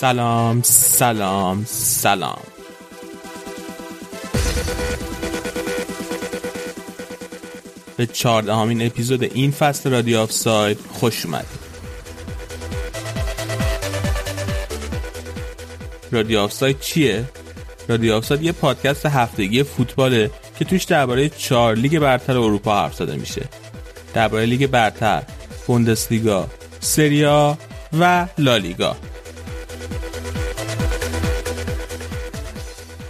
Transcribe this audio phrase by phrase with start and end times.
[0.00, 2.42] سلام سلام سلام.
[7.96, 11.48] به چهاردهمین اپیزود این فصل رادیو آف ساید خوش اومدید.
[16.12, 17.24] رادیو آف ساید چیه؟
[17.88, 22.94] رادیو آف ساید یه پادکست هفتگی فوتباله که توش درباره چهار لیگ برتر اروپا حرف
[22.94, 23.42] زده میشه.
[24.14, 25.22] درباره لیگ برتر،
[25.66, 26.46] بوندسلیگا،
[26.80, 27.58] سری آ
[28.00, 28.96] و لالیگا.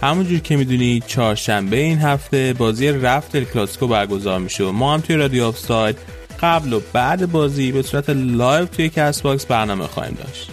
[0.01, 5.15] همونجور که می‌دونی چهارشنبه این هفته بازی رفت کلاسیکو برگزار میشه و ما هم توی
[5.15, 5.97] رادیو آف ساید
[6.41, 10.51] قبل و بعد بازی به صورت لایو توی کست باکس برنامه خواهیم داشت.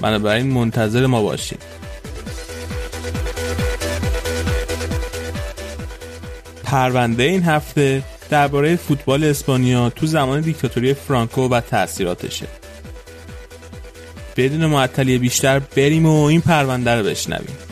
[0.00, 1.58] بنابراین منتظر ما باشیم
[6.64, 12.46] پرونده این هفته درباره فوتبال اسپانیا تو زمان دیکتاتوری فرانکو و تاثیراتشه.
[14.36, 17.69] بدون معطلی بیشتر بریم و این پرونده رو بشنویم.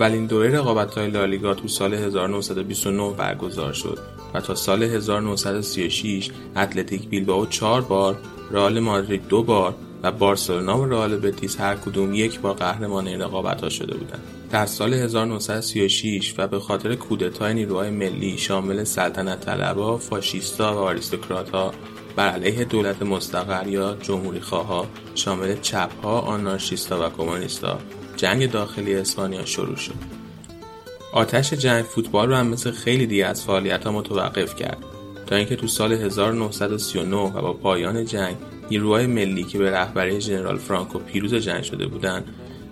[0.00, 3.98] اولین دوره رقابت‌های لالیگا تو سال 1929 برگزار شد
[4.34, 8.18] و تا سال 1936 اتلتیک بیلبائو چهار بار،
[8.50, 13.20] رئال مادرید دو بار و بارسلونا و رئال بتیس هر کدوم یک بار قهرمان این
[13.20, 14.22] رقابت‌ها شده بودند.
[14.50, 21.72] در سال 1936 و به خاطر کودتای نیروهای ملی شامل سلطنت طلبها، فاشیستا و آریستوکراتها
[22.16, 27.78] بر علیه دولت مستقر یا جمهوری خواه شامل چپها، آنارشیستا و کمونیستا
[28.20, 29.94] جنگ داخلی اسپانیا شروع شد.
[31.12, 34.78] آتش جنگ فوتبال رو هم مثل خیلی دیگه از فعالیت ها متوقف کرد
[35.26, 38.36] تا اینکه تو سال 1939 و با پایان جنگ
[38.70, 42.28] نیروهای ملی که به رهبری ژنرال فرانکو پیروز جنگ شده بودند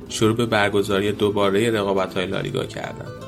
[0.09, 3.28] شروع به برگزاری دوباره رقابت‌های لالیگا کردند.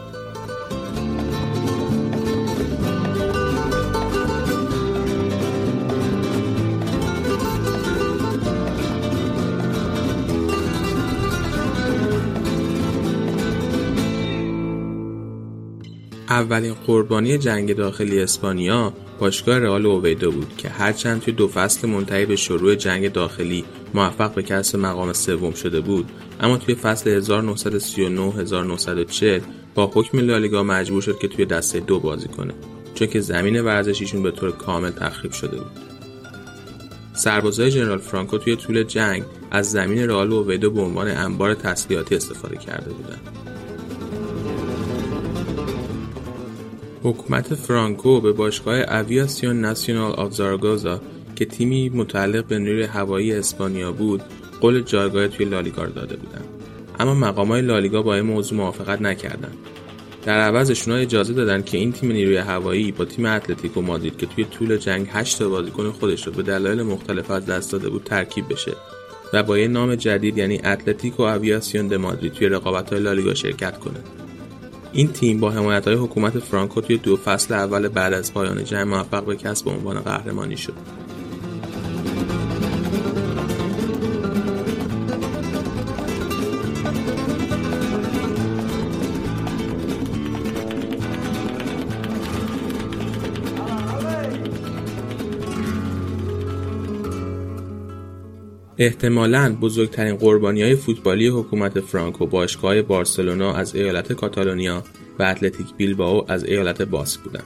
[16.30, 22.26] اولین قربانی جنگ داخلی اسپانیا باشگاه رئال اویدو بود که هرچند توی دو فصل منتهی
[22.26, 23.64] به شروع جنگ داخلی
[23.94, 26.10] موفق به کسب مقام سوم شده بود
[26.41, 29.42] اما توی فصل 1939-1940
[29.74, 32.54] با حکم لالیگا مجبور شد که توی دسته دو بازی کنه
[32.94, 35.70] چون که زمین ورزشیشون به طور کامل تخریب شده بود.
[37.12, 42.56] سربازای جنرال فرانکو توی طول جنگ از زمین رئال اویدو به عنوان انبار تسلیحاتی استفاده
[42.56, 43.20] کرده بودند.
[47.02, 51.00] حکومت فرانکو به باشگاه اویاسیون ناسیونال آف زاراگوزا
[51.36, 54.22] که تیمی متعلق به نیروی هوایی اسپانیا بود
[54.60, 56.44] قول جایگاه توی لالیگا رو داده بودند
[56.98, 59.56] اما مقامای لالیگا با این موضوع موافقت نکردند
[60.24, 64.44] در عوضشون اجازه دادن که این تیم نیروی هوایی با تیم اتلتیکو مادرید که توی
[64.44, 68.48] طول جنگ 8 تا بازیکن خودش رو به دلایل مختلف از دست داده بود ترکیب
[68.48, 68.72] بشه
[69.32, 74.19] و با یه نام جدید یعنی اتلتیکو اویاسیون د مادرید توی رقابت‌های لالیگا شرکت کنه.
[74.92, 78.88] این تیم با حمایت های حکومت فرانکو توی دو فصل اول بعد از پایان جنگ
[78.88, 80.74] موفق به کسب عنوان قهرمانی شد.
[98.80, 104.84] احتمالاً بزرگترین قربانی های فوتبالی حکومت فرانکو باشگاه بارسلونا از ایالت کاتالونیا
[105.18, 107.44] و اتلتیک بیلبائو از ایالت باسک بودند.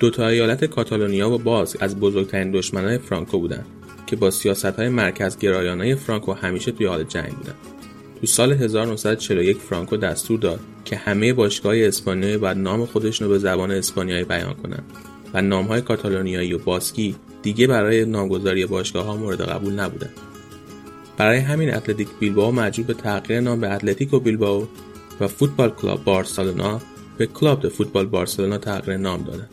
[0.00, 3.66] دو تا ایالت کاتالونیا و باسک از بزرگترین دشمنان فرانکو بودند
[4.06, 7.58] که با سیاست های مرکز گرایانه فرانکو همیشه توی حال جنگ بودند.
[8.20, 13.38] تو سال 1941 فرانکو دستور داد که همه باشگاه اسپانیایی باید نام خودشون رو به
[13.38, 14.84] زبان اسپانیایی بیان کنند
[15.34, 20.14] و نامهای کاتالونیایی و باسکی دیگه برای نامگذاری باشگاه ها مورد قبول نبودند.
[21.16, 24.66] برای همین اتلتیک بیلبائو مجبور به تغییر نام به اتلتیکو بیلبائو
[25.20, 26.80] و فوتبال کلاب بارسلونا
[27.18, 29.48] به کلاب فوتبال بارسلونا تغییر نام دادند.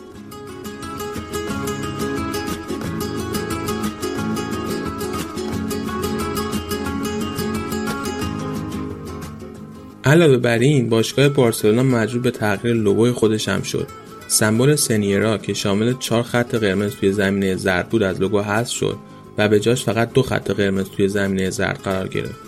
[10.03, 13.87] علاوه بر این باشگاه بارسلونا مجبور به تغییر لوگوی خودش هم شد
[14.27, 18.97] سمبل سنیرا که شامل چهار خط قرمز توی زمینه زرد بود از لوگو حذف شد
[19.37, 22.39] و به جاش فقط دو خط قرمز توی زمینه زرد قرار گرفت.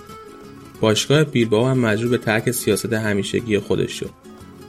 [0.81, 4.09] باشگاه بیلبائو هم مجبور به ترک سیاست همیشگی خودش شد.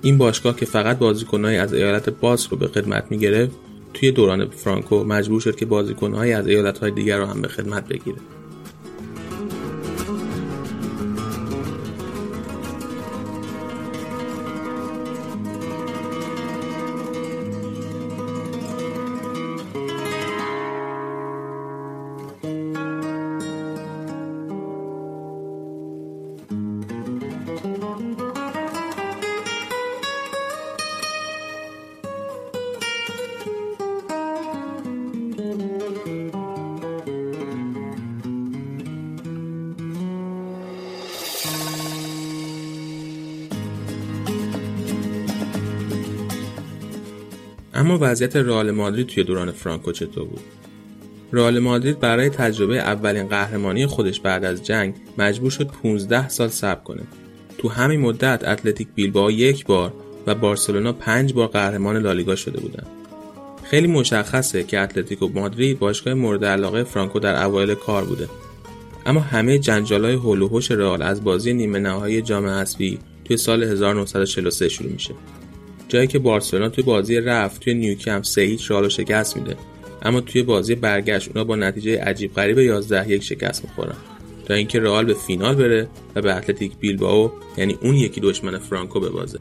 [0.02, 3.52] این باشگاه که فقط بازیکنهایی از ایالت باس رو به خدمت می‌گرفت
[3.94, 8.18] توی دوران فرانکو مجبور شد که بازیکنهایی از ایالتهای دیگر رو هم به خدمت بگیره.
[48.00, 50.40] وضعیت رئال مادرید توی دوران فرانکو چطور بود؟
[51.32, 56.82] رئال مادرید برای تجربه اولین قهرمانی خودش بعد از جنگ مجبور شد 15 سال صبر
[56.82, 57.02] کنه.
[57.58, 59.92] تو همین مدت اتلتیک بیلبائو یک بار
[60.26, 62.86] و بارسلونا پنج بار قهرمان لالیگا شده بودند
[63.70, 68.28] خیلی مشخصه که اتلتیکو مادرید باشگاه مورد علاقه فرانکو در اوایل کار بوده.
[69.06, 74.68] اما همه جنجالای هول و رئال از بازی نیمه نهایی جام حذفی توی سال 1943
[74.68, 75.14] شروع میشه.
[75.90, 79.56] جایی که بارسلونا توی بازی رفت توی نیوکمپ سه هیچ رئال شکست میده.
[80.02, 83.96] اما توی بازی برگشت اونا با نتیجه عجیب غریب 11 یک شکست می‌خورن.
[84.46, 89.00] تا اینکه رئال به فینال بره و به اتلتیک بیلبائو یعنی اون یکی دشمن فرانکو
[89.00, 89.38] ببازه.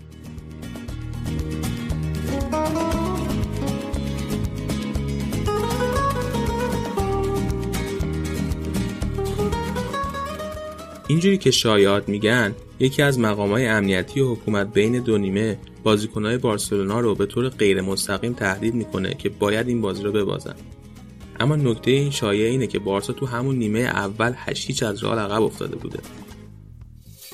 [11.09, 16.99] اینجوری که شایعات میگن یکی از مقامهای امنیتی و حکومت بین دو نیمه بازیکنهای بارسلونا
[16.99, 20.55] رو به طور غیر مستقیم تهدید می‌کنه که باید این بازی رو ببازن.
[21.39, 25.41] اما نکته این شایعه اینه که بارسا تو همون نیمه اول هیچ از رئال عقب
[25.41, 25.99] افتاده بوده.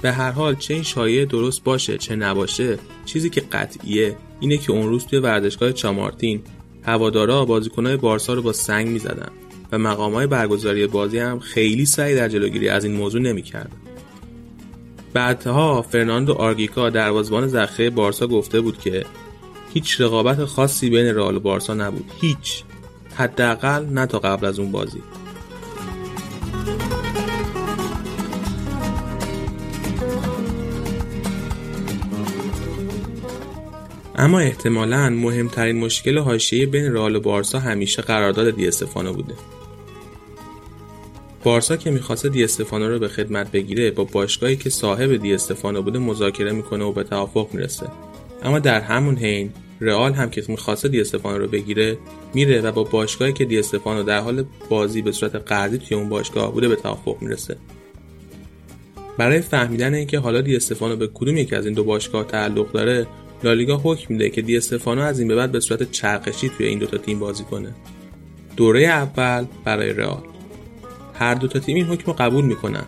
[0.01, 4.72] به هر حال چه این شایعه درست باشه چه نباشه چیزی که قطعیه اینه که
[4.72, 6.42] اون روز توی ورزشگاه چامارتین
[6.83, 9.30] هوادارا بازیکنهای بارسا رو با سنگ می‌زدن.
[9.72, 13.78] و مقامهای برگزاری بازی هم خیلی سعی در جلوگیری از این موضوع نمی‌کردن
[15.14, 19.06] بعدها فرناندو آرگیکا دروازه‌بان ذخیره بارسا گفته بود که
[19.74, 22.12] هیچ رقابت خاصی بین رئال و بارسا نبود.
[22.22, 22.64] هیچ.
[23.16, 25.02] حداقل نه تا قبل از اون بازی.
[34.16, 39.34] اما احتمالا مهمترین مشکل حاشیه بین رئال و بارسا همیشه قرارداد دی استفانو بوده.
[41.46, 45.82] بارسا که می‌خواسته دی استفانو رو به خدمت بگیره با باشگاهی که صاحب دی استفانو
[45.82, 47.88] بوده مذاکره می‌کنه و به توافق می‌رسه.
[48.44, 49.52] اما در همون حین
[49.82, 51.98] رئال هم که می‌خواسته دی استفانو رو بگیره
[52.34, 56.10] میره و با باشگاهی که دی استفانو در حال بازی به صورت قرضی توی اون
[56.10, 57.58] باشگاه بوده به توافق می‌رسه.
[59.18, 63.08] برای فهمیدن اینکه حالا دی استفانو به کدوم یکی از این دو باشگاه تعلق داره
[63.44, 66.80] لالیگا حکم میده که دی استفانو از این به بعد به صورت چرخشی توی این
[66.80, 67.75] دوتا تیم بازی کنه.
[68.58, 70.24] دوره اول برای رئال.
[71.19, 72.86] هر دو تا تیم این حکم رو قبول می‌کنن.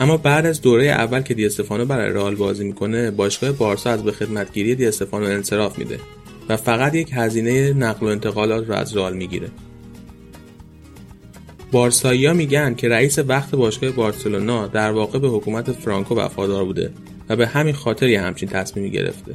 [0.00, 4.02] اما بعد از دوره اول که دی استفانو برای رئال بازی می‌کنه باشگاه بارسا از
[4.04, 6.00] به خدمتگیری دی استفانو انصراف میده
[6.48, 9.48] و فقط یک هزینه نقل و انتقالات رو از رئال می‌گیره.
[11.72, 16.92] بارسایی ها میگن که رئیس وقت باشگاه بارسلونا در واقع به حکومت فرانکو وفادار بوده
[17.28, 19.32] و به همین خاطر یه همچین تصمیمی گرفته.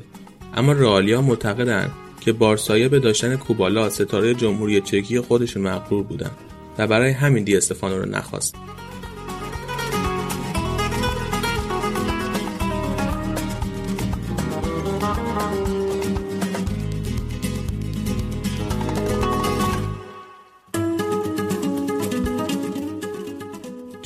[0.54, 1.92] اما رئالیا معتقدن
[2.22, 6.32] که بارسایی به داشتن کوبالا ستاره جمهوری چکی خودشون مغرور بودن.
[6.78, 8.56] و برای همین دی استفانو رو نخواست.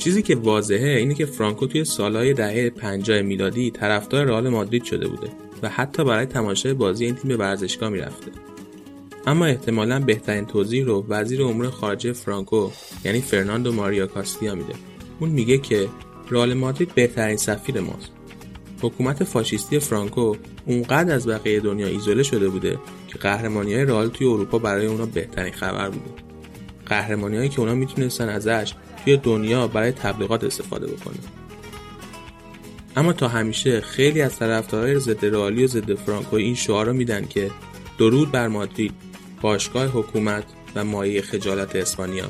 [0.06, 5.08] چیزی که واضحه اینه که فرانکو توی سالهای دهه 50 میلادی طرفدار رئال مادرید شده
[5.08, 5.28] بوده
[5.62, 8.30] و حتی برای تماشای بازی این تیم به ورزشگاه می‌رفته.
[9.26, 12.70] اما احتمالا بهترین توضیح رو وزیر امور خارجه فرانکو
[13.04, 14.74] یعنی فرناندو ماریا کاستیا میده.
[15.20, 15.88] اون میگه که
[16.30, 18.10] رئال مادرید بهترین سفیر ماست.
[18.82, 22.78] حکومت فاشیستی فرانکو اونقدر از بقیه دنیا ایزوله شده بوده
[23.08, 26.10] که قهرمانی های رئال توی اروپا برای اونا بهترین خبر بوده.
[26.86, 31.18] قهرمانی هایی که اونا می‌تونستن ازش توی دنیا برای تبلیغات استفاده بکنن.
[32.96, 37.26] اما تا همیشه خیلی از طرفدارای ضد رئالی و ضد فرانکو این شعار رو میدن
[37.26, 37.50] که
[37.98, 38.92] درود بر مادرید.
[39.46, 42.24] باشگاه حکومت و مایه خجالت اسپانیا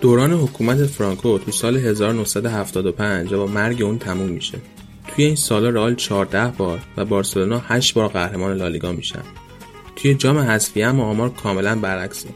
[0.00, 4.58] دوران حکومت فرانکو تو سال 1975 با مرگ اون تموم میشه.
[5.08, 9.22] توی این سال رئال 14 بار و بارسلونا 8 بار قهرمان لالیگا میشن.
[9.96, 12.28] توی جام حذفی هم آمار کاملا برعکسه.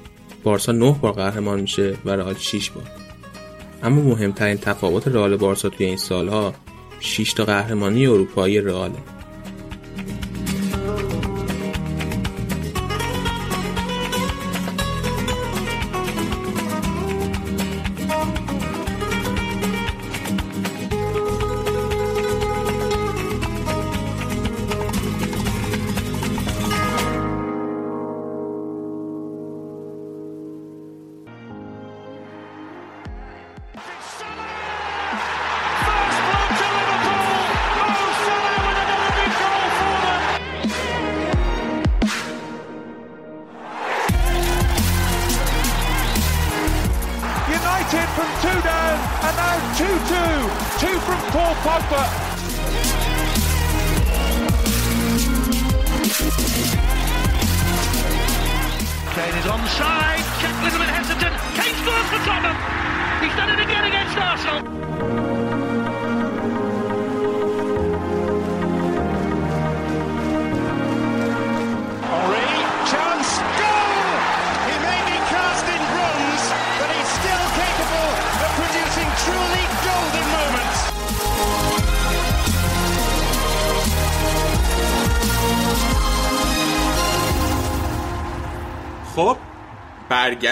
[0.42, 3.01] بارسا 9 بار قهرمان میشه و رئال 6 بار.
[3.82, 6.54] اما مهمترین تفاوت رئال بارسا توی این سالها
[7.00, 8.98] 6 تا قهرمانی اروپایی رئاله.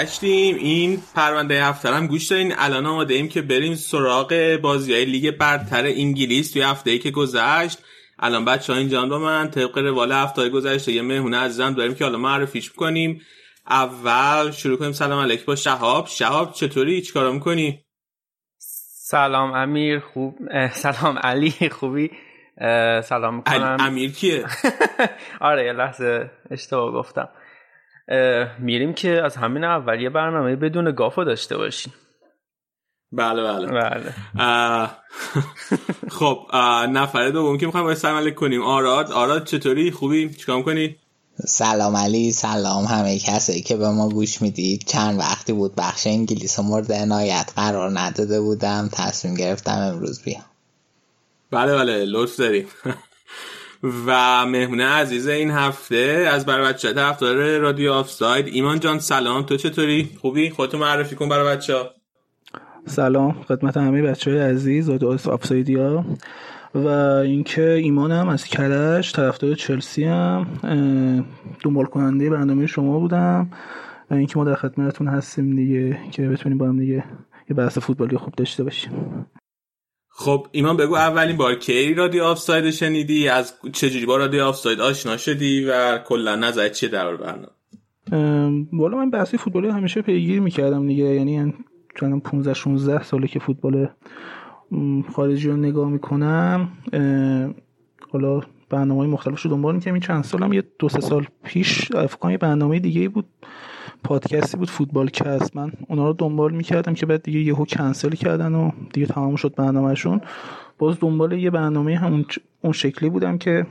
[0.01, 0.57] برگشتیم.
[0.57, 5.31] این پرونده هفته هم گوش دارین الان آماده ایم که بریم سراغ بازی های لیگ
[5.31, 7.79] برتر انگلیس توی هفته ای که گذشت.
[8.19, 9.51] الان بچه ها اینجا با من.
[9.51, 13.21] طبق روال هفته گذشته یه مهمونه عزیزم داریم که حالا معرفیش کنیم
[13.67, 14.93] اول شروع کنیم.
[14.93, 16.07] سلام علیک با شهاب.
[16.07, 17.85] شهاب چطوری؟ چیکارا می‌کنی؟
[19.11, 20.01] سلام امیر.
[20.01, 20.39] خوب.
[20.73, 21.53] سلام علی.
[21.71, 22.11] خوبی؟
[23.05, 23.77] سلام می‌کنم.
[23.81, 24.45] امیر کیه؟
[25.41, 27.29] آره یه لحظه اشتباه گفتم.
[28.59, 31.93] میریم که از همین اول یه برنامه بدون گافو داشته باشیم.
[33.13, 33.67] بله بله.
[33.67, 34.15] بله.
[36.11, 36.47] خب
[36.89, 38.63] نفر دوم که می‌خوایم سلام کنیم.
[38.63, 40.97] آراد آراد چطوری؟ خوبی؟ چیکار کنی
[41.47, 44.85] سلام علی سلام همه کسایی که به ما گوش می‌دید.
[44.87, 48.89] چند وقتی بود بخش انگلیس و مورد عنایت قرار نداده بودم.
[48.93, 50.45] تصمیم گرفتم امروز بیام.
[51.51, 52.67] بله بله لطف داریم.
[53.83, 59.43] و مهمونه عزیز این هفته از برای بچه طرفدار رادیو آف ساید ایمان جان سلام.
[59.43, 61.91] تو چطوری؟ خوبی؟ خودتو معرفی کن برای بچه ها
[62.87, 63.33] سلام.
[63.33, 66.05] خدمت همه بچه های عزیز رادیو ها
[66.75, 70.47] و اینکه ایمانم از کرج طرفدار چلسی هم
[71.65, 73.51] دنبال کننده برنامه شما بودم.
[74.11, 77.05] و اینکه ما در خدمتتون هستیم دیگه که بتونیم با هم دیگه
[77.51, 79.27] یه بحث فوتبالی خوب داشته باشیم.
[80.13, 85.17] خب ایمان بگو اولین بار کی رادیو آفساید شنیدی؟ از چجوری با رادیو آفساید آشنا
[85.17, 87.49] شدی و کلا نظر چیه در برنامه؟
[88.73, 91.05] والا من بحثای فوتبالی همیشه پیگیر می‌کردم دیگه.
[91.05, 91.55] یعنی
[91.95, 93.89] چون 15 16 ساله که فوتبال
[95.13, 96.69] خارجی رو نگاه می‌کنم
[98.13, 98.41] حالا
[98.71, 102.12] برنامه های مختلف رو دنبال می‌کنم این چند سالم یه دو سه سال پیش فکر
[102.12, 103.27] کنم یه برنامه دیگه بود.
[104.05, 108.55] پادکستی بود فوتبال کست من اونا رو دنبال می‌کردم که بعد دیگه یهو کنسل کردن
[108.55, 110.21] و دیگه تمام شد برنامهشون.
[110.79, 112.25] باز دنبال یه برنامه همون
[112.61, 113.67] اون شکلی بودم که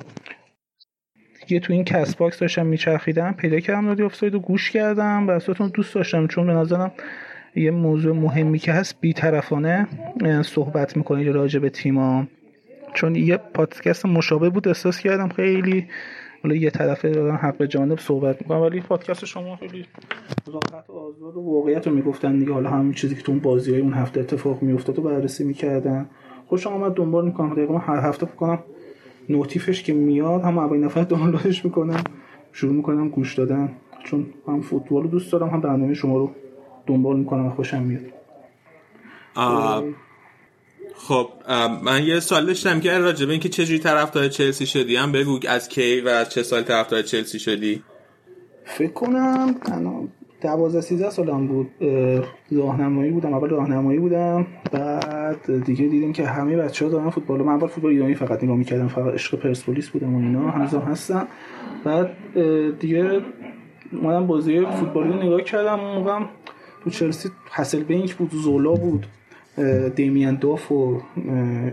[1.47, 5.31] دیگه تو این کست باکس داشتم میچرخیدم پیدا کردم رادیو آفساید رو گوش کردم و
[5.31, 6.91] اصلا دوست داشتم چون به نظرم
[7.55, 9.87] یه موضوع مهمی که هست بیطرفانه
[10.45, 12.27] صحبت می‌کنه راجع به تیما
[12.93, 15.87] چون یه پادکست مشابه بود احساس کردم خیلی
[16.43, 19.85] حالا یه طرفه دارن حق جانب صحبت می‌کنن ولی پادکست شما خیلی
[20.47, 22.53] راحت و آزاد و واقعیت رو می‌گفتن دیگه.
[22.53, 26.09] حالا همین چیزی که تو اون بازی های اون هفته اتفاق میافتاد و بررسی می‌کردن.
[26.47, 27.53] خوشم آمد دنبال می‌کنم.
[27.53, 28.59] دقیقا هر هفته کنم
[29.29, 32.03] نوتیفش که میاد هم اولین نفر دانلودش می‌کنم.
[32.51, 33.71] شروع می‌کنم گوش دادن.
[34.03, 36.31] چون هم فوتبال رو دوست دارم هم برنامه شما رو
[36.87, 38.05] دنبال می‌کنم و خوشم میاد.
[41.07, 41.29] خب
[41.83, 45.69] من یه سوال داشتم که راجع به اینکه چجوری طرفدار چلسی شدی؟ هم بگو از
[45.69, 47.83] کی و از چه سال طرفدار چلسی شدی؟
[48.65, 49.55] فکر کنم
[50.41, 51.69] دوازده سیزده سالم بود.
[52.51, 57.41] راهنمایی بودم اول راهنمایی بودم بعد دیگه دیدیم که همه بچه ها دارن فوتبال.
[57.41, 61.27] من اول فوتبال ایرانی فقط نگاه می‌کردم فقط عشق پرسپولیس بودم و اینا هنوزم هستن
[61.83, 62.11] بعد
[62.79, 63.21] دیگه
[63.91, 66.25] اومدم بازی فوتبالی نگاه کردم اون
[66.83, 69.05] تو چلسی حسل بینک بود زولا بود.
[69.95, 71.01] دیمیان دوف و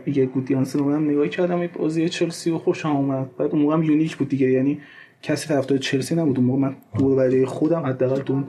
[0.07, 3.37] یه گودیانسن رو نگاه کردم بازی چلسی و خوشم اومد.
[3.37, 4.81] بعد اون موقع یونیک بود دیگه یعنی
[5.23, 6.39] کسی طرفدار چلسی نبود.
[6.39, 8.43] اون موقع من دور برای خودم حداقل تو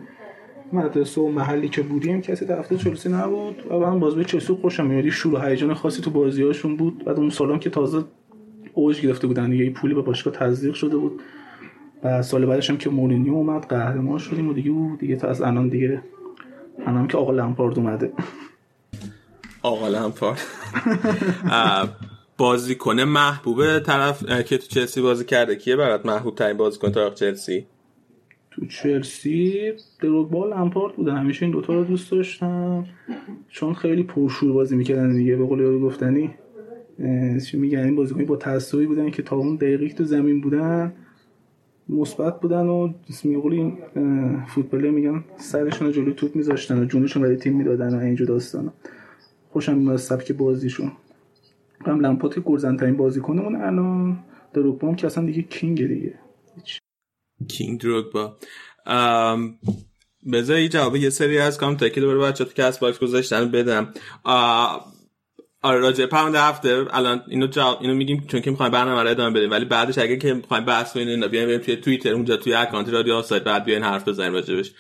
[0.74, 3.56] مدرسه و محلی که بودیم کسی طرفدار چلسی نبود.
[3.72, 5.10] و من بازی چلسی خوشم میاد.
[5.10, 7.04] شور و هیجان خاصی تو بازیهاشون بود.
[7.06, 8.04] بعد اون سالم که تازه
[8.74, 11.22] اوج گرفته بودن دیگه پولی به باشگاه تزریق شده بود.
[12.04, 15.70] و سال بعدش هم که مورینیو اومد قهرمان شدیم و دیگه دیگه تا از الان
[15.70, 16.02] دیگه
[16.86, 18.12] الان که آقا لمپارد اومده.
[19.68, 20.42] آقا لمپارد
[22.38, 25.56] بازیکن محبوب طرف که تو چلسی بازی کرده.
[25.56, 27.66] کیه برات محبوب ترین بازیکن طرف چلسی؟
[28.52, 31.12] تو چلسی دروگبا لمپارد بوده.
[31.12, 32.86] همیشه این دوتا رو دوست داشتم.
[33.50, 36.30] چون خیلی پرشور بازی می‌کردن دیگه به قول گفتنی.
[37.46, 40.94] چی میگن؟ این بازیکنی با تعصبی بودن که تا اون دقیقی تو زمین بودن
[41.90, 42.94] مثبت بودن و
[43.24, 43.78] میگه این
[44.48, 48.74] فوتبالی میگن سرشون جلوی توپ میذاشتن و جونشون برای تیم می‌دادن و اینجور داستانا.
[49.50, 50.92] خوشم میاد سبک بازیشون.
[51.86, 54.24] هم لمپارد که گلزنترین بازیکنمون الان.
[54.54, 56.20] دروگبا که اصلا دیگه king دیگه.
[57.50, 58.38] king دروگبا.
[60.34, 63.94] بذار یه جواب یه سری از کام که دوباره بچه تو کست باکس گذاشتن بدم.
[65.62, 69.40] آره راجع پرونده هفته الان اینو جواب اینو میگیم چون که می‌خوایم برنامه رو ادامه
[69.40, 69.52] بدیم.
[69.52, 72.90] ولی بعدش اگه که می‌خوایم بحث کنیم اینا بیایم بریم توی توییتر اونجا توی account
[72.90, 74.74] رادیو آفساید بعد بیاین حرف بزنیم راجبش.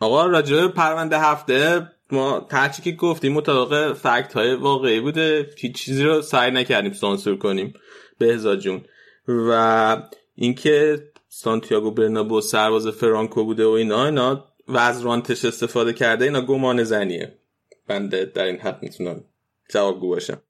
[0.00, 6.04] آقا راجع پرونده هفته ما هرچی که گفتیم مطابق fact های واقعی بوده هیچ چیزی
[6.04, 7.74] رو سعی نکردیم سانسور کنیم.
[8.18, 8.84] به جون.
[9.28, 10.02] و
[10.34, 16.40] اینکه سانتیاگو برنابو سرباز فرانکو بوده و اینا اینا و از رانتش استفاده کرده اینا
[16.40, 17.38] گمان زنیه.
[17.86, 19.24] بنده در این حد می‌تونم
[19.70, 20.42] جوابگو باشم.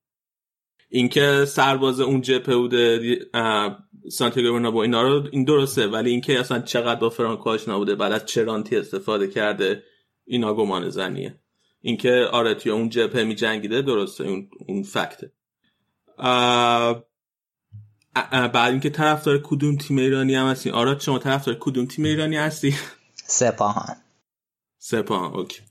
[0.89, 3.19] اینکه سرباز اون جپه بوده
[4.11, 8.27] سانتیاگو برنابو اینا رو این درسته ولی اینکه اصلا چقدر با فرانکو آشنا بعد از
[8.27, 9.83] چه رانتی استفاده کرده
[10.25, 11.35] اینا گمان زنیه.
[11.87, 15.33] اینکه آره توی اون جبهه می جنگیده درسته اون اون فکته.
[18.33, 22.75] بعد اینکه طرفدار کدوم تیم ایرانی هم هستی؟ آراد شما طرفدار کدوم تیم ایرانی هستی؟
[23.15, 23.97] سپاهان.
[24.79, 25.63] سپاهان اوکی.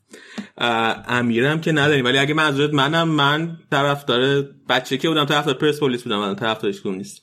[1.07, 6.19] امیرم که نداریم ولی اگه منظورت منم من طرفدار بچه که بودم طرفدار پرسپولیس بودم
[6.19, 7.21] من طرفدارش کدوم نیست.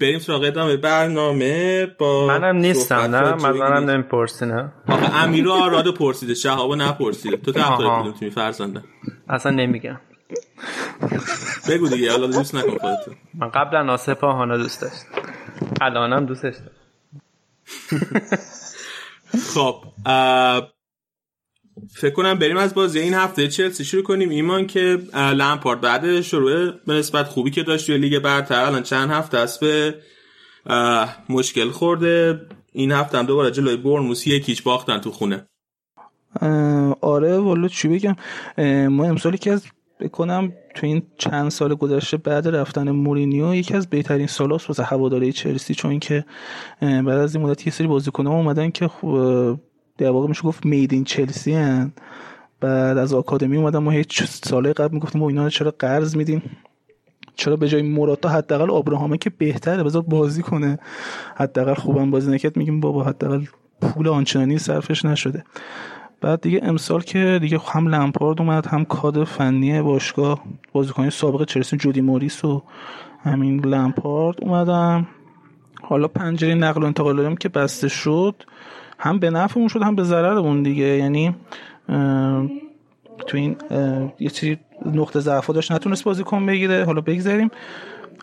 [0.00, 5.94] بریم سراغ ادامه برنامه با منم نیستم نه؟ من منم نمی‌پرسی نه؟ آقا امیر آراد
[5.94, 8.84] پرسیده شهاب نپرسیده تو طرفدار کدوم تیمی فرزنده
[9.28, 10.00] اصلا نمیگم.
[11.70, 13.10] بگو دیگه حالا دوست نکن خودتو.
[13.34, 15.02] من قبلا ناسپا هانا دوست داشت
[15.80, 16.84] الانم دوستش داشت
[19.54, 19.84] خب
[21.96, 24.28] فکر کنم بریم از بازی این هفته چلسی شروع کنیم.
[24.28, 29.10] ایمان که لمپارد بعد شروع به نسبت خوبی که داشت توی لیگ برتر الان چند
[29.10, 29.94] هفته است به
[31.28, 32.40] مشکل خورده.
[32.72, 35.46] این هفته هم دوباره جلوی برنموس یکیچ باختن تو خونه.
[37.00, 38.16] آره والا چی بگم.
[38.88, 39.66] ما امسال که از
[40.00, 45.32] بکنم تو این چند سال گذشته بعد رفتن مورینیو یکی از بهترین سالاست واسه هواداری
[45.32, 46.24] چلسی چون که
[46.80, 48.90] بعد از این مدت یه سری بازیکن‌ها اومدن که
[49.98, 51.92] در واقع میشه گفت میدین چلسی هن.
[52.60, 56.42] بعد از آکادمی اومدن ما هیچ ساله قبل می‌گفتیم ما اینا چرا قرض میدیم؟
[57.36, 60.78] چرا به جای موراتا حداقل آبراهامه که بهتره بذار بازی کنه.
[61.36, 63.44] حداقل خوبم بازی نکرد میگیم بابا حداقل
[63.80, 65.44] پول آنچنانی صرفش نشده.
[66.20, 71.76] بعد دیگه امسال که دیگه هم لمپارد اومد هم کاد فنی باشگاه بازیکن سابق چلسی
[71.76, 72.62] جودی موریس و
[73.22, 75.06] همین لمپارد اومدم
[75.82, 78.34] حالا پنجره نقل و انتقال که بسته شد.
[78.98, 80.84] هم به نفعمون شد هم به ضررمون دیگه.
[80.84, 81.34] یعنی
[83.26, 83.56] تو این
[84.18, 86.84] یه چیزی نقطه ضعف داشت نتونست بازیکن بگیره.
[86.84, 87.50] حالا بگذاریم.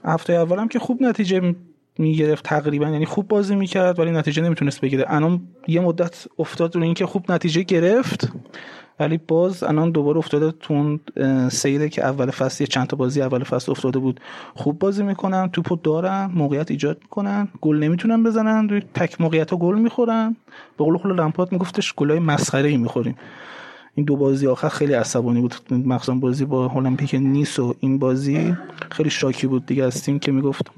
[0.06, 1.56] هفته اولم که خوب نتیجه
[1.98, 2.90] می‌گرفت تقریبا.
[2.90, 5.06] یعنی خوب بازی می‌کرد ولی نتیجه نمی‌تونست بگیره.
[5.08, 8.32] الان یه مدت افتاد رو اینکه خوب نتیجه گرفت.
[9.02, 11.00] ولی باز الان دوباره افتاده تو اون
[11.50, 14.20] سیره که اول فصل چند تا بازی اول فصل افتاده بود.
[14.54, 19.58] خوب بازی می‌کنن توپو دارن موقعیت ایجاد می‌کنن گل نمی‌تونن بزنن روی تک موقعیت ها
[19.58, 20.36] گل می‌خورن.
[20.78, 23.16] به قول خود لمپارد میگفتش گلای مسخره ای می‌خوریم.
[23.96, 25.56] این دو بازی آخر خیلی عصبانی بود.
[25.72, 28.56] مخصوصا بازی با المپیک نیس و این بازی
[28.92, 30.72] خیلی شاکی بود دیگه از تیم که می‌گفت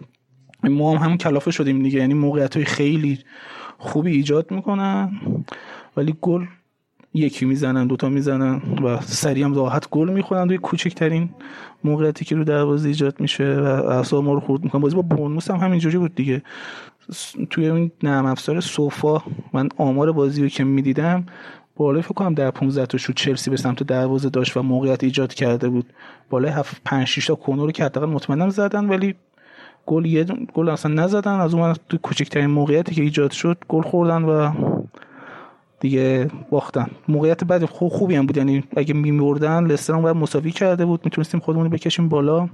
[0.63, 1.99] ما هم همون کلافه شدیم دیگه.
[1.99, 3.19] یعنی موقعیت های خیلی
[3.77, 5.11] خوبی ایجاد می‌کنن.
[5.97, 6.45] ولی گل
[7.13, 11.29] یکی می‌زنن دوتا می‌زنن و سریع هم راحت گل می‌خورن روی کوچکترین
[11.83, 15.51] موقعیتی که رو دروازه ایجاد میشه و اعصاب ما رو خورد می‌کنن بازی با بونموس
[15.51, 16.41] هم همینجوری بود دیگه.
[17.49, 19.21] توی این نرم افزار سوفا
[19.53, 21.25] من آمار بازی رو که می‌دیدم
[21.75, 25.33] بالای فکر کنم در 15 تا شد چلسی به سمت دروازه داشت و موقعیت ایجاد
[25.33, 25.85] کرده بود.
[26.29, 29.15] بالای 7 5 6 تا کنور که حداقل مطمئنم زدن ولی
[29.85, 30.23] گل یه
[30.53, 31.39] گل اصلا نزدن.
[31.39, 34.51] از اون تو کوچکترین موقعیتی که ایجاد شد گل خوردن و
[35.83, 36.87] دیگه باختن.
[37.07, 38.37] موقعیت بعد خوب خوبی هم بود.
[38.37, 41.01] یعنی اگه میمردن لستر هم مساوی کرده بود.
[41.03, 42.49] می‌تونستیم خودمون بکشیم بالا.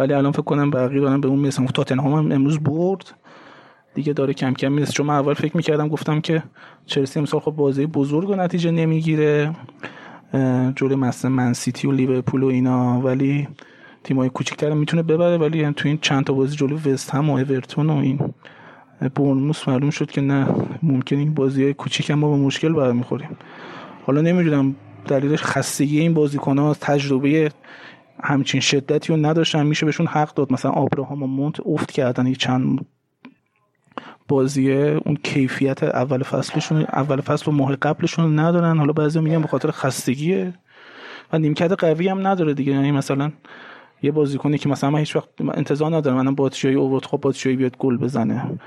[0.00, 3.14] ولی الان فکر کنم بقیه دارن به اون مثلا تاتنهام هم امروز برد.
[3.94, 4.92] دیگه داره کم کم می‌رسه.
[4.92, 6.42] چون من اول فکر می‌کردم گفتم که
[6.86, 9.56] چلسی امسال خب بازی بزرگ و نتیجه نمی‌گیره.
[10.76, 13.00] جلوی مثلا من سیتی و لیورپول و اینا.
[13.00, 13.48] ولی
[14.04, 15.36] تیمای کوچیک‌تر می‌تونه ببره.
[15.38, 18.20] ولی یعنی تو این چند تا بازی جلوی وست هم و اورتون و این
[19.08, 20.46] برنموس معلوم شد که نه
[20.82, 23.36] ممکن این بازی های کوچیک ما به مشکل برمیخوریم.
[24.06, 24.74] حالا نمی‌دونم
[25.06, 27.50] دلیلش خستگی این بازیکن ها تجربه
[28.22, 30.52] همچین شدتی رو نداشتن میشه بهشون حق داد.
[30.52, 32.86] مثلا آبراهام و مونت افت کردن یک چند
[34.28, 38.78] بازیه اون کیفیت اول فصلشون اول فصل و ماه قبلشون ندارن.
[38.78, 40.54] حالا بعضی میگن به خاطر خستگیه.
[41.32, 42.72] و نیمکت قوی هم نداره دیگه.
[42.72, 43.32] یعنی مثلا
[44.02, 47.76] یه بازیکنی که مثلا من هیچ وقت انتظار ندارم منم باتشایی اوورد خب باتشایی بیاد
[47.76, 48.58] گل بزنه.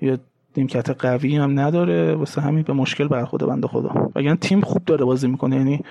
[0.00, 0.18] یه
[0.56, 2.14] نیمکت قوی هم نداره.
[2.14, 4.10] واسه همین به مشکل برخورده بنده خدا.
[4.16, 5.84] اگر تیم خوب داره بازی می‌کنه یعنی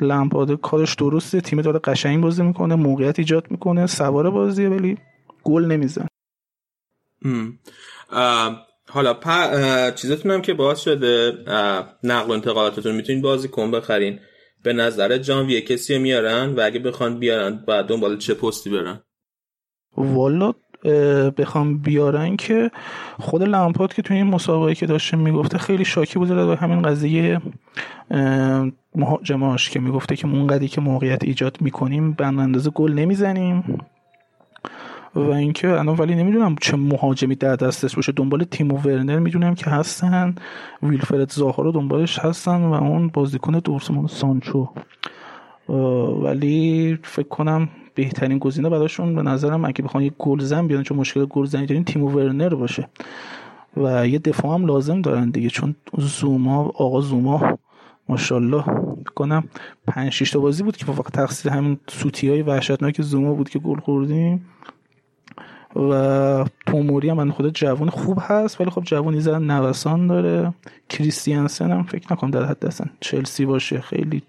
[0.00, 4.98] لمپارد کارش درسته تیم داره قشنگ بازی می‌کنه موقعیت ایجاد می‌کنه سوار بازیه ولی
[5.44, 6.06] گل نمیزن
[8.88, 9.14] حالا
[9.90, 11.32] چیزتون هم که باز شده
[12.02, 14.20] نقل و انتقالاتتون می‌تونید بازی کن بخرین.
[14.62, 19.00] به نظر جانویه کسی میارن و اگه بخوان بیارن بعد دنبال چه پستی برن؟
[19.96, 20.52] والا
[21.38, 22.70] بخوام بیارن که
[23.18, 27.40] خود لمپارد که توی این مسابقه که داشته می‌گفته خیلی شاکی بوده به همین قضیه
[28.94, 33.78] مهاجماش که می‌گفته که اونقدری که موقعیت ایجاد می‌کنیم به اندازه گل نمی‌زنیم.
[35.14, 38.12] و اینکه الان ولی نمی‌دونم چه مهاجمی در دستش باشه.
[38.12, 40.34] دنبال تیم و ورنر می‌دونم که هستن.
[40.82, 44.68] ویلفرد زاها رو دنبالش هستن و اون بازیکن دورتموند سانچو.
[46.22, 51.24] ولی فکر کنم بهترین گزینه براشون به نظرم اگه بخوان یه گلزن بیان چون مشکل
[51.24, 52.88] گلزنی دارین تیم ورنر باشه.
[53.76, 57.58] و یه دفاع هم لازم دارن دیگه چون زوما آقا زوما
[58.08, 58.64] ماشاءالله
[59.14, 59.44] کنم
[59.86, 63.58] 5 6 تا بازی بود که فقط تقصیر همین سوتی های وحشتناک زوما بود که
[63.58, 64.46] گل خوردیم.
[65.76, 70.54] و توموری هم من خود جوان خوب هست ولی خب جوانی زدن نوسان داره.
[70.88, 74.22] کریستیانسن هم فکر نکنم در حد هستن چلسی باشه خیلی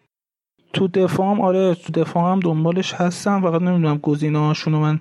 [0.76, 3.42] تو دفاع هم آره تو دفاع هم دنبالش هستم.
[3.42, 5.00] فقط نمی‌دونم گزینه‌هاشون رو من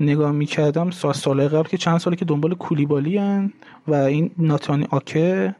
[0.00, 0.90] نگاه می‌کردم.
[0.90, 3.52] سال سال قبل که چند ساله که دنبال کولیبالی هن
[3.88, 5.54] و این ناتانی آکه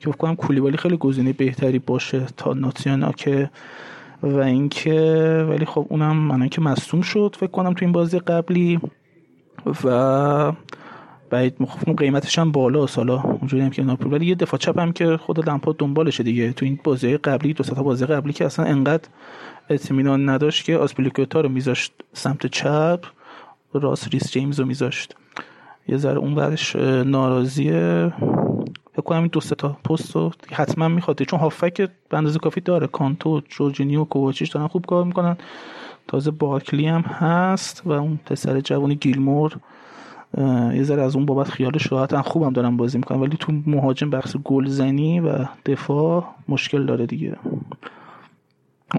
[0.00, 3.50] که فکر کولیبالی خیلی گزینه بهتری باشه تا ناتیان آکه
[4.22, 5.00] و اینکه
[5.50, 8.80] ولی خب اونم من که مصوم شد فکر کنم تو این بازی قبلی.
[9.84, 10.52] و
[11.30, 14.92] بعید مخفون قیمتش هم بالا سالا اونجوری هم که ناپول ولی یه دفاع چپ هم
[14.92, 16.52] که خود لمپارد دنبالشه دیگه.
[16.52, 19.08] تو این بازی قبلی دو تا بازی قبلی که اصلا انقدر
[19.70, 23.04] اطمینان نداشت که آسپلیکوتا رو میذاشت سمت چپ
[23.72, 25.16] راس ریس جیمز رو میذاشت.
[25.88, 28.12] یه ذره اون بعدش ناراضیه.
[28.92, 31.22] فکر کنم این دو تا پست رو حتما می‌خواد.
[31.22, 31.76] چون هافک
[32.08, 32.86] به اندازه کافی داره.
[32.86, 35.36] کانتو جورجینیو کوواچیش دارن خوب کار می‌کنن.
[36.08, 39.56] تازه بارکلی هم هست و اون پسر جوانی گیلمور.
[40.74, 43.20] یه ذره از اون بابت خیالش راحتن خوبم دارم بازی می‌کنم.
[43.20, 47.36] ولی تو مهاجم بخش گلزنی و دفاع مشکل داره دیگه.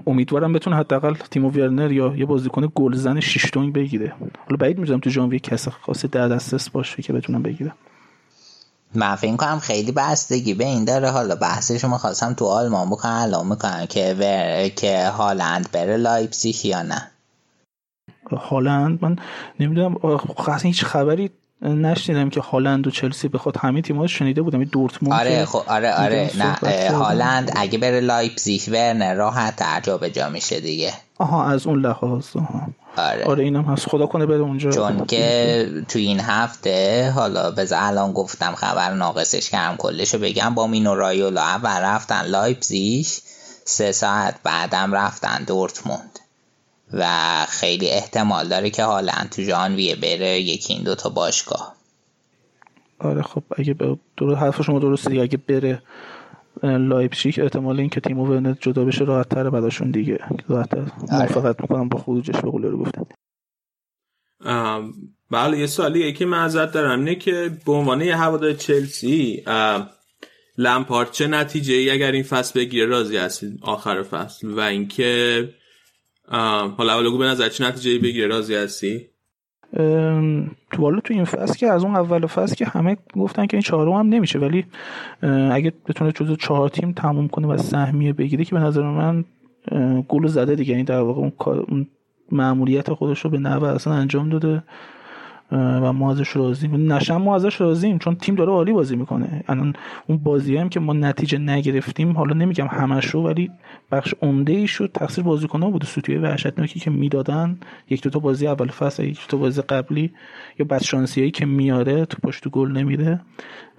[0.06, 4.14] امیدوارم بتونه حداقل تیمو ورنر یا یه بازیکن گلزن شیش‌دونگ بگیره.
[4.18, 7.74] حالا بعید می‌دونم تو ژانویه کسی خاصی در دسترس باشه که بتونم بگیرم.
[8.94, 11.10] من فکر کنم خیلی بستگی به این داره.
[11.10, 14.68] حالا بحثش رو خواستم تو آلمان بکنم الان می‌کنم که ور...
[14.68, 17.10] که هالند بره لایپزیگ یا نه.
[18.36, 19.16] هالند من
[19.60, 19.96] نمی‌دونم
[20.38, 21.30] اصلا هیچ خبری
[21.62, 24.64] نشنیدم که هالند و چلسی بخواد همه تیم‌ها شنیده بودم.
[24.64, 30.60] دورتموند آره خب آره آره نه هالند اگه بره لایپزیگ ورنر راحت تر جا میشه
[30.60, 30.92] دیگه.
[31.18, 32.66] آها از اون لحاظ آها.
[32.96, 33.24] آره.
[33.24, 33.88] آره اینم هست.
[33.88, 34.70] خدا کنه بره اونجا.
[34.70, 40.54] چون که تو این هفته حالا به الان گفتم خبر ناقصش کردم کلشو بگم.
[40.54, 43.06] با مینو رایولا اول رفتن لایپزیگ
[43.64, 46.17] سه ساعت بعدم رفتن دورتموند.
[46.92, 47.06] و
[47.48, 51.74] خیلی احتمال داره که حالا تو ژانویه بره یکی این دوتا باشگاه.
[52.98, 53.76] آره خب اگه
[54.16, 55.82] درست حرف شما درسته دیگه اگه بره
[56.62, 60.18] لایپزیگ احتمال اینکه تیم ورنت جدا بشه راحت تره بعدشون دیگه.
[60.48, 60.92] راحت آره.
[61.10, 63.04] موافقت می‌کنم با خروجش به رو گفتن.
[65.30, 66.98] بله یه سوالی که من ازت دارم.
[66.98, 69.44] اینه که به عنوان یه هوادار چلسی
[70.58, 74.48] لمپارد چه نتیجه ای اگر این فصل بگیره راضی هستید؟ آخر فصل.
[74.50, 75.48] و اینکه
[76.30, 79.06] حالا اولگو به نظر چه نتیجه بگیره راضی هستی؟
[80.78, 83.92] والا تو این فصل که از اون اول فصل که همه گفتن که این چهارم
[83.92, 84.64] هم نمیشه ولی
[85.52, 89.24] اگه بتونه جزو چهار تیم تموم کنه و سهمیه بگیره که به نظر من
[90.08, 90.74] گل زده دیگه.
[90.74, 91.30] این در واقع
[91.68, 91.86] اون
[92.32, 94.62] معمولیت خودش رو به نوع اصلا انجام داده.
[95.52, 96.92] و ما ازش راضیم.
[96.92, 99.44] نشم ما ازش راضیم چون تیم داره عالی بازی می‌کنه.
[99.48, 99.74] الان
[100.06, 103.50] اون بازی هم که ما نتیجه نگرفتیم حالا نمیگم همش رو ولی
[103.92, 107.58] بخش عمده ای شد تقصیر بازیکن‌ها بود سوتیه وحشتناکی که می‌دادن
[107.90, 110.12] یک دو تا بازی اول فصل یک دو تا بازی قبلی
[110.58, 113.20] یا بدشانسیایی که میاره تو پشت گل نمیده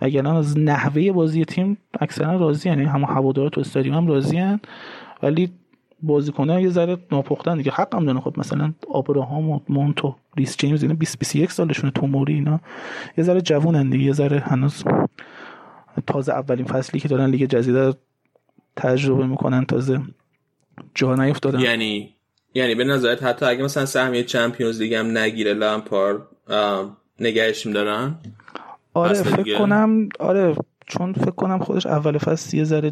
[0.02, 4.58] و از نحوه بازی تیم اکثرا راضی یعنی هم هوادارا تو استادیوم هم راضی
[5.24, 5.52] ولی
[6.04, 7.72] بازیکن‌ها یه ذره ناپختن دیگه.
[7.72, 12.34] حق هم دارن خب مثلا آبراهام و مونتو ریس جیمز اینا 20 21 سالشونه توموری
[12.34, 12.60] اینا.
[13.18, 14.84] یه ذره جوونن دیگه یه ذره هنوز
[16.08, 17.94] تازه اولین فصلی که دارن لیگ جزیره
[18.76, 20.02] تجربه می‌کنن تازه
[20.96, 21.60] جا نیفتادن.
[21.60, 22.16] یعنی
[22.54, 26.28] یعنی به نظرت حتی اگه مثلا سهمیه چمپیونز لیگ هم نگیره لامپار
[27.20, 28.16] نگهش دارن؟
[28.94, 32.92] آره فکر کنم آره چون فکر کنم خودش اول فصل یه ذره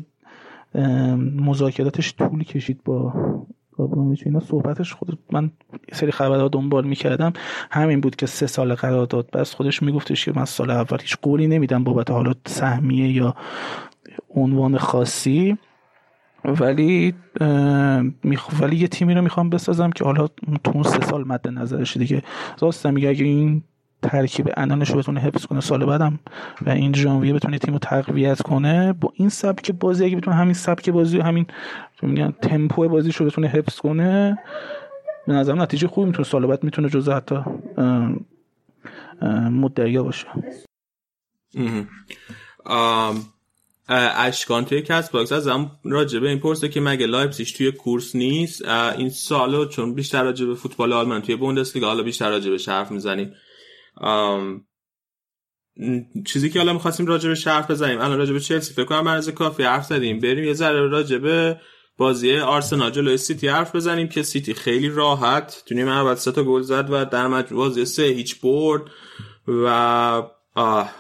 [1.36, 3.14] مذاکراتش طول کشید با
[3.80, 4.40] ابراهیموویچ اینا.
[4.40, 5.52] صحبتش خود من
[5.92, 7.34] سری خبرها دنبال می‌کردم.
[7.72, 11.18] همین بود که سه سال قرار داد بس خودش میگفتش که من سال اول هیچ
[11.22, 13.36] قولی نمیدم بابت حالا سهمیه یا
[14.36, 15.58] عنوان خاصی.
[16.46, 17.14] ولی
[18.62, 20.28] ولی یه تیمی رو می‌خوام بسازم که حالا
[20.64, 22.24] تو اون سه سال مد نظرش دیگه.
[22.60, 23.64] راستم میگه اگه این
[24.02, 26.20] ترکیب انانش رو بتونه حفظ کنه سال بعدم
[26.62, 28.94] و این ژانویه بتونه تیم رو تقویت کنه.
[28.94, 31.46] با این سبک بازی اگه بتونه همین سبک بازی همین
[32.02, 34.38] میگن تمپو بازی رو بتونه حفظ کنه
[35.28, 37.36] به نظرم نتیجه خوبی می‌تونه سال بعد می‌تونه جزء حتی
[39.52, 40.28] مدعیا باشه.
[43.90, 48.66] اشکان توی کست باکس از هم راجبه این پرسیده که مگه لایپزیگ توی کورس نیست؟
[48.98, 53.34] این سوالو چون بیشتر راجبه فوتبال آلمان توی بوندسلیگا حالا بیشتر راجبه حرف می‌زنیم.
[56.26, 57.36] چیزی که حالا می‌خواستیم راجع به
[57.70, 58.02] بزنیم.
[58.02, 60.20] الان راجع به چلسی فکر کنم مرز کافی حرف زدیم.
[60.20, 61.62] بریم یه ذره راجع به
[61.98, 66.44] بازی آرسنال جلوی سیتی حرف بزنیم که سیتی خیلی راحت تو نیمه اول سه تا
[66.44, 68.82] گل زد و در مجموع بازی سه هیچ برد
[69.48, 69.68] و
[70.56, 70.92] آه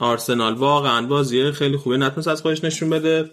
[0.00, 3.30] آرسنال واقعا بازی خیلی خوبی نتونست از خودش نشون بده.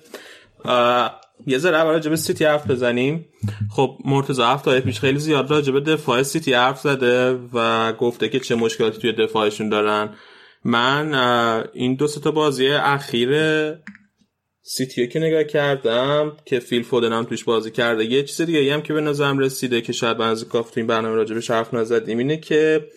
[1.47, 3.25] یه ذره اول راجع به سیتی حرف بزنیم.
[3.71, 8.39] خب مرتضی هفته پیش خیلی زیاد راجع به دفاع سیتی حرف زده و گفته که
[8.39, 10.10] چه مشکلاتی توی دفاعشون دارن.
[10.63, 11.13] من
[11.73, 13.30] این دو تا بازی اخیر
[14.62, 18.82] سیتی که نگاه کردم که فیل فودن هم توش بازی کرده یه چیز دیگه هم
[18.82, 22.17] که به نظرم رسیده که شاید بنز کاف تو این برنامه راجع به حرف نزدیم
[22.17, 22.88] اینه که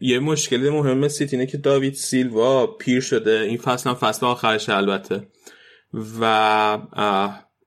[0.00, 3.40] یه مشکل مهم سیتی اینه که داوید سیلوا پیر شده.
[3.40, 5.28] این فصل هم فصل آخرش البته.
[6.20, 6.78] و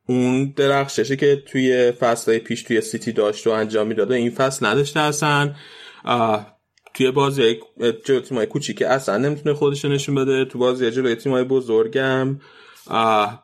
[0.07, 4.99] اون درخششه که توی فصل پیش توی سیتی داشت و انجام می‌داده این فصل نداشته
[4.99, 5.55] اصلا
[6.93, 7.59] توی بازی
[8.05, 10.45] جلو تیمای کوچیک اصلا نمی‌تونه خودش نشون بده.
[10.45, 12.39] تو بازی جلوی تیمای بزرگم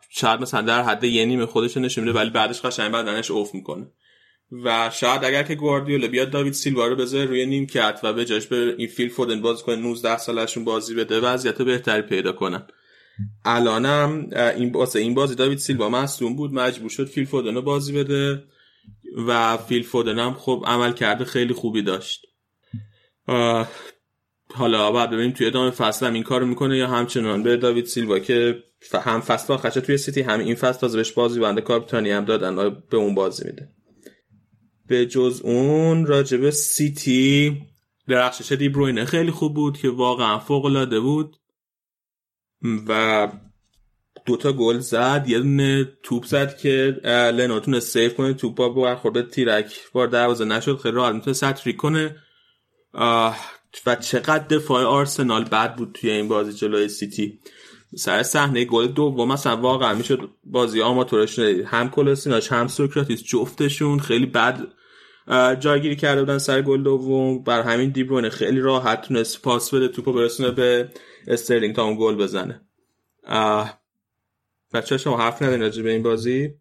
[0.09, 3.87] شاید مثلا در حد یه نیمه خودش نشون بده ولی بعدش قشنگ بدنش اوف می‌کنه.
[4.63, 8.25] و شاید اگر که گواردیولا بیاد داوید سیلوا رو بذاره روی نیم کت و به
[8.25, 12.67] جاش به این فیل فودن بازی کنه 19 سالشون بازی بده وضعیت بهتری پیدا کنن.
[13.45, 16.53] الانم این واسه این بازی داوید سیلوا مصدوم بود.
[16.53, 18.43] مجبور شد فیل فودن بازی بده
[19.27, 22.25] و فیل فودن هم خب عمل کرده خیلی خوبی داشت.
[24.53, 28.19] حالا بعد ببینیم توی ادامه فصل هم این کارو می‌کنه یا همچنان به داوید سیلوا
[28.19, 32.25] که هم فصل آخرش توی سیتی هم این فصل تازه بهش بازی بنده کاپیتانی هم
[32.25, 32.55] دادن
[32.89, 33.69] به اون بازی میده.
[34.87, 37.61] به جز اون راجب سیتی
[38.07, 41.35] درخشش دیبروینه خیلی خوب بود که واقعا فوق العاده بود.
[42.87, 43.27] و
[44.25, 45.25] دوتا گل زد.
[45.27, 46.99] یه دونه توپ زد که
[47.33, 48.33] لنو save کنه.
[48.33, 49.75] توپ با برخورد تیرک.
[49.93, 50.77] بار دروازه نشد.
[50.77, 52.15] خیلی راحت می‌تونست هتریک کنه.
[52.93, 53.35] و
[54.01, 57.39] چقدر دفاع آرسنال بد بود توی این بازی جلوی سیتی.
[57.95, 64.25] سر صحنه گل دوم مثلا واقعا می‌شد بازی آماتورش هم کلاسیناش هم سوکراتیس جفتشون خیلی
[64.25, 64.67] بد
[65.59, 67.43] جایگیری کرده بودن سر گل دوم.
[67.43, 70.89] برا همین دیبروینه خیلی راحت تونست پاس بده توپو برسونه به
[71.29, 72.61] استرلینگ تا اون گل بزنه.
[74.73, 76.53] بچه شما حرف ندارین راجع به این بازی؟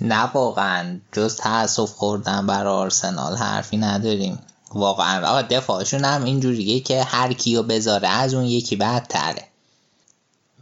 [0.00, 1.00] نه واقعا.
[1.12, 4.38] جز تاسف خوردن بر آرسنال حرفی نداریم.
[4.74, 5.28] واقعا.
[5.28, 9.44] آقا دفاعشون هم اینجوریه که هر کیو بذاره از اون یکی بدتره.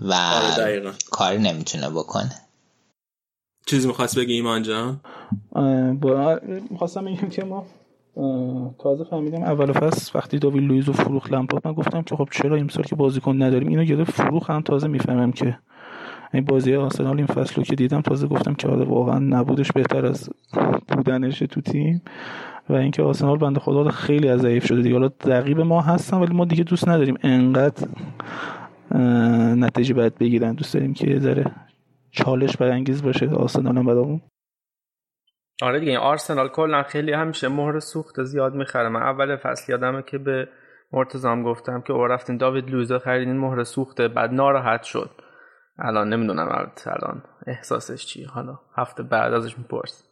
[0.01, 2.35] و آره کاری نمی‌تونه بکنه.
[3.67, 5.01] چیزی می‌خواست بگی ایمان جان؟
[6.71, 7.67] می‌خواستم بگم که ما
[8.79, 12.57] تازه فهمیدم اول فصل وقتی داوید لویز و فروخ لمپارد من گفتم که خب چرا
[12.57, 14.11] امسال که بازیکن نداریم؟ اینو گرفت.
[14.11, 15.59] فروخ هم تازه می‌فهمم که
[16.35, 20.07] این بازی آرسنال این فصل رو که دیدم تازه گفتم که آره واقعا نبودش بهتر
[20.07, 20.31] از
[20.89, 22.03] بودنش تو تیم.
[22.69, 24.95] و اینکه آرسنال بنده خدا خیلی از ضعیف شده دیگه.
[24.95, 27.87] حالا رقیب ما هستن ولی ما دیگه دوست نداریم انقدر
[29.57, 30.53] نتیجه باید بگیرن.
[30.53, 31.45] دوست داریم که ذره
[32.11, 34.21] چالش برانگیز باشه آرسنال هم برامون.
[35.63, 38.89] آره دیگه این آرسنال کلا خیلی همیشه مهر سوخت زیاد می‌خره.
[38.89, 40.49] من اول فصل یادمه که به
[40.93, 45.11] مرتزام گفتم که او رفتین داوید لویزا خریدین مهر سوخته بعد ناراحت شد.
[45.79, 46.49] الان نمی‌دونم
[46.87, 50.07] الان احساسش چی حالا هفته بعد ازش میپرس.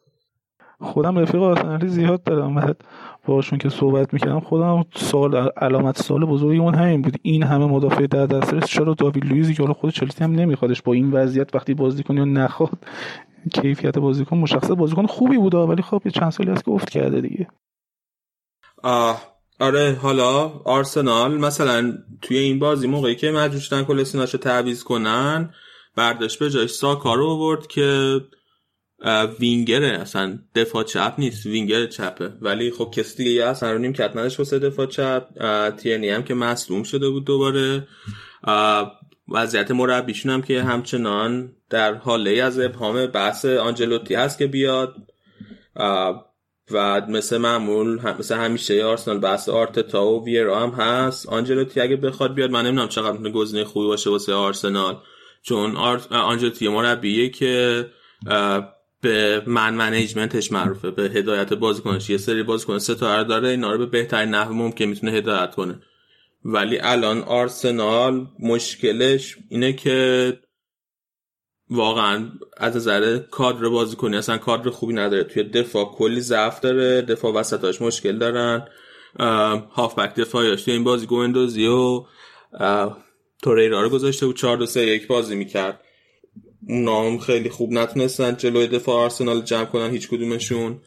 [0.81, 2.55] خودم رفیق آرسنالی زیاد دارم.
[2.55, 2.85] بعد
[3.27, 7.17] باشون که صحبت می‌کردم خودم سال علامت سال بزرگی اون همین بود.
[7.23, 10.93] این همه مدافع در دسترس چرا داوید لویزی که حالا خود چلسی هم نمیخوادش با
[10.93, 12.79] این وضعیت وقتی بازی کنی و نخواد
[13.55, 14.75] کیفیت بازیکن مشخصه.
[14.75, 17.47] بازیکن خوبی بود ولی خب چند سالی هست که افت کرده دیگه.
[18.83, 25.55] آه آره حالا آرسنال مثلا توی این بازی موقعی که مجبور شدن کلسیناشو تعویض کنن
[25.97, 28.21] برداشت به جای ساکا رو آورد که
[29.41, 32.29] وینگره اصلا دفاع چپ نیست وینگر چپه.
[32.41, 35.29] ولی خب کسی دیگه اصلا رو نیم کت نداشت واسه دفاع چپ.
[35.77, 37.89] تینی هم که مصدوم شده بود دوباره.
[39.29, 44.95] وضعیت مربیشون هم که همچنان در حاله از ابهام بحث آنجلوتی هست که بیاد
[46.71, 51.29] و مثل معمول مثل همیشه آرسنال بحث آرتتا و ویرا هم هست.
[51.29, 54.97] آنجلوتی اگه بخواد بیاد من نمی‌دونم چقدر می‌تونه گزینه خوبی باشه واسه آرسنال.
[55.43, 55.77] چون
[56.11, 57.87] آنجلوتی مربیه که
[59.01, 62.11] به من منیجمنتش معروفه به هدایت بازیکنش.
[62.11, 65.81] یه سری بازیکن ستاره داره اینا رو به بهترین نحو ممکن می‌تونه هدایت کنه.
[66.45, 70.39] ولی الان آرسنال مشکلش اینه که
[71.71, 75.25] واقعا از نظر کادر بازیکنی اصلا کادر خوبی نداره.
[75.25, 78.69] توی دفاع کلی ضعف داره دفاع وسطاش مشکل دارن.
[79.71, 82.05] هافبک دفاعیاش توی این بازی گوندوزی و
[83.43, 85.81] توریرا رو گذاشته بود 4 2 3 1 بازی می‌کرد.
[86.63, 90.81] نام خیلی خوب نتونستن جلوی دفاع آرسنال جمع کنن هیچ کدومشون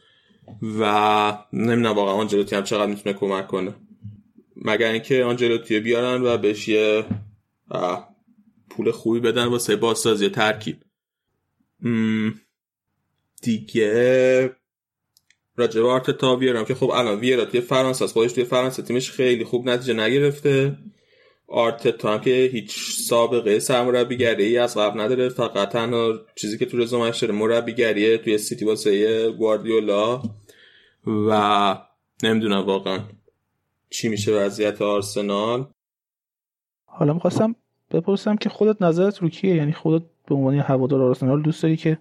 [0.80, 3.74] و نمی‌دونم واقعا آنجلوتی هم چقدر می‌تونه کمک کنه.
[4.56, 7.04] مگر اینکه آنجلوتی بیارن و بهش یه
[8.76, 10.76] پول خوبی بدن واسه بازسازی ترکیب.
[13.42, 14.56] دیگه
[15.56, 19.44] راجع به آرتتا بیارم که خب الان ویرا توی فرانسه خودش توی فرانسه تیمش خیلی
[19.44, 20.78] خوب نتیجه نگرفته.
[21.48, 25.28] آرتتا هم که هیچ سابقه سرمربیگری از قبل نداره.
[25.28, 30.22] فقط تنها چیزی که تو رزومش داره مربیگریه توی سیتی واسه گواردیولا.
[31.06, 31.78] و
[32.22, 33.00] نمی‌دونم واقعا
[33.90, 35.72] چی میشه وضعیت آرسنال.
[36.84, 37.56] حالا می‌خواستم
[37.92, 41.98] بپرسم که خودت نظرت رو کیه؟ یعنی خودت به عنوان هوادار آرسنال دوست داری که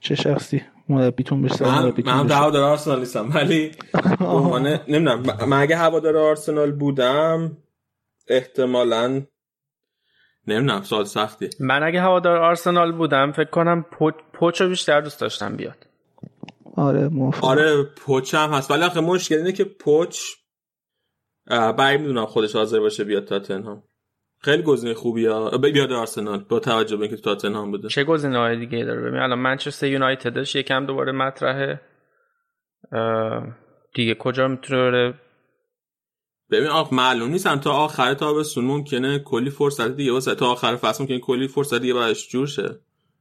[0.00, 3.70] چه شخصی مربیتون بشه من من هوادار آرسنال نیستم ولی
[4.18, 5.22] به عنوان نمی‌دونم.
[5.46, 7.56] من اگه هوادار آرسنال بودم
[8.28, 9.22] احتمالا
[10.46, 11.50] نمی‌دونم سال سختی.
[11.60, 13.84] من اگه هوادار آرسنال بودم فکر کنم
[14.32, 15.86] پوچو بیشتر دوست داشتم بیاد.
[16.76, 18.70] آره موافق آره پوچ هم هست.
[18.70, 20.20] ولی آخه مشکل اینه که پوچ
[21.78, 23.82] بعید می‌دونم خودش حاضر باشه بیاد تاتنهام
[24.40, 25.30] خیلی گزینه خوبیه.
[25.72, 27.88] بیاد آرسنال با توجه به اینکه تاتنهام بوده.
[27.88, 31.80] چه گزینه های دیگه داره؟ ببین الان منچستر یونایتدش یکم دوباره مطرحه.
[33.94, 35.14] دیگه کجا می‌تونه
[36.50, 41.02] ببین آخ معلوم نیستن تا آخر تابستون ممکنه کلی فرصت دیگه واسه تا آخر فصل
[41.02, 42.80] ممکنه کلی فرصت دیگه براش جور شه.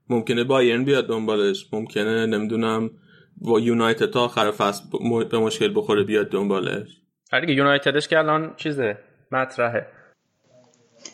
[0.10, 1.68] ممکنه بایرن بیاد دنبالش.
[1.74, 2.90] ممکنه نمی‌دونم
[3.38, 4.84] با یونایتد تا آخر فصل
[5.32, 6.88] به مشکل بخوره بیاد دنبالش.
[7.34, 8.98] آره دیگه یونایتدش که الان چیزه؟
[9.32, 9.97] مطرحه.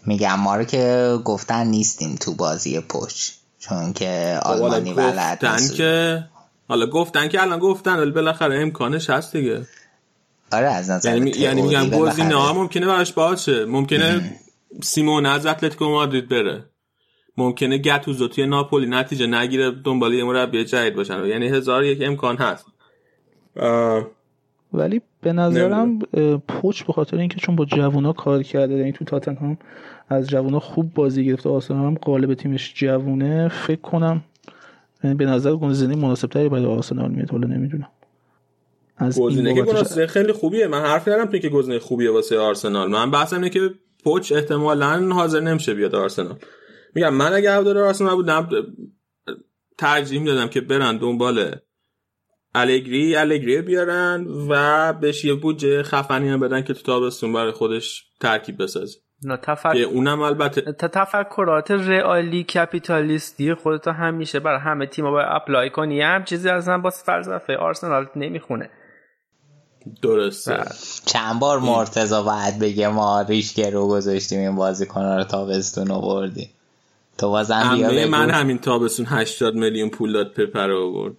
[0.05, 6.23] میگم ما رو که گفتن نیستیم تو بازی پشت چون که آلمانی ولد گفتن که
[6.67, 9.67] حالا گفتن که الان گفتن ولی بالاخره امکانش هست دیگه.
[10.51, 13.65] آره از نظر یعنی یعنی میگم گزینه ها ممکنه براش باشه.
[13.65, 14.39] ممکنه
[14.83, 16.65] سیمون از اتلتیکو مادرید بره.
[17.37, 22.37] ممکنه گتوزو توی ناپولی نتیجه نگیره دنبال یه مربی جدید باشن یعنی هزار یک امکان
[22.37, 22.65] هست.
[24.73, 25.99] ولی به نظرم
[26.47, 29.57] پوچ به خاطر اینکه چون با جوونا کار کرده یعنی تو تاتنهام
[30.09, 34.23] از جوونا خوب بازی گرفته آرسنال هم قالب تیمش جوونه فکر کنم
[35.03, 37.89] یعنی به نظر گزینه مناسب تری برای آرسنال میاد حالا نمی‌دونم.
[38.97, 40.67] از گزینه که گزینه خیلی خوبیه.
[40.67, 42.89] من حرفی ندارم تو که گزینه خوبیه واسه آرسنال.
[42.89, 43.59] من بحثم اینه که
[44.03, 46.35] پوچ احتمالاً حاضر نمیشه بیاد آرسنال.
[46.95, 48.49] میگم من اگه هوادار آرسنال بودم
[49.77, 51.55] ترجیح می‌دادم که برن دنبال
[52.55, 58.05] الگری الگری بیارن و بهش یه بودجه خفنی هم بدن که تو تابستون برای خودش
[58.19, 58.97] ترکیب بسازه.
[59.23, 59.83] نه تفکر...
[59.83, 66.01] اونم البته تفکرات رئالی کپیتالیستی خودتو همیشه برای همه تیم‌ها باید اپلای کنی.
[66.01, 68.69] هم چیزی اصلا با فلسفه آرسنال نمی‌خونه.
[70.01, 70.63] درسته.
[71.05, 76.49] چند بار مرتضا باید بگه ما ریشکه رو گذاشتیم این بازیکن رو تابستون آوردیم.
[77.17, 81.13] تو بازم بیا من همین تابستون 80 میلیون پول داد پپر آورد.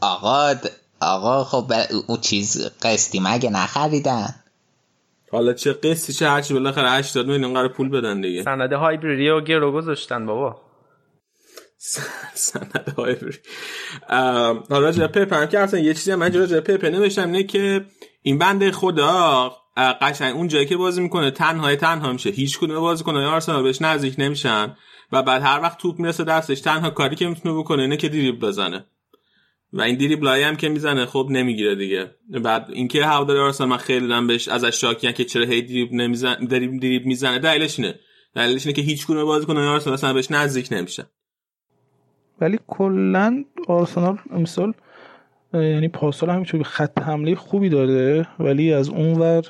[0.00, 0.54] آقا
[1.00, 1.72] آقا خب
[2.06, 4.34] اون چیز قسطی مگه نخریدن؟
[5.32, 8.42] حالا چه قسطی چه هرچی بالاخره 80 میلیون قرار پول بدن دیگه.
[8.42, 10.60] سند هایبریدی و گرو گذاشتن بابا.
[12.34, 13.38] سند هایبری
[14.70, 17.86] حالا پپ هم که اصلا یه چیزی من راجع پپ نوشتم اینه که
[18.22, 22.30] این بنده خدا قشنگ اون جایی که بازی می‌کنه تنهای تنها میشه.
[22.30, 24.76] هیچ کدوم بازیکن‌های آرسنال بهش نزدیک نمیشن.
[25.12, 28.46] و بعد هر وقت توپ می‌رسه دستش تنها کاری که می‌تونه بکنه اینه که دریبل
[28.46, 28.86] بزنه.
[29.76, 32.10] و این دریبلای هم که می‌زنه خب نمی‌گیره دیگه.
[32.42, 36.46] بعد اینکه هواداری آرسنال من خیلی دارم بهش ازش شاکیان که چرا هی دریبل نمی‌زنه
[36.46, 37.38] دریبل دریبل می‌زنه.
[37.38, 37.94] دلیلش اینه.
[38.34, 41.06] دلیلش اینه که هیچ کدوم بازیکن آرسنال اصلا بهش نزدیک نمیشه
[42.40, 44.72] ولی کلا آرسنال مثال
[45.54, 49.44] یعنی پاسال همینطوری خط حمله خوبی داره ولی از اونور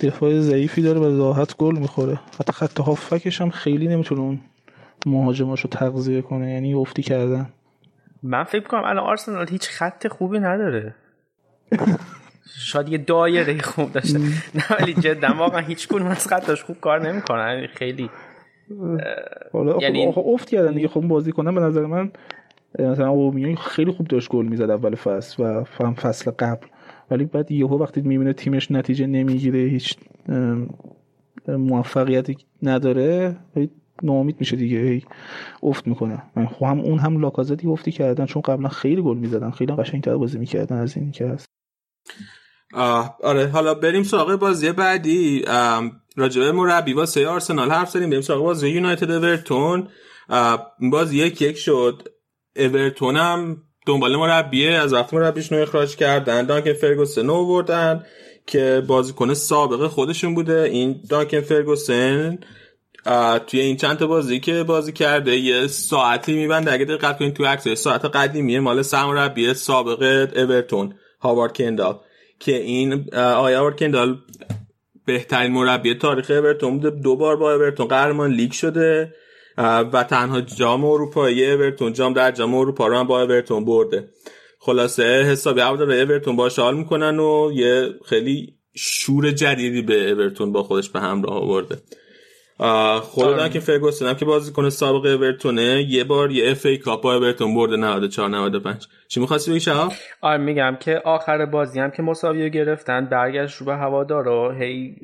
[0.00, 2.20] دفاع ضعیفی داره و راحت گل می‌خوره.
[2.40, 4.40] حتی خط هافکش هم خیلی نمی‌تونه اون
[5.06, 7.52] مهاجماشو تغذیه کنه یعنی افتی کردن.
[8.22, 10.94] من فکر کنم الان آرسنال هیچ خط خوبی نداره.
[12.58, 14.18] شاید یه دایره خوب داشته.
[14.54, 18.10] نه ولی جدا واقعا هیچ کدوم از خطاش خوب کار نمی‌کنن یعنی خیلی
[19.52, 20.88] حالا یعنی افت کردن دیگه.
[20.88, 22.10] خب بازی کنن به نظر من
[22.78, 26.66] مثلا اومیون خیلی خوب داشت گل می‌زد اول فصل و فهم فصل قبل.
[27.10, 29.96] ولی بعد یهو وقتی می‌بینه تیمش نتیجه نمی‌گیره هیچ
[31.48, 33.36] موفقیتی نداره
[34.02, 35.02] ناامید میشه دیگه
[35.62, 36.22] افت می‌کنه.
[36.36, 40.38] من هم اون هم لاکازتی افتی کردن چون قبلا خیلی گل می‌زدن خیلی قشنگتر بازی
[40.38, 41.46] می‌کردن از این که هست.
[43.22, 45.44] آره حالا بریم سراغ بازی بعدی.
[46.16, 49.88] راجبه مربی واسه آرسنال حرف زدیم بریم سراغ بازی یونایتد اورتون.
[50.92, 52.08] بازی یک یک شد.
[52.56, 58.04] اورتون هم دنبال مربیه از وقتی مربیش رو اخراج کردن دانکن فرگوسن رو بردن
[58.46, 60.62] که بازیکن سابقه خودشون بوده.
[60.62, 62.38] این دانکن فرگوسن
[63.46, 66.72] توی این چند تا بازی که بازی کرده یه ساعتی میبنده.
[66.72, 68.60] اگه دقت کنید تو عکس ساعت قدیمیه.
[68.60, 71.98] مال سرمربی سابقه اورتون هاوارد کندال
[72.38, 74.18] که این آیا هاوارد کندال
[75.06, 76.90] بهترین مربی تاریخ اورتون بوده.
[76.90, 79.14] دو بار با اورتون قهرمان لیگ شده.
[79.58, 84.08] و تنها جام اروپایی اورتون جام در جام اروپا رو هم با اورتون برده.
[84.58, 90.62] خلاصه حسابی هوادار اورتون باش حال می‌کنن و یه خیلی شور جدیدی به اورتون با
[90.62, 91.76] خودش به همراه آورده.
[93.02, 94.06] خود که فرگوسن.
[94.06, 98.86] هم که بازیکن سابق اورتونه یه بار یه اف ای کاپ اورتون برده 94 95
[99.08, 103.66] چی می‌خواستی بگی شهاب؟ آره میگم که آخر بازی هم که مساوی گرفتن برگشت رو
[103.66, 104.96] به هوادارا هی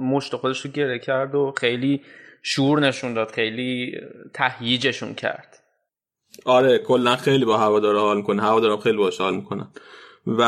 [0.00, 2.00] مشت خودش رو گره کرد و خیلی
[2.42, 3.92] شور نشون داد خیلی
[4.34, 5.56] تهییجشون کرد.
[6.44, 8.42] آره کلا خیلی با هوادارا حال می‌کنه.
[8.42, 9.68] هوادارا خیلی باش حال می‌کنن
[10.26, 10.42] و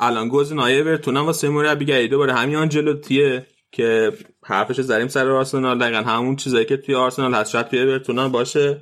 [0.00, 3.46] الان گزینه‌های اورتون هم واسه مربی دوباره همین آنجلوتیه.
[3.72, 4.12] که
[4.44, 5.78] حرفش زدیم سر آرسنال.
[5.78, 7.50] دقیقا همون چیزایی که توی آرسنال هست.
[7.50, 8.80] شاید توی اورتون باشه.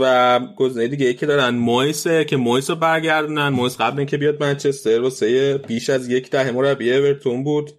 [0.00, 3.48] و گزینه دیگه ای که دارن مویسه که مویس رو برگردونن.
[3.48, 7.70] مویس قبل اینکه بیاد منچستر واسه بیش از یک دهه مربی اورتون بود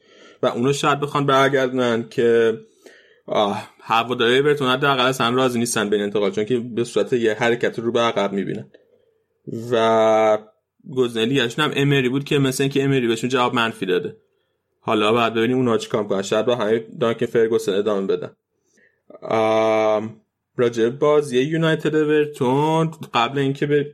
[0.43, 2.57] و اونو شاید بخوان برگردونن که
[3.81, 7.91] هواداری اورتون حداقل اصلا راضی نیستن به انتقال چون که به صورت یه حرکت رو
[7.91, 8.71] به عقب می‌بینن.
[9.71, 10.37] و
[10.95, 14.17] گزینه دیگه هم امری بود که مثل اینکه امری بهشون جواب منفی داده.
[14.81, 18.31] حالا بعد ببینیم اونا چی کام کنن شاید با همه دانک فرگوسن ادامه بدن.
[20.57, 23.93] راجع بازی یونایتد اورتون قبل اینکه به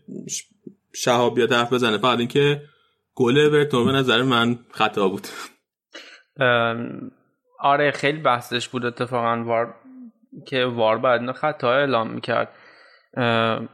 [0.94, 2.62] شهاب بیاد حرف بزنه فقط اینکه
[3.16, 5.28] گل اورتون به نظر من خطا بود.
[7.60, 9.44] آره خیلی بحثش بود اتفاقا.
[9.44, 9.74] وار
[10.48, 12.50] که وار بعد خطا اعلام می‌کرد.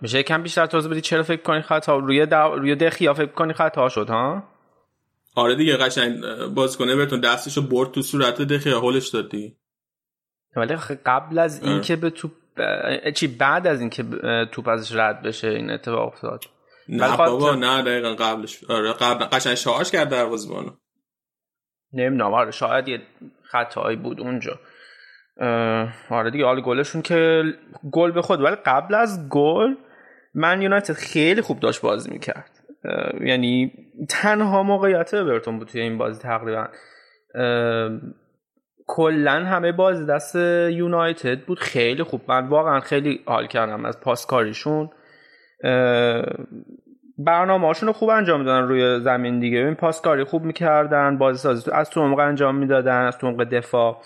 [0.01, 2.35] میشه یکم بیشتر توضیح بدی چرا فکر کنی خطا روی دو...
[2.35, 4.43] روی دخیا فکر کنی خطا شد ها؟
[5.35, 6.19] آره دیگه قشنگ
[6.77, 9.55] کنه بهتون دستشو برد تو صورت دخیا هولش داد دیگه
[10.55, 10.75] ولی
[11.05, 12.31] قبل از اینکه به توپ
[13.15, 14.03] چی بعد از اینکه
[14.51, 16.43] توپ ازش رد بشه این اتفاق افتاد.
[16.89, 18.63] نه بابا نه دقیقا قبلش.
[18.63, 20.71] آره قبل قشنگ شاهاش کرد دروازه‌بانو.
[21.93, 23.01] نمی‌دونم آره شاید یه
[23.43, 24.59] خطایی بود اونجا.
[26.09, 27.43] آره دیگه حال گلشون که
[27.91, 29.75] گل به خود ولی قبل از گل
[30.33, 32.52] من یونایتد خیلی خوب داشت بازی می‌کرد.
[33.21, 33.71] یعنی
[34.09, 36.67] تنها موقعیت برتون بود توی این بازی تقریبا.
[38.87, 40.35] کلا همه بازی دست
[40.71, 41.59] یونایتد بود.
[41.59, 42.21] خیلی خوب.
[42.27, 44.89] من واقعا خیلی حال کردم از پاسکاریشون
[47.17, 49.57] برنامه هاشون رو خوب انجام می‌دادن روی زمین دیگه.
[49.57, 54.01] این پاسکاری خوب می‌کردن بازی سازی از تو عمق انجام می‌دادن از تو عمق دفاع.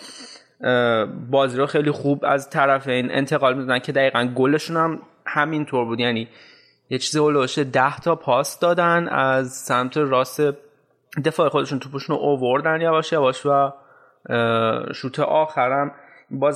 [1.32, 6.00] بازی رو خیلی خوب از طرف این انتقال می‌دادن که دقیقا گلشون هم همینطور بود.
[6.00, 6.28] یعنی
[6.90, 10.42] یه چیزی هلوشه ده تا پاس دادن از سمت راست
[11.26, 13.72] دفاع خودشون توپشون رو اووردن یواش یواش و
[14.94, 15.92] شوت آخرم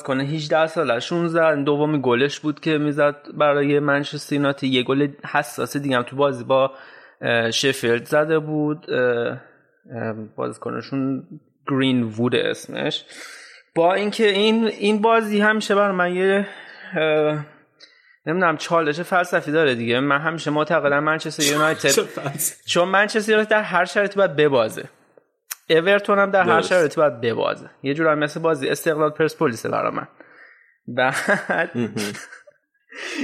[0.06, 0.24] کنه.
[0.24, 1.56] 18 سالشون زد.
[1.56, 6.44] دومی گلش بود که می‌زد برای منچستر یونایتد یه گل حساس دیگه هم تو بازی
[6.44, 6.72] با
[7.54, 8.86] شفیلد زده بود.
[10.36, 11.24] بازیکنشون
[11.68, 13.06] گرین وود اسمش.
[13.76, 16.48] با اینکه این این بازی همیشه بر من یه
[18.26, 20.00] نمی‌دونم چالش فلسفی داره دیگه.
[20.00, 21.92] من همیشه معتقدم منچستر یونایتد
[22.68, 24.84] چون منچستر یونایتد در هر شرایطی باید ببازه.
[25.70, 27.70] اورتون هم در هر شرایطی باید ببازه.
[27.84, 30.08] یه جورایی مثل بازی استقلال پرسپولیس برا من.
[30.88, 31.72] بعد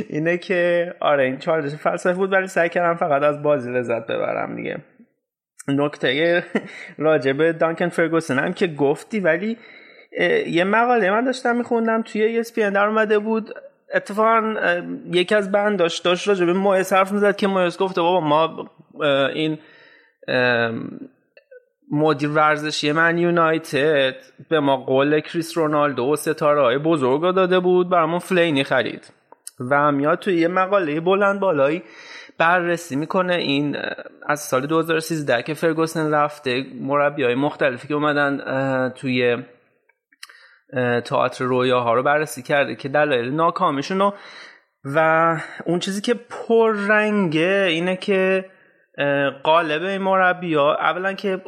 [0.10, 4.56] اینه که آره این چالش فلسفی بود ولی سعی کردم فقط از بازی لذت ببرم
[4.56, 4.78] دیگه.
[5.68, 6.44] نکته
[6.98, 9.58] راجبه دانکن فرگوسن هم که گفتی ولی
[10.48, 13.54] یه مقاله من داشتم میخوندم توی ESPN در اومده بود.
[13.94, 14.56] اتفاقا
[15.12, 18.70] یکی از بند داشت داشت راجبه مویس حرف می‌زد که مویس گفته بابا ما
[19.34, 19.58] این
[21.92, 24.16] مدیر ورزشی من یونایتد
[24.50, 29.14] به ما قول کریس رونالدو و ستاره های بزرگ داده بود برامون فلینی خرید.
[29.70, 31.84] و میاد توی یه مقاله بلند بالایی
[32.38, 33.78] بررسی می‌کنه این
[34.28, 38.40] از سال 2013 که فرگوسن رفته مربی های مختلفی که اومدن
[38.90, 39.38] توی
[41.06, 44.14] تئاتر رویاها رو بررسی کرده که دلایل ناکامیشون
[44.96, 48.46] و اون چیزی که پررنگه اینه که
[49.44, 51.42] قالب این مربی ها اولا که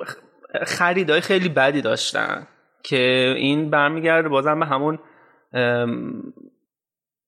[0.64, 2.48] خریدای خیلی بدی داشتن
[2.84, 5.00] که این برمیگرده بازم به همون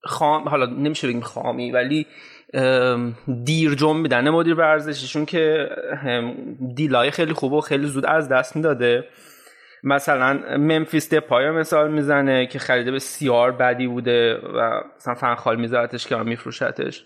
[0.03, 2.07] خام حالا نمیشه بگیم خامی ولی
[3.43, 5.69] دیر جمع میدن مدیر ورزشیشون که
[6.75, 9.07] دیلای خیلی خوب و خیلی زود از دست می‌داده.
[9.83, 16.15] مثلا ممفیس دپای مثال می‌زنه که خریده بسیار بدی بوده و مثلا فنخال میذارتش که
[16.15, 17.05] میفروشتش.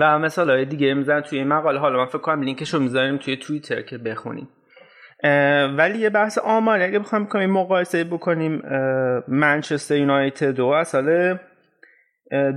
[0.00, 1.78] و مثال های دیگه می‌زنن توی این مقاله.
[1.78, 4.48] حالا من فکر کنم لینکش رو می‌ذاریم توی توییتر که بخونیم.
[5.78, 8.62] ولی یه بحث آماری اگه بخوایم کنیم مقایسه بکنیم
[9.28, 11.38] منچستر یونایتد و از سال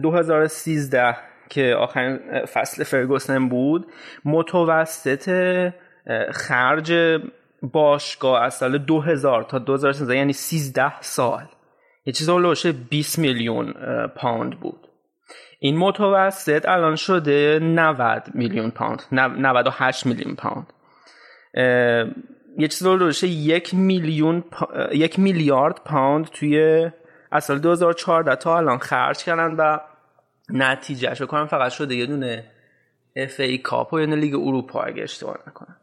[0.01, 1.15] 2013
[1.49, 3.87] که آخرین فصل فرگوسن بود
[4.25, 5.29] متوسط
[6.31, 7.19] خرج
[7.63, 11.45] باشگاه از سال 2000 تا 2013 یعنی 13 سال.
[12.05, 13.73] یه چیز هلوشه 20 میلیون
[14.07, 14.87] پوند بود.
[15.59, 20.73] این متوسط الان شده 90 میلیون پوند 98 میلیون پوند.
[22.57, 24.43] یه چیز هلوشه یک میلیون
[24.91, 26.89] یک میلیارد پوند توی
[27.31, 29.79] از سال 2014 تا الان خرج کردن و
[30.49, 32.51] نتیجه کنم فقط شده یه دونه
[33.39, 35.77] ای کاپ و یه لیگ اروپا اگه اشتباه نکنم.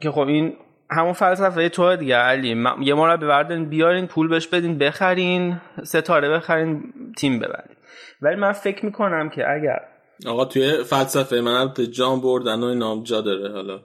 [0.00, 0.56] که خب این
[0.90, 2.64] همون فلسفه تو دیگه علی.
[2.80, 6.82] یه ما رو ببردین بیارین پول بهش بدین بخرین ستاره بخرین
[7.18, 7.76] تیم ببرین.
[8.22, 9.80] ولی من فکر می‌کنم که اگر
[10.26, 13.80] آقا توی فلسفه من جام بردن و این جا داره حالا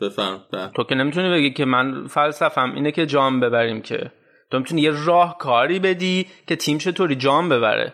[0.00, 0.40] بفهم.
[0.76, 4.12] تو که نمی‌تونی بگی که من فلسفم اینه که جام ببریم که.
[4.50, 7.92] تو می‌تونی یه راه کاری بدی که تیم چطوری جام ببره.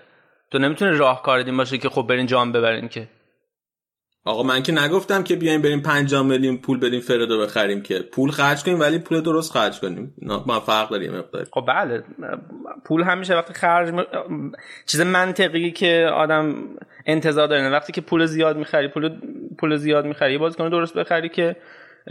[0.50, 3.08] تو نمی‌تونی راه کار دیم باشه که خب برین جام ببرین که.
[4.24, 7.98] آقا من که نگفتم که بیایم بریم 5 میلیون پول بدیم فردو بخریم که.
[7.98, 10.14] پول خرج کنیم ولی پول درست خرج کنیم.
[10.46, 12.04] ما فرق داریم مقدار خب بله.
[12.84, 14.02] پول همیشه وقتی خرج م...
[14.86, 16.54] چیز منطقی که آدم
[17.06, 19.10] انتظار داره وقتی که پول زیاد می‌خری پول
[19.58, 21.56] پول زیاد می‌خری بازیکن درست بخری که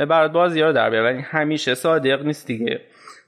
[0.09, 2.82] برات بازی رو در بیاره ولی همیشه صادق نیست دیگه.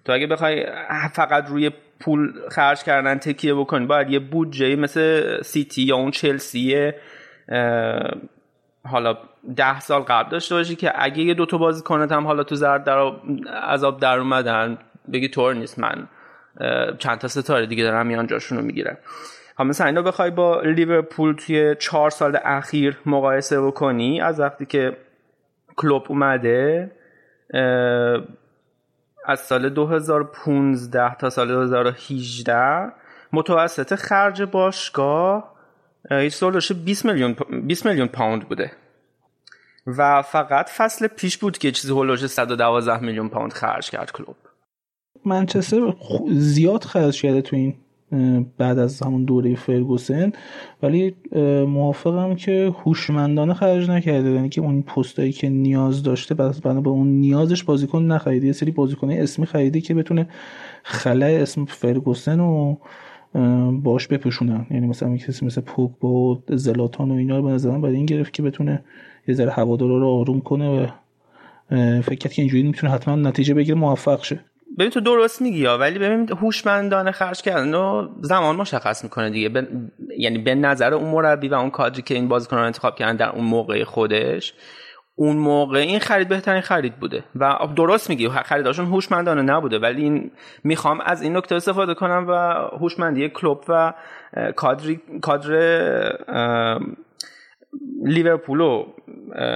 [0.06, 0.66] تو اگه بخوای
[1.14, 6.92] فقط روی پول خرج کردن تکیه بکنی باید یه بودجه مثل سیتی یا اون چلسی
[8.86, 9.18] حالا
[9.56, 12.84] ده سال قبل داشته باشی که اگه یه دوتا بازی کنه هم حالا تو زرد
[12.84, 13.12] در
[13.64, 14.78] عذاب در اومدن
[15.14, 16.08] بگی طور نیست من
[16.98, 18.98] چند تا ستاره دیگه دارم میان جاشون رو می‌گیرن.
[19.56, 24.98] حالا مثلا اینو بخوای با لیورپول توی چهار سال اخیر مقایسه بکنی از وقتی که
[25.76, 26.92] کلوب اومده
[29.26, 32.92] از سال 2015 تا سال 2018
[33.34, 35.53] متوسط خرج باشگاه
[36.12, 37.36] هیچ سال 20 میلیون
[37.68, 38.72] 20 میلیون پوند بوده.
[39.88, 44.36] و فقط فصل پیش بود که چیزی هولوش 112 میلیون پوند خرج کرد کلوب.
[45.26, 45.94] منچستر
[46.32, 47.76] زیاد خرج کرده تو این
[48.58, 50.32] بعد از همون دوره فرگوسن.
[50.84, 51.16] ولی
[51.68, 54.30] موافقم که هوشمندانه خرج نکرده.
[54.30, 58.48] یعنی که اون پستایی که نیاز داشته بس بنا به اون نیازش بازیکن نخریده.
[58.48, 60.30] یه سری بازیکن اسمی خریده که بتونه
[60.84, 62.76] خلای اسم فرگوسن و
[63.72, 64.66] باش بپوشونن.
[64.72, 68.34] یعنی مثلا کسی مثل پوگبا و زلاتان و اینا رو به نظرم باید این گرفت
[68.34, 68.84] که بتونه
[69.28, 70.88] یه ذره هوادارا رو آروم کنه و
[72.02, 74.40] فکر کرد که اینجوری می‌تونه حتما نتیجه بگیره موفق شه.
[74.80, 79.68] ببین تو درست میگی ولی ببین هوشمندانه خرج کردن و زمان مشخص می‌کنه دیگه.
[80.18, 83.30] یعنی به نظر اون مربی و اون کادری که این بازیکن رو انتخاب کردن در
[83.30, 84.54] اون موقع خودش
[85.16, 87.24] اون موقع این خرید بهترین خرید بوده.
[87.36, 90.32] و درست میگی خریداشون هوشمندانه نبوده ولی این
[90.64, 92.34] می‌خوام از این نکته استفاده کنم و
[92.78, 93.94] هوشمندی کلوب و
[94.56, 95.54] کادری کادر
[98.04, 98.88] لیورپول رو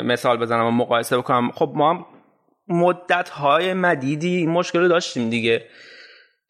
[0.03, 1.51] مثال بزنم و مقایسه بکنم.
[1.51, 2.05] خب ما هم
[2.67, 5.65] مدت های مدیدی مشکل رو داشتیم دیگه.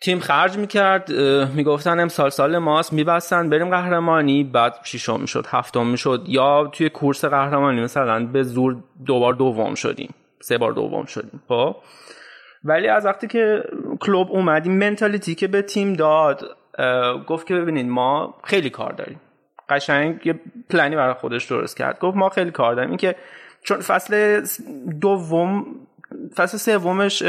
[0.02, 1.12] تیم خرج می‌کرد
[1.56, 4.44] می‌گفتن امسال سال ماست میبستن بریم قهرمانی.
[4.44, 6.24] بعد ششم می‌شد هفتم می‌شد.
[6.28, 8.76] یا توی کورس قهرمانی مثلا به زور
[9.06, 11.42] دوبار دوم شدیم سه بار دوم شدیم.
[11.48, 11.76] خب؟
[12.64, 13.64] ولی از وقتی که
[14.00, 16.44] کلوب اومد این منتالیتی که به تیم داد
[17.28, 19.22] گفت که ببینید ما خیلی کار داریم.
[19.70, 20.40] قشنگ یه
[20.70, 22.00] پلنی برای خودش درست کرد.
[22.00, 22.90] گفت ما خیلی کار داریم.
[22.90, 23.16] این که
[23.64, 24.42] چون فصل
[25.02, 25.66] دوم
[26.38, 27.20] فصل سومش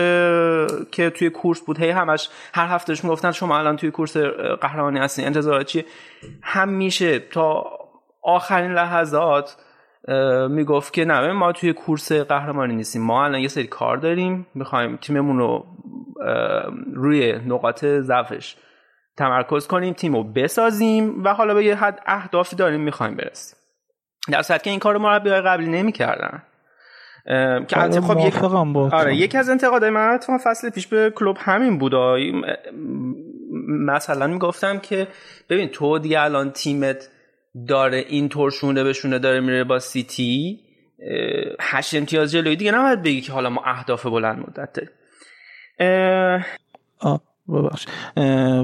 [0.90, 4.16] که توی کورس بود هی همش هر هفتهش می‌گفتن شما الان توی کورس
[4.60, 5.84] قهرمانی هستین انتظارات چیه
[6.42, 7.64] همیشه تا
[8.22, 9.56] آخرین لحظات
[10.50, 13.02] می‌گفت که نه ما توی کورس قهرمانی نیستیم.
[13.02, 15.66] ما الان یه سری کار داریم می‌خوایم تیممون رو
[16.94, 18.56] روی نقاط ضعفش
[19.16, 23.58] تمرکز کنیم تیم رو بسازیم و حالا به یه حد اهدافی داریم می‌خوایم برسیم.
[24.30, 26.42] در صورت که این کار رو مربی قبلی نمی‌کردن.
[27.68, 31.36] که آره، خب یک با آره یکی از انتقادهای من اتفاقا فصل پیش به کلوب
[31.40, 31.92] همین بود.
[33.68, 35.08] مثلا می‌گفتم که
[35.50, 37.08] ببین تو دیگه الان تیمت
[37.68, 40.60] داره این طور شونه به شونه داره میره با سیتی
[41.60, 44.90] هشت امتیاز جلوی دیگه نباید بگی که حالا ما اهداف بلند مدت داریم.
[47.48, 47.86] ببخش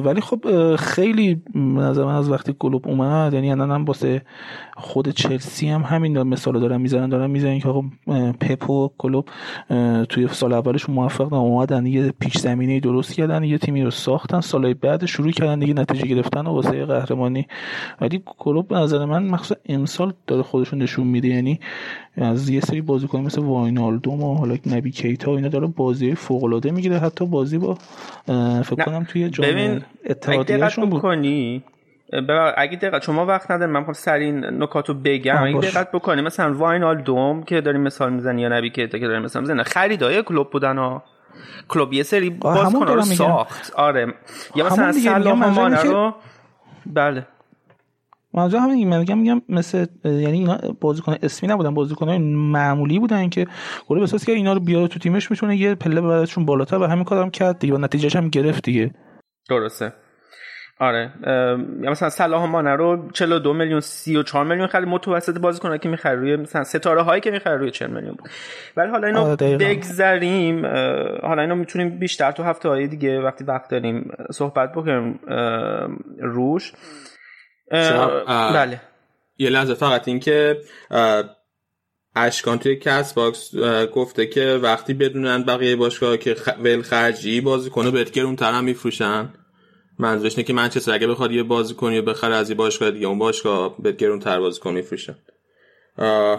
[0.05, 4.22] ولی خب خیلی نظر من از وقتی کلوب اومد یعنی الان هم واسه
[4.76, 7.82] خود چلسی هم همین مثال دارن می‌زنن دارن می‌زنن که آقا
[8.41, 9.28] پپ و کلوب
[10.09, 14.74] توی سال اولش موفق اومدن یه پیش زمینه درست کردن یه تیمی رو ساختن سال
[14.74, 17.47] بعد شروع کردن دیگه نتیجه گرفتن و واسه قهرمانی.
[18.01, 21.61] ولی کلوب به نظر من مخصوصا امسال داره خودشون نشون میده یعنی
[22.16, 26.70] از یه سری بازیکن مثل واینالدوم و حالا نبی کیتا اینا داره بازی فوق العاده
[26.70, 27.78] می‌گیره حتی بازی با
[28.74, 31.00] فکر کنم توی جام اتحادیه‌شون بود.
[31.00, 31.64] بکنی
[32.56, 35.42] اگه دقت شما وقت ندارم من می‌خوام سری نکاتو بگم.
[35.42, 39.62] اگه دقت بکنی مثلا واینالدوم که داریم مثال می‌زنی یا نبی که داریم مثال می‌زنی
[39.62, 41.02] خریدای کلوب بودن ها.
[41.68, 43.72] کلوب یه سری بازیکن رو ساخت.
[43.74, 44.14] آره.
[44.54, 45.42] یا مثلا سلام
[45.74, 46.14] رو
[46.86, 47.26] بله.
[48.35, 53.47] منظور همین من میگم میگم مثل یعنی اینا بازیکن اسمی نبودن بازیکن معمولی بودن که
[53.89, 57.05] گل بساز که اینا رو بیاره تو تیمش می‌تونه یه پله بعدشون بالاتر و همین
[57.05, 58.91] کارم کرد دیگه و نتیجهش هم گرفت دیگه.
[59.51, 59.93] درسته.
[60.78, 61.12] آره.
[61.82, 64.89] یا مثلا صلاح مانه رو 42 میلیون 34 میلیون خرید.
[64.89, 68.30] متوسط بازیکن که می‌خره روی مثلا ستاره هایی که می‌خره روی 40 میلیون بود.
[68.76, 70.66] ولی حالا اینو آره بگذریم.
[71.22, 75.20] حالا اینو می‌تونیم بیشتر تو هفته های دیگه وقتی وقت داریم صحبت بکنیم
[76.20, 76.72] روش.
[78.52, 78.80] بله.
[79.38, 80.60] یه لحظه فقط این که
[82.16, 83.54] اشکان توی کست باکس
[83.94, 89.32] گفته که وقتی بدونن بقیه باشگاه که ول خرجی بازیکنه بهت گرون تر هم میفروشن.
[89.98, 93.82] منظورش اینه که منچستر اگه بخواد یه بازیکنی بخره از یه باشگاه دیگه اون باشگاه
[93.82, 95.16] بهت گرون تر بازیکنی میفروشن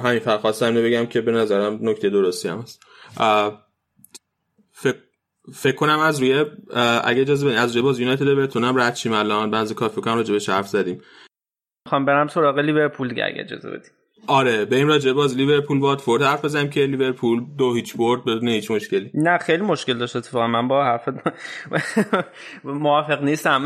[0.03, 2.81] همین فقط خواستم بگم که به نظرم نکته درستی هم هست.
[5.53, 6.45] فکر کنم از روی
[7.03, 10.33] اگه اجازه بدین از روی بحث یونایتد بتونم رد شیم الان بعضی کافی کنم راجع
[10.33, 11.01] به حرف زدیم.
[11.85, 13.91] می‌خوام برم سراغ لیورپول دیگه اگه اجازه بدیم
[14.27, 18.71] آره بریم راجع باز لیورپول واتفورد حرف بزنیم که لیورپول دو هیچ برد بدون هیچ
[18.71, 19.11] مشکلی.
[19.13, 20.47] نه خیلی مشکل داشت اتفاقا.
[20.47, 21.13] من با حرفت
[22.63, 23.65] موافق نیستم.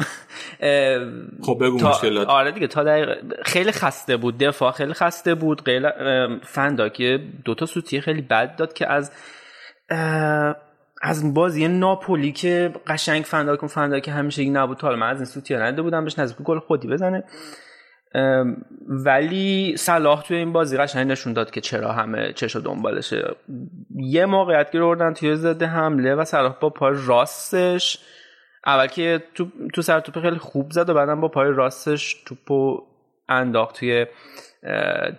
[1.41, 1.89] خب بگو تا...
[1.89, 2.27] مشکلات.
[2.27, 5.63] آره دیگه تا دقیقه خیلی خسته بود دفاع خیلی خسته بود.
[5.63, 5.89] غیر
[6.43, 9.11] فنداکی دو تا سوتی خیلی بد داد که از
[11.01, 14.77] از بازی ناپولی که قشنگ فنداک اون که همیشه نبود.
[14.77, 17.23] تا من از این سوتی نده بودم بهش نزدیک گل خودی بزنه.
[18.87, 23.35] ولی صلاح توی این بازی قشنگ نشون داد که چرا همه چشو دنبالشه.
[23.95, 27.99] یه موقعیت گیر توی ضد حمله و صلاح با پای راستش.
[28.65, 32.83] اول که تو, تو سر توپ خیلی خوب زد و بعدم با پای راستش توپو
[33.29, 34.05] انداخت توی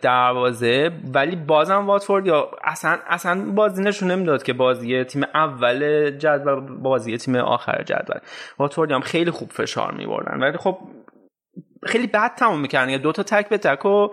[0.03, 6.61] دروازه ولی بازم واتفورد یا اصلا اصلا بازی نشون نمی‌داد که بازی تیم اول جدول
[6.83, 8.19] بازی تیم آخر جدول.
[8.59, 10.43] واتفورد هم خیلی خوب فشار میبردن.
[10.43, 10.79] ولی خب
[11.87, 12.91] خیلی بد تموم می‌کردن.
[12.91, 14.09] یا دو تا تک به تک و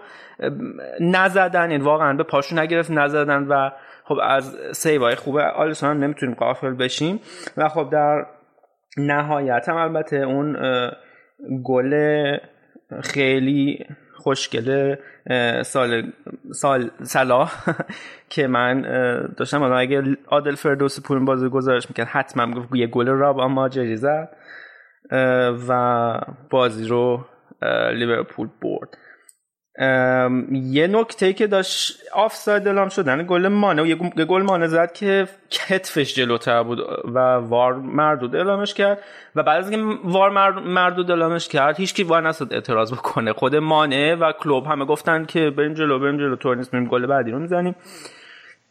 [0.99, 1.71] نزدن.
[1.71, 3.69] یعنی واقعا به پاشو نگرفت نزدن و
[4.05, 7.19] خب از سیوای خوبه آلیسون هم نمی‌تونیم قافل بشیم.
[7.57, 8.25] و خب در
[8.97, 10.57] نهایت هم البته اون
[11.63, 12.37] گل
[13.03, 14.99] خیلی خوشگله
[15.63, 16.11] سال
[16.51, 17.53] سال صلاح
[18.29, 18.81] که من
[19.37, 24.29] داشتم اگه عادل فردوسی پول بازی گزارش می‌کرد حتما گفت یه گل راب ماجری زد
[25.69, 27.25] و بازی رو
[27.93, 28.97] لیورپول برد.
[30.51, 36.15] یه نکته که داشت آفساید اعلام شدن گل مانه یه گل مانه زد که کتفش
[36.15, 36.79] جلوتر بود
[37.13, 38.99] و وار مردود اعلامش کرد
[39.35, 43.33] و بعد از اینکه وار مردود اعلامش کرد هیچ کی وار نساد اعتراض بکنه.
[43.33, 47.31] خود مانه و کلوب همه گفتن که بریم جلو بریم جلو طور نیست گل بعدی
[47.31, 47.75] رو می‌زنیم.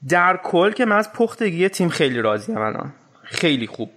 [0.09, 2.93] در کل که من از پختگی تیم خیلی راضیم الان.
[3.23, 3.91] خیلی خوب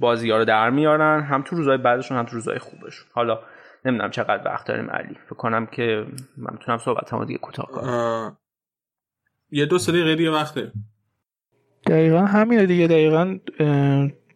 [0.00, 3.06] بازی ها رو در میارن هم تو روزهای بعدشون هم تو روزهای خوبشون.
[3.12, 3.38] حالا
[3.84, 5.14] نمی‌دونم چقدر وقت داریم علی.
[5.24, 6.06] فکر کنم که
[6.36, 8.36] من می‌تونم صحبت هم دیگه کوتاه کنم.
[9.50, 10.72] یه دو سه دقیقه دیگه وقته.
[11.86, 12.86] دقیقا همینه دیگه.
[12.86, 13.38] دقیقا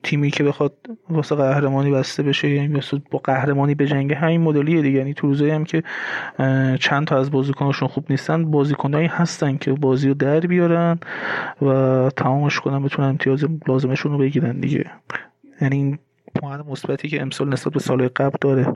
[0.02, 0.76] تیمی که بخواد
[1.10, 2.80] واسه قهرمانی بسته بشه یعنی
[3.10, 4.98] با قهرمانی به جنگ همین مدلیه دیگه.
[4.98, 5.82] یعنی تو روزایی هم که
[6.80, 10.98] چند تا از بازیکناشون خوب نیستن بازیکنایی هستن که بازی رو در بیارن
[11.62, 14.90] و تمامش کنن بتونن امتیاز لازمشون رو بگیرن دیگه.
[15.60, 15.98] یعنی این
[16.40, 18.72] پوان مثبتی که امسال نسبت به سال قبل داره.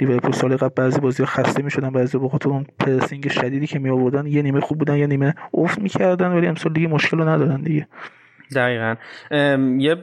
[0.00, 4.26] لیورپول سال قبل بعضی بازی خسته می‌شدن بعضی خاطر اون پرسینگ شدیدی که می آوردن
[4.26, 7.88] یه نیمه خوب بودن یه نیمه افت می‌کردن ولی امسال دیگه مشکل رو ندارن دیگه.
[8.56, 8.94] دقیقا.
[9.78, 9.96] یه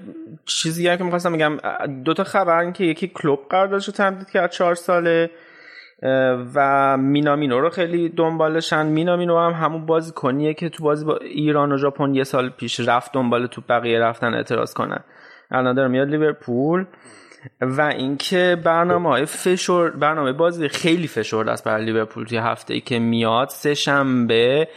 [0.45, 1.57] چیزی که می‌خواستم بگم
[2.03, 5.29] دو تا خبر که یکی کلوب قراردادش رو تمدید کرد چهار ساله
[6.55, 8.85] و مینامینو رو خیلی دنبالشن.
[8.85, 12.79] مینامینو هم همون بازی کنیه که تو بازی با ایران و ژاپن یه سال پیش
[12.79, 15.03] رفت دنبال تو بقیه رفتن اعتراض کنن.
[15.51, 16.85] الان داره میاد لیورپول
[17.61, 22.81] و اینکه برنامه های فشور برنامه بازی خیلی فشرده است برای لیورپول توی هفته ای
[22.81, 23.49] که میاد.
[23.49, 24.67] سه شنبه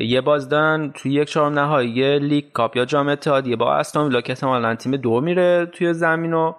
[0.00, 4.20] یه باز دارن توی یک چهارم نهایی لیگ کاپ یا جام اتحادیه با استون ویلا
[4.20, 6.52] که احتمالاً تیم دو میره توی زمین و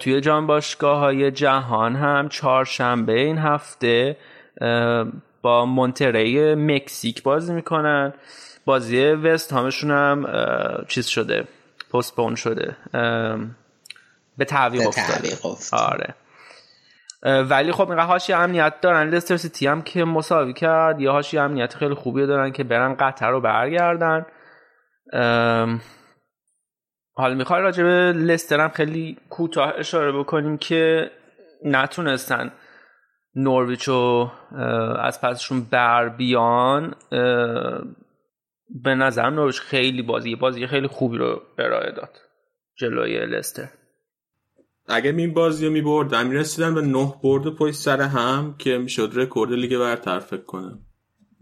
[0.00, 4.16] توی جام باشگاه های جهان هم چهارشنبه این هفته
[5.42, 8.12] با مونتری مکزیک بازی می‌کنن.
[8.64, 10.26] بازی وست هامشون هم
[10.88, 11.44] چیز شده.
[11.94, 12.76] پستپون شده.
[14.38, 15.36] به تعویق افتاده.
[15.72, 16.14] آره.
[17.42, 19.08] ولی خب اینقدر هاشی امنیت دارن.
[19.08, 21.00] لستر سیتی هم که مساوی کرد.
[21.00, 24.26] یه هاشی امنیت خیلی خوبی دارن که برن قطر رو برگردن.
[27.16, 31.10] حالا می‌خوای راجع به لستر هم خیلی کوتاه اشاره بکنیم که
[31.64, 32.52] نتونستن
[33.34, 34.30] نورویچ رو
[34.98, 36.94] از پسشون بر بیان.
[38.82, 42.20] به نظر نورویچ خیلی بازی بازی خیلی خوبی رو ارائه داد.
[42.76, 43.68] جلوی لستر.
[44.88, 49.52] اگه این بازی رو میبردن می‌رسیدن به نه برد پشت سر هم که می‌شد رکورد
[49.52, 50.78] لیگ برتر فکر کنم.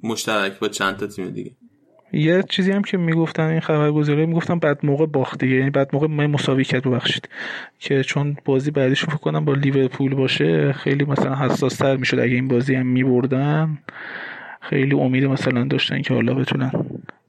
[0.02, 1.50] مشترک با چند تا تیم دیگه.
[2.12, 6.06] یه چیزی هم که می‌گفتن این خبرگزاری می‌گفتن بعد موقع باخت دیگه یعنی بعد موقع
[6.06, 7.28] ما مساوی کرد ببخشید.
[7.78, 12.34] که چون بازی بعدیش فکر کنم با لیورپول باشه خیلی مثلا حساس تر می‌شد اگه
[12.34, 13.78] این بازی هم میبردن
[14.60, 16.72] خیلی امید مثلا داشتن که حالا بتونن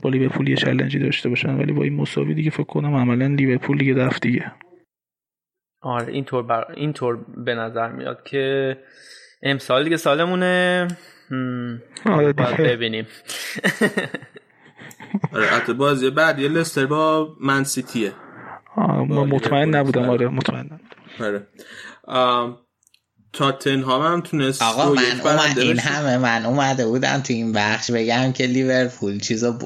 [0.03, 3.77] با لیورپول یه چالنجی داشته باشن ولی با این مساوی دیگه فکر کنم عملا لیورپول
[3.77, 4.51] دیگه رفت دیگه.
[5.81, 6.71] آره اینطور بر...
[6.71, 8.77] اینطور به نظر میاد که
[9.41, 10.87] امسال دیگه سالمونه.
[12.05, 12.55] آره دیگه.
[12.57, 13.07] ببینیم.
[15.33, 18.11] آره حتی بازی بعد یه لستر با من سیتیه.
[19.07, 20.27] مطمئن نبودم آره.
[20.27, 20.87] مطمئن نبودم.
[21.19, 21.47] آره.
[23.33, 28.31] تاتنهام هم تونست آقا من اومد این همه من اومده بودم تو این بخش بگم
[28.31, 29.61] که لیورپول چیزا ب...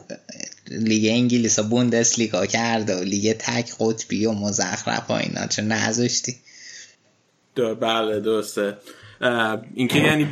[0.71, 5.61] لیگ انگلیس و بوندس لیگا کرده و لیگ تک قطبی و مزخرف و اینا چه
[5.61, 6.35] نذاشتی؟
[7.81, 8.77] بله درسته.
[9.75, 10.27] اینکه یعنی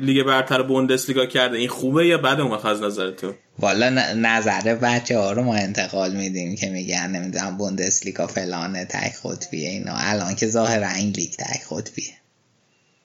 [0.00, 4.74] لیگ برتر بوندس لیگا کرده این خوبه یا بده اون از نظر تو؟ والا نظر
[4.74, 9.94] بچه ها رو ما انتقال میدیم که میگن نمی‌دونم بوندس لیگا فلانه تک قطبیه اینا.
[9.96, 12.17] الان که ظاهر این لیگ تک قطبیه.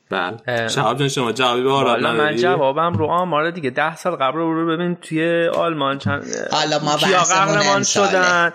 [0.10, 0.68] بله.
[0.68, 4.78] شهاب جان شما جوابی به حالا من جوابم رو آماره دیگه ده سال قبل رو
[4.78, 8.54] ببین توی آلمان چند حالا ما قهرمان شدن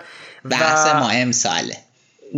[0.51, 1.73] بحث ما امساله.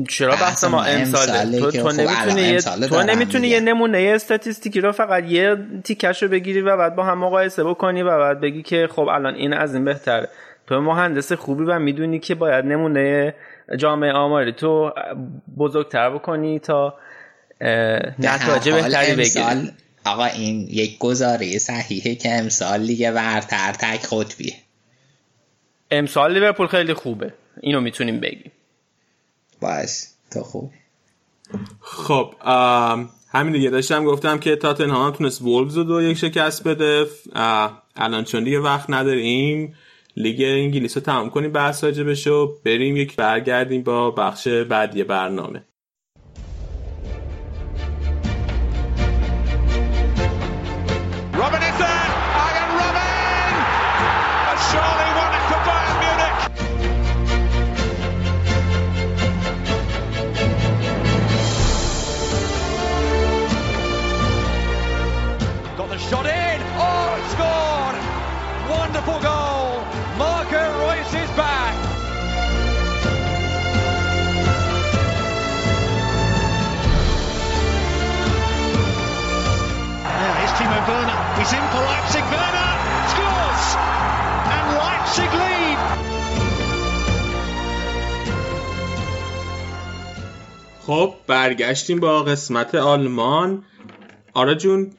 [0.09, 5.57] چرا بحث ما امساله؟ تو, تو نمی‌تونی تو نمی‌تونی یه نمونه استاتیستیکی رو فقط یه
[5.84, 9.36] تیکش رو بگیری و بعد با هم مقایسه بکنی و بعد بگی که خب الان
[9.36, 10.30] این از این بهتره.
[10.68, 13.36] تو مهندس خوبی و می‌دونی که باید نمونه
[13.78, 14.91] جامعه آماری تو
[15.57, 16.93] بزرگتر بکنی تا
[18.20, 19.72] نتایج بهتری بگیریم
[20.05, 24.55] آقا این یک گزاره صحیحه که امسال لیگ برتر تک قطبیه
[25.91, 27.34] امسال لیورپول خیلی خوبه.
[27.62, 28.51] اینو می‌تونیم بگیم.
[29.62, 29.89] باش
[30.32, 30.72] تو خوب.
[31.82, 32.34] خب
[33.34, 33.70] همین دیگه.
[33.70, 37.05] داشتم گفتم که تاتنهام تونست وولفز رو دو یک شکست بده.
[37.95, 39.76] الان چون دیگه وقت نداریم
[40.18, 45.03] لیگ انگلیس رو تمام کنیم بحث راجع بشه و بریم یک برگردیم با بخش بعدی
[45.03, 45.64] برنامه.
[90.92, 93.64] خب برگشتیم با قسمت آلمان.
[94.34, 94.92] آرا جون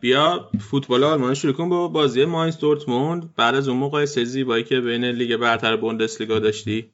[0.00, 3.34] بیا فوتبال آلمان شروع کن با بازی ماینز دورتموند.
[3.36, 6.90] بعد از اون مقایسه زیبایی که بین لیگ برتر بوندسلیگا داشتی.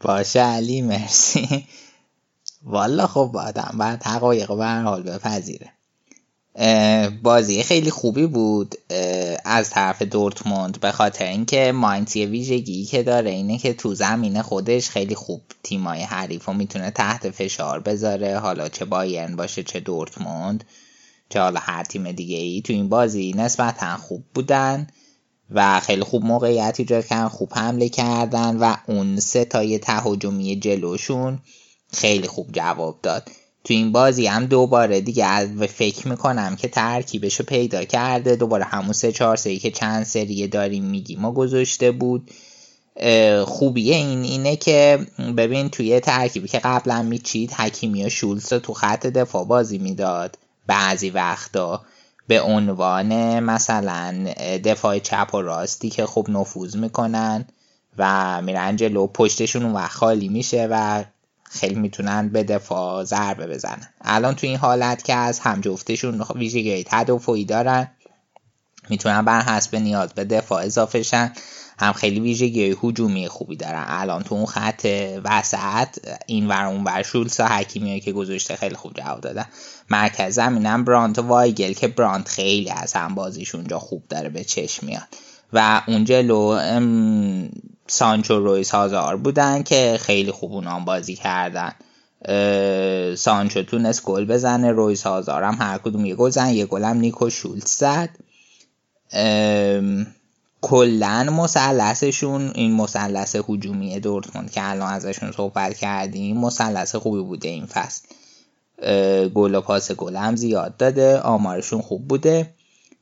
[0.00, 1.66] باشه علی مرسی.
[2.62, 5.72] والا خب آدم بعد حقایق به حال بپذیره.
[7.22, 8.74] بازی خیلی خوبی بود
[9.44, 14.42] از طرف دورتموند به خاطر اینکه ماینز یه ویژگی که داره اینه که تو زمین
[14.42, 18.38] خودش خیلی خوب تیمای حریف و می‌تونه تحت فشار بذاره.
[18.38, 20.64] حالا چه بایرن باشه چه دورتموند
[21.28, 24.86] چه حالا هر تیم دیگه ای تو این بازی نسبتا خوب بودن
[25.50, 31.38] و خیلی خوب موقعیت ایجاد کردن خوب حمله کردن و اون سه تای تهاجمی جلوشون
[31.92, 33.30] خیلی خوب جواب داد.
[33.64, 38.36] تو این بازی هم دوباره دیگه از فکر می‌کنم که ترکیبشو پیدا کرده.
[38.36, 42.30] دوباره همون سه چهار سری که چند سریه داریم میگیم ما گذاشته بود.
[43.44, 45.06] خوبیه این اینه که
[45.36, 50.38] ببین توی ترکیبی که قبلا میچید حکیمی و شولز تو خط دفاع بازی می‌داد.
[50.66, 51.82] بعضی وقتا
[52.28, 54.26] به عنوان مثلا
[54.64, 57.44] دفاع چپ و راستی که خوب نفوذ می‌کنن
[57.98, 61.04] و میرن جلو پشتشون وقت خالی میشه و
[61.54, 63.88] خیلی می‌تونن به دفاع ضربه بزنن.
[64.00, 67.90] الان تو این حالت که از هم جفتشون ویژگی تدافعی دارن
[68.88, 71.32] می‌تونن بر حسب نیاز به دفاع اضافه شن.
[71.78, 73.84] هم خیلی ویژگی هجومی خوبی دارن.
[73.88, 74.86] الان تو اون خط
[75.24, 75.88] وسط
[76.26, 79.46] این ور اون ور شولز و حکیمی که گذاشته خیلی خوب جواب دادن.
[79.90, 84.44] مرکز زمینم برانت و وایگل که برانت خیلی از هم بازیش اونجا خوب داره به
[84.44, 85.08] چشم میاد.
[85.52, 86.58] و اون جلو
[87.86, 91.72] سانچو رویس هازار بودن که خیلی خوب اونام بازی کردن.
[93.14, 97.30] سانچو تونست گل بزنه رویس هازار هم هر کدوم یه گل زدن یه هم نیکو
[97.30, 98.08] شولز زد.
[100.60, 107.66] کلا مثلثشون این مثلث هجومی دورتموند که الان ازشون صحبت کردیم مثلث خوبی بوده این
[107.66, 108.08] فصل.
[109.28, 112.54] گل و پاس گل هم زیاد داده آمارشون خوب بوده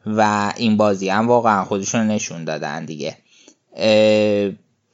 [0.07, 3.16] و این بازی هم واقعا خودشون نشون دادن دیگه.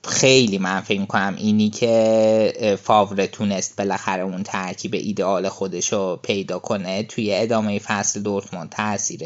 [0.09, 6.59] خیلی من فکر کنم اینی که فاوره تونست بالاخره اون ترکیب ایدئال خودش رو پیدا
[6.59, 9.20] کنه توی ادامه فصل دورتموند تاثیر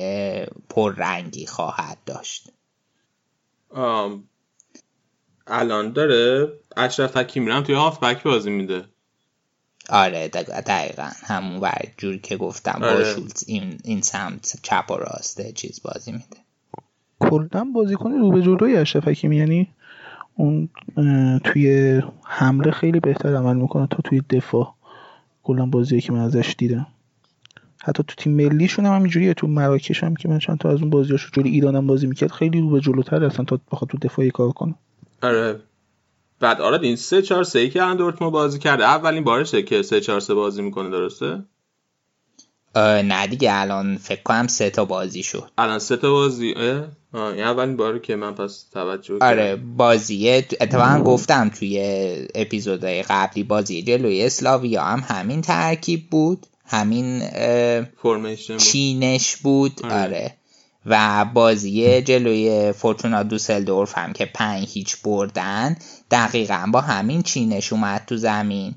[0.68, 2.48] پررنگی خواهد داشت.
[5.46, 8.84] الان داره اشرف حکیمی هم توی بک بازی میده.
[9.88, 12.94] آره دقیقا همون ور جوری که گفتم آره.
[12.94, 16.36] با شولز این, این سمت چپ و راسته چیز بازی میده.
[17.20, 19.68] کلا بازیکن رو به جلوی اشرف حکیمی یعنی
[20.34, 20.68] اون
[21.44, 23.86] توی حمله خیلی بهتر عمل می‌کنه.
[23.86, 24.74] تا توی دفاع.
[25.42, 26.86] کلا بازی که من ازش دیدم.
[27.84, 29.34] حتی تو تیم ملیشون هم همینجوریه.
[29.34, 32.30] تو مراکش هم که من چند تا از اون بازیاشو جلوی ایران هم بازی می‌کرد
[32.30, 34.74] خیلی رو به جلوتر اصلا تا بخواد تو دفاعی کار کنه.
[35.22, 35.60] آره.
[36.40, 38.84] بعد آره این 3 4 3 که دورتموند بازی کرده.
[38.84, 41.42] اولین بارشه که 3 4 3 بازی می‌کنه درسته؟
[42.76, 45.50] نه دیگه الان فکر کنم سه تا بازی شد.
[45.58, 50.46] الان سه تا بازی اه؟ این اولین باره که من پس توجه آره بازیه.
[50.60, 51.78] اتفاقا گفتم توی
[52.34, 57.22] اپیزودهای قبلی بازی جلوی اسلاویا هم همین ترکیب بود همین
[58.58, 59.80] چینش بود.
[59.84, 59.94] آره.
[59.94, 60.36] آره.
[60.86, 65.76] و بازی جلوی فورتونا دوسلدورف هم که پنج هیچ بردن
[66.10, 68.74] دقیقا با همین چینش اومد تو زمین.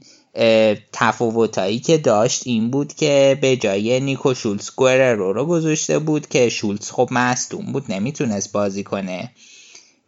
[0.93, 6.49] تفاوتایی که داشت این بود که به جای نیکو شولز گریرو رو گذاشته بود که
[6.49, 9.31] شولز خب مصدوم بود نمی‌تونست بازی کنه.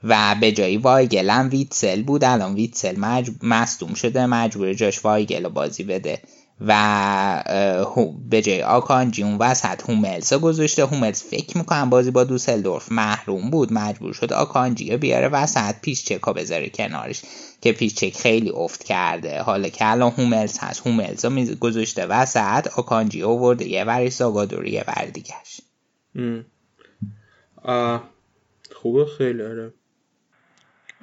[0.04, 2.24] و به جای وایگل هم ویتسل بود.
[2.24, 3.34] الان ویتسل مجب...
[3.44, 6.22] مصدوم شده مجبور جاش وایگل رو بازی بده.
[6.62, 10.86] و به جای آکانجی اون وسط هوملز گذاشته.
[10.86, 13.74] هوملز فکر می‌کنم بازی با دوسلدورف محروم بود.
[13.74, 17.22] مجبور شد آکانجی رو بیاره وسط پیشچکا بذاره کنارش
[17.62, 19.42] که پیشچک خیلی افت کرده.
[19.42, 25.21] حالا که الان هوملز هست هوملز رو گذاشته وسط آکانجی و برده یه ور زاگادو
[25.21, 25.62] یه ور دیگه‌ش.
[28.76, 29.74] خوبه خیلی آره.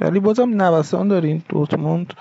[0.00, 2.14] ولی بازم نوسان داره این دورتموند.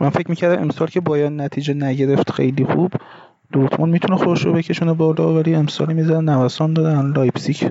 [0.00, 2.92] من فکر می‌کردم امسال که بایرن نتیجه نگرفت خیلی خوب
[3.52, 7.70] دورتموند می‌تونه خودش رو بکشونه بالا ولی امسالی می‌زنن نوسان دادن لایپزیگ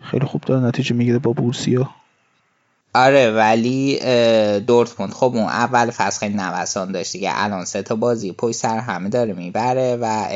[0.00, 1.90] خیلی خوب داره نتیجه می‌گیره با بورسیا.
[2.94, 3.98] آره ولی
[4.60, 8.78] دورتموند خب اون اول فصل خیلی نوسان داشت دیگه الان سه تا بازی پشت سر
[8.78, 10.26] همه داره می‌بره و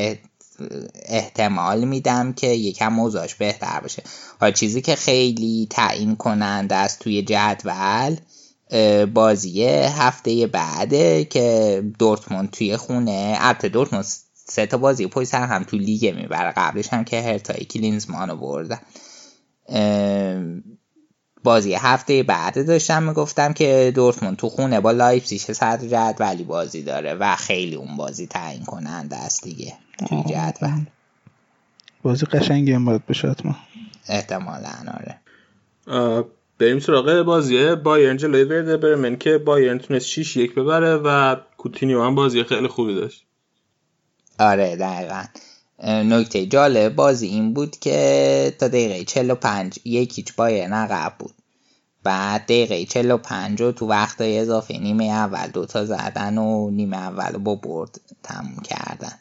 [1.08, 4.02] احتمال میدم که یکم موضوعش بهتر بشه
[4.40, 8.16] حالا چیزی که خیلی تعیین کننده است توی جدول
[9.14, 15.62] بازی هفته بعده که دورتموند توی خونه البته دورتموند سه تا بازی پای سر هم
[15.64, 16.52] تو لیگ می‌بره.
[16.56, 18.80] قبلش هم که هرتای کلینزمانو بردن
[21.44, 27.14] بازی هفته بعد داشتم می‌گفتم که دورتموند تو خونه با لایپزیگ صدر ولی بازی داره
[27.14, 29.74] و خیلی اون بازی تعیین کننده است دیگه
[30.08, 30.84] توی جدول.
[32.02, 33.56] بازی قشنگی هم باید بشه حتما.
[34.08, 34.72] احتمالا
[35.86, 36.24] آره.
[36.59, 42.02] بریم سراغ بازی بایرن جلوی وردر برمن که بایرن تونست 6 یک ببره و کوتینیو
[42.02, 43.24] هم بازی خیلی خوبی داشت.
[44.38, 45.24] آره دقیقا.
[45.84, 51.34] نکته جالب بازی این بود که تا دقیقه 45 یک هیچ بایرن عقب بود.
[52.02, 57.54] بعد دقیقه 45 و تو وقت اضافه نیمه اول دوتا زدن و نیمه اول با
[57.54, 59.12] برد تموم کردن.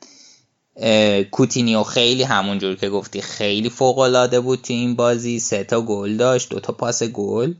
[1.31, 5.39] کوتینیو خیلی همونجور که گفتی خیلی فوق العاده بود تو این بازی.
[5.39, 7.53] سه تا گل داشت دو تا پاس گل.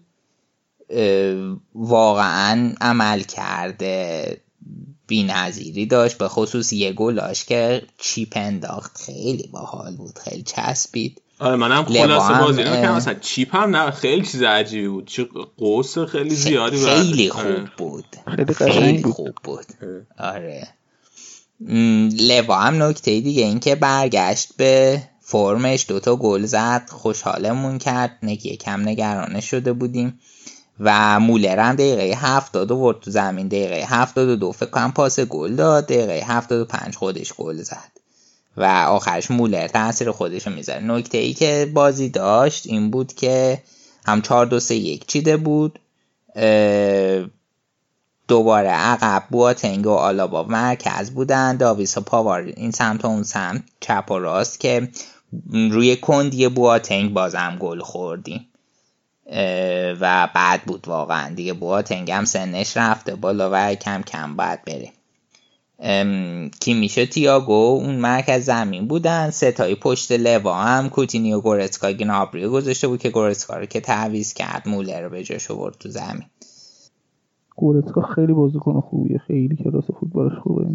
[1.76, 4.42] واقعا عمل کرده
[5.12, 8.98] نظیری داشت به خصوص یه گلاش که چیپ انداخت.
[8.98, 11.22] خیلی باحال بود خیلی چسبید.
[11.40, 15.08] آره منم خلاصه بازی که مثلا چیپ هم نه خیلی چیز عجیبی بود.
[15.08, 17.72] چه قوس خیلی زیادی خیلی خوب آره.
[17.78, 18.06] بود.
[18.28, 19.66] خیلی خیلی خوب بود.
[20.20, 20.68] آره.
[22.20, 28.56] لوا هم نکته دیگه این که برگشت به فرمش دوتا گل زد خوشحالمون کرد نگیه
[28.58, 30.20] کم نگرانه شده بودیم
[30.80, 35.56] و مولر هم دقیقه هفتاد ورد تو زمین دقیقه هفتاد و دو فکر پاس گل
[35.56, 37.92] داد دقیقه هفتاد و پنج خودش گل زد
[38.58, 40.84] و آخرش مولر تاثیر خودش رو می‌ذاره.
[40.84, 43.64] نکته ای که بازی داشت این بود که
[44.06, 45.80] هم چهار دو سه یک چیده بود
[48.28, 51.58] دوباره عقب بواتنگ و آلابا مرکز بودن.
[51.58, 53.64] داویس و پاوار این سمت و اون سمت.
[53.80, 54.90] چپ و راست که
[55.72, 58.48] روی کندی بواتنگ بازم گل خوردیم.
[60.02, 61.34] و بعد بود واقعا.
[61.34, 64.92] دیگه بواتنگ هم سنش رفته بالا و کم کم باید بره
[66.60, 67.80] کی میشه؟ تیاگو.
[67.82, 69.30] اون مرکز زمین بودن.
[69.30, 70.90] ستایی پشت لوا هم.
[70.90, 74.68] کوتینیو گورتسکا گنابریو گذاشته بود که گورتسکا رو که تعویز کرد.
[74.68, 76.26] مولر رو به جاش برد تو زمین.
[77.58, 79.18] گورتسکا خیلی بازیکن خوبیه.
[79.18, 80.68] خیلی کلاس فوتبالش خوبه.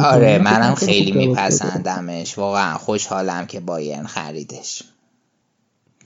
[0.00, 2.38] آره منم خیلی میپسندمش.
[2.38, 4.82] واقعا خوشحالم که بایرن خریدش.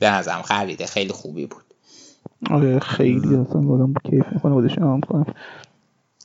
[0.01, 1.63] به نظرم خریده خیلی خوبی بود.
[2.51, 5.01] آره خیلی اصلا آدم کیف می‌کنه بودش کنم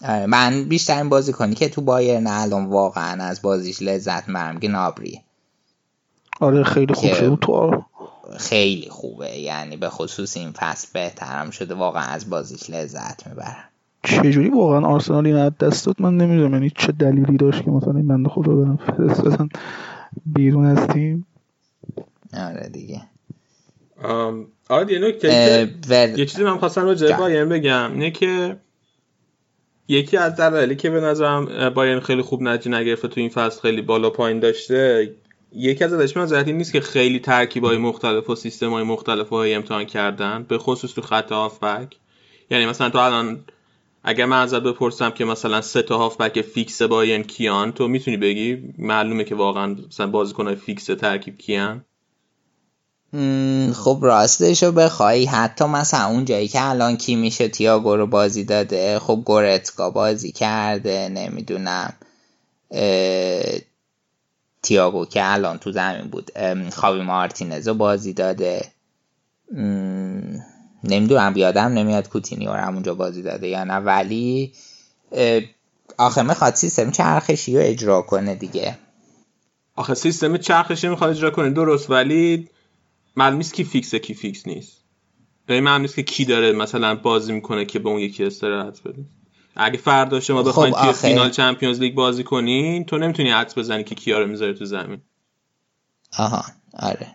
[0.03, 5.21] آره من بیشترین بازی کنی که تو بایرن الان واقعا از بازیش لذت مرم گنابری
[6.39, 7.83] آره خیلی خوب شده تو
[8.37, 9.37] خیلی خوبه.
[9.37, 11.75] یعنی به خصوص این فصل بهترم شده.
[11.75, 13.63] واقعا از بازیش لذت می‌برم.
[14.03, 16.53] چجوری واقعا آرسنال این دست داد؟ من نمی‌دونم.
[16.53, 19.49] یعنی چه دلیلی داشت که مثلا این بنده خدا برم فرستادن
[20.25, 21.25] بیرون از تیم؟
[22.33, 23.01] آره دیگه.
[24.69, 25.69] آره یه نکته
[26.17, 27.91] یه چیزی من خواستم راجع بایرن بگم.
[27.93, 28.57] اینه که
[29.87, 33.81] یکی از دلایلی که به نظرم بایرن خیلی خوب نتیجه نگرفته تو این فصل خیلی
[33.81, 35.15] بالا پایین داشته
[35.51, 40.57] یکی از ازش من نیست که خیلی ترکیبای مختلف و سیستمای مختلفی امتحان کردن به
[40.57, 41.95] خصوص تو خط هافبک.
[42.49, 43.45] یعنی مثلا تو الان
[44.03, 48.73] اگر من ازت بپرسم که مثلا سه تا هافبک فیکس بایرن کیان تو می‌تونی بگی
[48.77, 51.85] معلومه که واقعا مثلا بازیکنای فیکس ترکیب کیان؟
[53.73, 55.25] خب راستش رو بخوای.
[55.25, 60.31] حتی مثلا اون جایی که الان کی میشه تیاگو رو بازی داده خب گورتکا بازی
[60.31, 61.93] کرده نمی‌دونم
[64.67, 66.31] تیاگو که الان تو زمین بود
[66.69, 68.65] خاوی مارتینز رو بازی داده.
[70.83, 74.53] نمی‌دونم بیادم نمیاد کوتینیو رو همونجا بازی داده یا نه ولی
[75.97, 78.77] آخه می‌خواد سیستم چرخشی رو اجرا کنه دیگه.
[79.75, 82.49] آخه سیستم چرخشی می‌خواد اجرا کنه درست ولی
[83.15, 84.77] معلومه کی فیکسه کی فیکس نیست.
[85.45, 89.05] به معلوم که کی داره مثلا بازی می‌کنه که به اون یکی استراحت بده.
[89.57, 93.83] اگه فردا شما بخواید خب توی فینال چمپیونز لیگ بازی کنین تو نمی‌تونی حدس بزنی
[93.83, 95.01] که کیا رو می‌ذاره تو زمین.
[96.19, 96.43] آها
[96.79, 97.07] آره.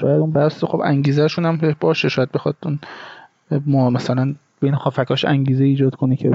[0.00, 2.78] شاید اون بس خب انگیزهشون هم باشه شاید بخواد اون
[3.66, 6.32] ما مثلا بین هافبکاش انگیزه ایجاد کنه که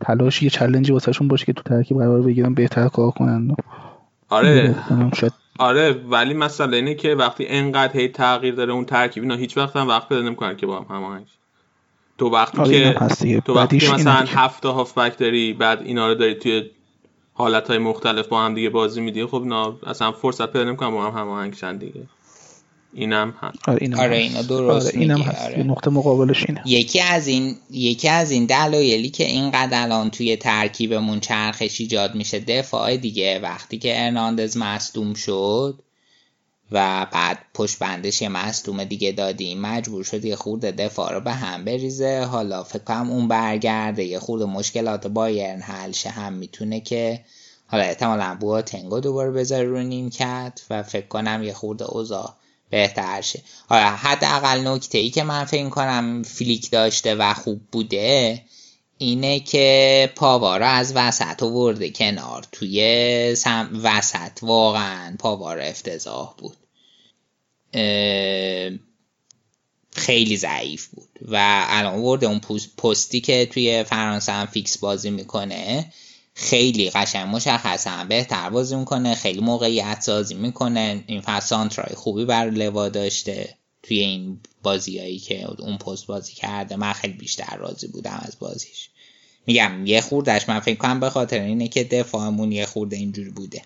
[0.00, 3.56] تلاش یه چلنجی واسهشون باشه که تو ترکیب قرار بگیرن بهتر کار کنن.
[4.28, 4.74] آره.
[5.16, 5.32] شاید.
[5.58, 9.76] آره ولی مسئله اینه که وقتی انقدر هی تغییر داره اون ترکیب اینا هیچ وقت
[9.76, 11.26] هم وقت پیدا نمی‌کنن که با هم هماهنگ
[12.18, 16.70] تو وقتی که تو وقتی که مثلا هفته هافبک داری بعد اینا رو داری توی
[17.32, 21.10] حالت های مختلف با هم دیگه بازی میدی خب نه اصلا فرصت پیدا نمی‌کنن با
[21.10, 22.02] هم هماهنگ شن دیگه.
[22.94, 23.68] اینم هست.
[23.68, 24.16] آره اینم آره.
[24.16, 25.44] اینا درست آره اینم هست.
[25.44, 25.62] آره.
[25.62, 26.62] نقطه مقابلش اینه.
[26.66, 32.40] یکی از این یکی از این دلایلی که اینقدر الان توی ترکیبمون چرخش ایجاد میشه
[32.40, 33.40] دفاع دیگه.
[33.42, 35.83] وقتی که ارناندز مصدوم شد
[36.72, 39.60] و بعد پشت بندش یه مصدوم دیگه دادیم.
[39.60, 42.24] مجبور شد یه خورده دفاع رو به هم بریزه.
[42.24, 44.04] حالا فکر کنم اون برگرده.
[44.04, 47.24] یه خورده مشکلات بایرن حل شه هم می‌تونه که
[47.66, 52.34] حالا احتمالا بوا تنگو دوباره بذاره رو نیم کرد و فکر کنم یه خورده اوضاع
[52.70, 53.42] بهتر شه.
[53.68, 58.42] حالا حداقل نکته ای که من فکر کنم فلیک داشته و خوب بوده
[59.04, 62.46] اینه که پاوارا از وسط ورده کنار.
[62.52, 66.56] توی سم وسط واقعا پاوارا افتضاح بود.
[69.92, 71.08] خیلی ضعیف بود.
[71.28, 72.40] و الان ورده اون
[72.78, 75.92] پستی که توی فرانسه هم فیکس بازی می‌کنه
[76.34, 81.04] خیلی قشنگ مشخص هم بهتر بازی می‌کنه خیلی موقعیت سازی می‌کنه.
[81.06, 86.76] این فصل سانترای خوبی بر لوا داشته توی این بازیایی که اون پست بازی کرده.
[86.76, 88.90] من خیلی بیشتر راضی بودم از بازیش.
[89.46, 93.62] میگم یه خوردش من فکر کنم به خاطر اینه که دفاعمون یه خورده اینجوری بوده.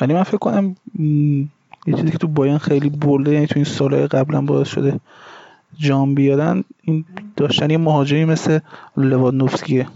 [0.00, 0.76] ولی من فکر کنم
[1.86, 5.00] یه چیزی که تو بایان خیلی برده یعنی تو این سالهای قبلا باعث شده
[5.78, 7.04] جام بیارن این
[7.36, 8.58] داشتن یه مهاجمی مثل
[8.96, 9.88] لوادنوفسکیه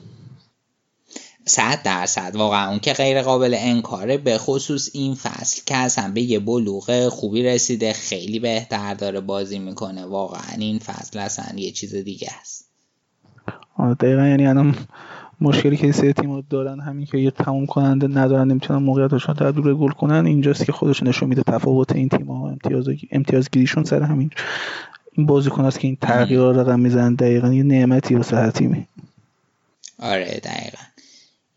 [1.49, 2.37] صد درصد.
[2.37, 7.09] واقعا اون که غیر قابل انکاره به خصوص این فصل که اصلا به یه بلوغ
[7.09, 10.05] خوبی رسیده خیلی بهتر داره بازی می‌کنه.
[10.05, 12.66] واقعا این فصل اصلا یه چیز دیگه است.
[13.79, 14.75] دقیقا یعنی الان
[15.41, 19.65] مشکلی که سه تیم دارن همین که یه تموم کننده ندارن نمی‌تونن موقعیتشون رو تبدیل
[19.65, 24.03] به گل کنن اینجاست که خودش نشون میده تفاوت این تیم ها امتیاز امتیازگیریشون سر
[24.03, 24.31] همین
[25.13, 28.87] این بازیکن است که این تغییرها رقم می‌زنن دقیقا یه نعمتی واسه هر تیمی.
[29.99, 30.83] آره دقیقا.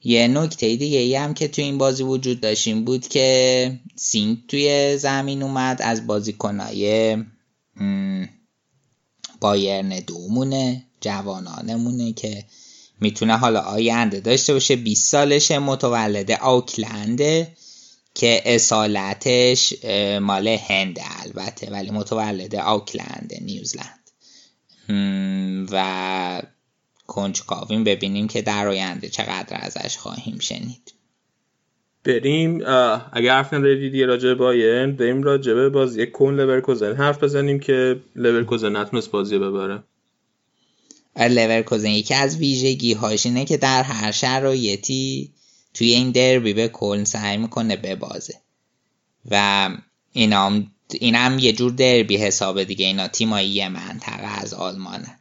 [0.03, 4.97] یه نکته دیگه ای هم که تو این بازی وجود داشتیم بود که سینگ توی
[4.97, 7.17] زمین اومد از بازیکنای
[9.41, 10.83] بایرن دومونه.
[11.01, 12.43] جوانانمونه که
[13.01, 14.75] می‌تونه حالا آینده داشته باشه.
[14.75, 17.47] 20 سالشه متولد آکلنده
[18.13, 19.73] که اصالتش
[20.21, 23.99] مال هنده البته ولی متولد آکلند نیوزلند.
[25.71, 26.41] و
[27.07, 27.83] کنجکاویم.
[27.83, 30.93] ببینیم که در آینده چقدر ازش خواهیم شنید.
[32.03, 32.61] بریم
[33.11, 36.95] اگر حرف ندارید یه راجع بایرن بریم راجع به بازی کن لورکوزن.
[36.95, 39.83] حرف بزنیم که لورکوزن نتونست بازی ببره.
[41.15, 45.33] لورکوزن یکی از ویژگی هاش اینه که در هر شرایطی
[45.73, 48.35] توی این دربی به کلن سعی می‌کنه ببازه.
[49.31, 49.69] و
[50.13, 52.85] اینا هم این هم یه جور دربی حسابه دیگه.
[52.85, 55.19] اینا تیمایی یه منطقه از آلمانن.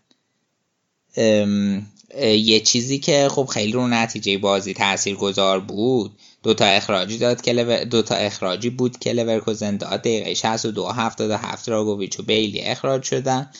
[2.22, 7.52] یه چیزی که خب خیلی رو نتیجه بازی تأثیر گذار بود دوتا اخراجی داد که
[7.52, 7.84] لور...
[7.84, 10.00] دوتا اخراجی بود که لورکوزن داد.
[10.00, 13.50] دقیقه 62 77 دراگوویچ و بیلی اخراج شدن.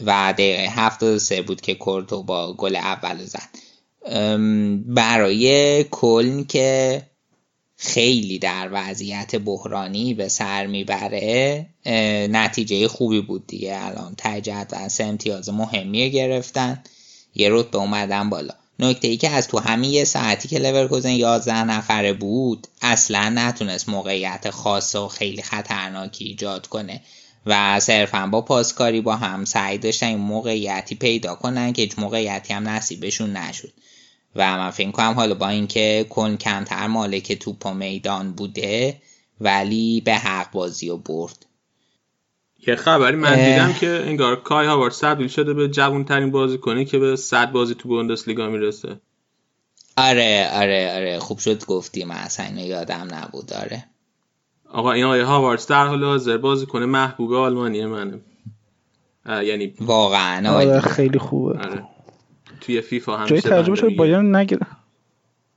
[0.00, 3.48] و دقیقه 73 بود که کورتو با گل اول زد.
[4.86, 7.02] برای کلن که
[7.76, 11.66] خیلی در وضعیت بحرانی به سر می‌بره
[12.30, 13.78] نتیجه خوبی بود دیگه.
[13.86, 16.82] الان ته جدول سه امتیاز مهمی گرفتن.
[17.34, 18.54] یه رتبه اومدن بالا.
[18.78, 23.88] نکته ای که از تو همین یه ساعتی که لورکوزن 11 نفره بود اصلا نتونست
[23.88, 27.00] موقعیت خاص و خیلی خطرناکی ایجاد کنه.
[27.46, 32.52] و صرفا با پاسکاری با هم سعی داشتن این موقعیتی پیدا کنن که هیچ موقعیتی
[32.52, 33.72] هم نصیبشون نشد.
[34.36, 38.96] و من فکر کنم حالا با اینکه کن کمتر مالک توپ و میدان بوده
[39.40, 41.46] ولی به حق بازی و برد.
[42.66, 43.34] یه خبری من.
[43.34, 47.74] دیدم که انگار کای هاوارد تبدیل شده به جوان ترین بازیکنی که به 100 بازی
[47.74, 49.00] تو بوندسلیگا می‌رسه.
[49.96, 51.18] آره آره آره.
[51.18, 52.04] خوب شد گفتی.
[52.04, 53.52] من اصلا اینو یادم نبود.
[53.52, 53.84] آره.
[54.72, 58.20] آقا این آقای هاوارد در حال حاضر بازیکن محبوب آلمانی منه.
[59.26, 61.58] یعنی واقعا آره خیلی خوبه.
[61.58, 61.82] آره.
[62.60, 64.66] توی فیفا هم جای ترجمه شد بایرن نگیره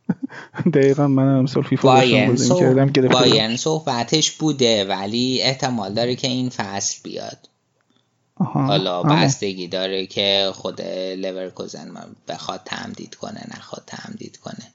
[0.73, 2.53] دقیقا من امسال فیفا بازی صح...
[2.53, 3.19] می‌کردم گرفته بودم.
[3.19, 7.49] بایرن صحبتش بوده ولی احتمال داره که این فصل بیاد.
[8.35, 8.65] آها.
[8.65, 10.81] حالا بستگی داره که خود
[11.17, 11.91] لورکوزن
[12.27, 14.74] بخواد تمدید کنه نخواد تمدید کنه.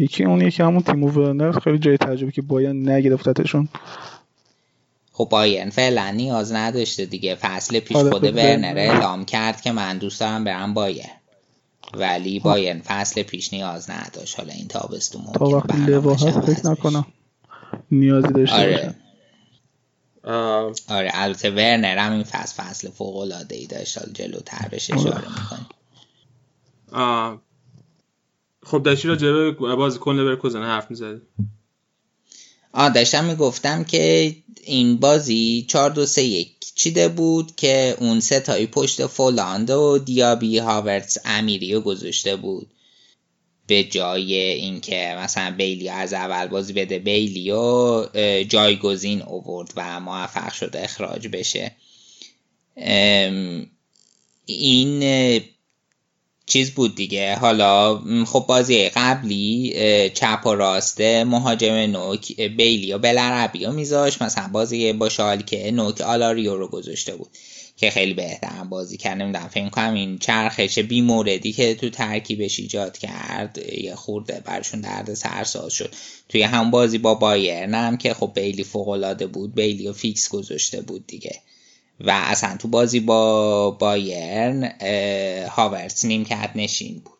[0.00, 3.68] یکی اون یکی همون تیمو ورنر خیلی جای تعجبی که بایرن نگرفتتشون.
[5.12, 7.34] خب بایرن فعلا نیاز نداشته دیگه.
[7.34, 8.74] فصل پیش آره، خود خب ورنر.
[8.76, 11.10] اعلام کرد که من دوست دارم برم بایرن.
[11.94, 14.40] ولی بایرن فصل پیش نیاز نداشت.
[14.40, 16.68] حالا این تابستون تا ممکن وقتی برنامه‌ش لوا هست عوض فکر بشه.
[16.70, 17.06] نکنم
[17.90, 18.72] نیازی داشته آره.
[18.76, 18.94] باشه.
[20.24, 23.98] آه، آره البته ورنر هم این فصل فصل فوق العاده ای داشت.
[23.98, 25.00] حالا جلوتر بهش آره.
[25.00, 25.66] اشاره می‌کنیم.
[28.62, 31.20] خب داشتی راجع به بازیکن لورکوزن حرف می‌زدی؟
[32.72, 38.40] آ داشتم می‌گفتم که این بازی 4 2 3 1 چیده بود که اون سه
[38.40, 42.70] تایی پشت فولاند و دیابی هاورتس امیری رو گذاشته بود.
[43.66, 48.06] به جای اینکه مثلا بیلی از اول بازی بده بیلی و
[48.48, 51.72] جایگزین اوورد و موفق شد اخراج بشه.
[54.46, 55.00] این
[56.50, 57.36] چیز بود دیگه.
[57.36, 59.72] حالا خب بازی قبلی
[60.14, 65.08] چپ و راست مهاجم نوک بیلی و بلربی رو میذاش مثلا بازی با
[65.46, 67.30] که نوک آلاریو رو گذاشته بود
[67.76, 69.22] که خیلی بهتر بازی کرد.
[69.22, 74.80] نمی‌دونم فکر کنم این چرخش بی موردی که تو ترکیبش ایجاد کرد یه خورده برشون
[74.80, 75.94] درد سرساز شد.
[76.28, 80.80] توی هم بازی با بایرن هم که خب بیلی فوق بود بیلی و فیکس گذاشته
[80.80, 81.40] بود دیگه.
[82.00, 84.72] و اصلا تو بازی با بایرن
[85.48, 87.14] هاورتس نیمکت نشین بود.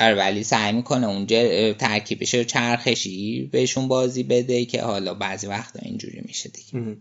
[0.00, 5.78] آره ولی سعی می‌کنه اونجا ترکیبش رو چرخشی بهشون بازی بده که حالا بعضی وقتا
[5.82, 6.96] اینجوری میشه دیگه.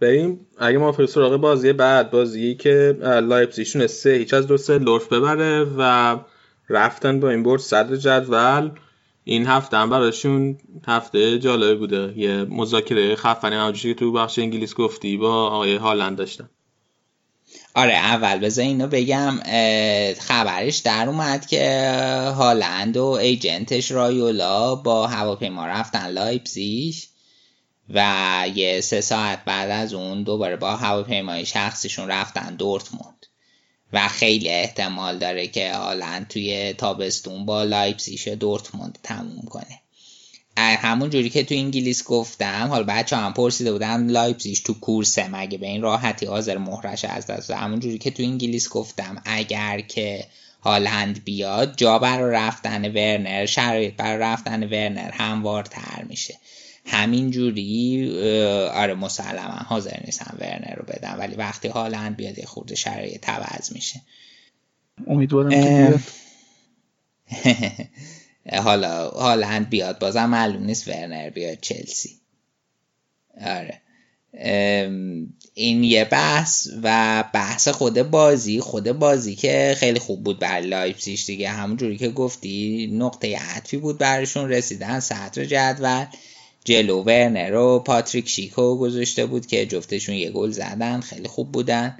[0.00, 5.12] بریم اگه ما سراغ بازی بعد بازی که لایپزیشون سه هیچ از دو سه لورف
[5.12, 6.18] ببره و
[6.68, 8.70] رفتن با این برد صدر جدول.
[9.24, 12.14] این هفته هم براشون هفته جالب بوده.
[12.16, 16.50] یه مذاکره خفنی همونجوری که تو بخش انگلیس گفتی با آقای هالند داشتن.
[17.74, 19.38] آره اول بذار اینو بگم
[20.20, 21.88] خبرش در اومد که
[22.36, 27.08] هالند و ایجنتش رایولا با هواپیما رفتن لایپزیش
[27.90, 33.13] و یه سه ساعت بعد از اون دوباره با هواپیمای شخصیشون رفتن دورتموند.
[33.92, 39.80] و خیلی احتمال داره که هالند توی تابستون با لایپزیش دورتموند تموم کنه.
[40.56, 45.58] همون جوری که تو انگلیس گفتم حالا بچه هم پرسیده بودن لایپزیش تو کورسه مگه
[45.58, 50.26] به این راحتی حاضر مهرش از دست همون جوری که تو انگلیس گفتم اگر که
[50.62, 56.38] هالند بیاد جا برای رفتن ورنر شرایط برای رفتن ورنر هموارتر میشه.
[56.86, 58.10] همین جوری
[58.68, 63.72] آره مسلما حاضر نیستم ورنر رو بدم ولی وقتی هالند بیاد یه خورده شرایط عوض
[63.72, 64.00] میشه.
[65.06, 66.04] امیدوارم
[68.64, 72.10] حالا هالند بیاد بازم معلوم نیست ورنر بیاد چلسی.
[73.40, 73.80] آره.
[75.54, 81.26] این یه بحث و بحث خود بازی خود بازی که خیلی خوب بود بر لایپسیش
[81.26, 81.48] دیگه.
[81.50, 86.06] همون جوری که گفتی نقطه عطفی بود برشون رسیدن سطر جدول.
[86.64, 91.96] جلو ورنر و پاتریک شیکو گذاشته بود که جفتشون یه گل زدن خیلی خوب بودن.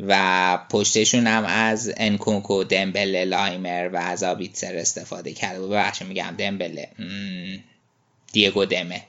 [0.00, 6.34] و پشتشون هم از انکونکو دمبله لایمر و از آبیتسر استفاده کرده بود ببخشید میگم
[6.38, 6.88] دمبله.
[8.32, 9.02] دیگو دمه.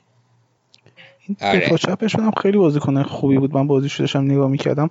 [1.42, 1.78] آره.
[1.78, 3.54] چپشون هم خیلی بازیکن خوبی بود.
[3.54, 4.90] من بازیش داشتم نگاه می‌کردم.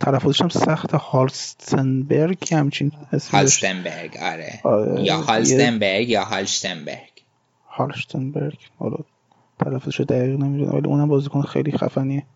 [0.00, 0.94] تلفظش هم سخت.
[0.94, 2.92] هالستنبرگ همچین
[3.30, 4.60] هالستنبرگ آره.
[4.64, 5.04] آره.
[5.04, 7.11] یا هالستنبرگ یا هالشتنبرگ.
[7.72, 8.58] هالشتنبرگ.
[8.78, 8.96] حالا
[9.58, 12.26] تلفظش دقیق نمی‌دونم ولی اونم بازیکن خیلی خفنیه.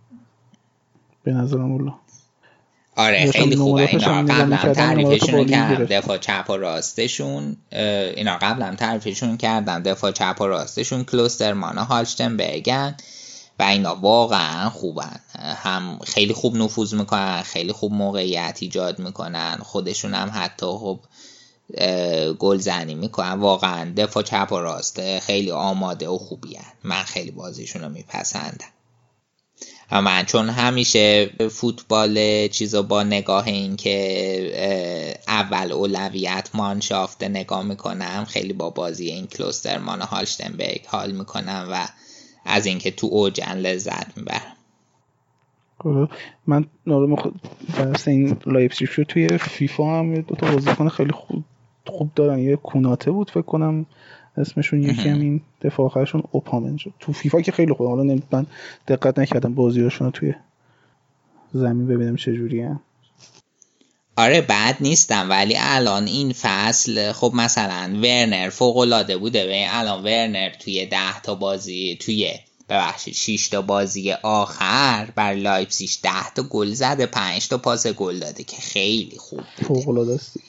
[1.23, 1.93] به نظرم الله
[2.97, 4.23] آره خیلی خوبه اینا.
[4.23, 7.57] قبلا تعریفشون کردم دفاع چپ و راستشون
[8.17, 12.97] اینا قبلا تعریفشون کردم دفاع چپ و راستشون کلوسترمان هالشتن بگن
[13.59, 15.21] و اینا واقعا خوبن.
[15.39, 21.01] هم خیلی خوب نفوذ می‌کنن خیلی خوب موقعیت ایجاد می‌کنن خودشون هم حتی خب
[22.39, 23.33] گل زنی می‌کنن.
[23.33, 26.73] واقعا دفاع چپ و راسته خیلی آماده و خوبی هن.
[26.85, 28.67] من خیلی بازیشون رو میپسندم.
[29.93, 38.53] من چون همیشه فوتبال چیزا با نگاه این که اول اولویت مانشافته نگاه می‌کنم خیلی
[38.53, 41.89] با بازی این کلوسترمان هالشتنبرگ حال می‌کنم و
[42.45, 44.57] از اینکه تو اوجن لذت می‌برم.
[45.79, 46.09] خب،
[46.47, 47.41] من نارم خود
[48.07, 51.45] این لایپزیگ شد توی فیفا هم دو تا بازیکن خیلی خوب
[51.89, 52.39] خوب دارن.
[52.39, 53.87] یه کوناته بود فکر کنم.
[54.39, 58.47] اسمشون یکی همین دفاع آخرشون اوپامن شد تو فیفا که خیلی خوب حالا من
[58.89, 60.35] دقت نکردم بازیاشون رو توی
[61.53, 62.79] زمین ببینم چه جوریه
[64.17, 65.31] آره بد نیستم.
[65.31, 69.45] ولی الان این فصل خب مثلا ورنر فوق العاده بوده.
[69.45, 72.31] و الان ورنر توی ده تا بازی توی
[72.69, 78.19] ببخشید 6 تا بازی آخر برا لایپزیگ 10 تا گل زده 5 تا پاس گل
[78.19, 79.69] داده که خیلی خوب بوده.
[79.69, 80.43] فوق العاده فوق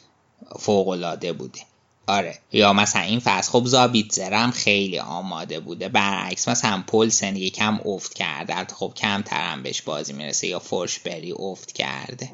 [0.67, 1.59] العاده بوده
[2.07, 2.39] آره.
[2.51, 5.89] یا مثلا این فصل خب زابیتزر هم خیلی آماده بوده.
[5.89, 8.53] برعکس مثلا پولسن یکم افت کرده.
[8.73, 10.61] خب کمتر هم بهش بازی می‌رسه یا
[11.05, 12.31] بری افت کرده.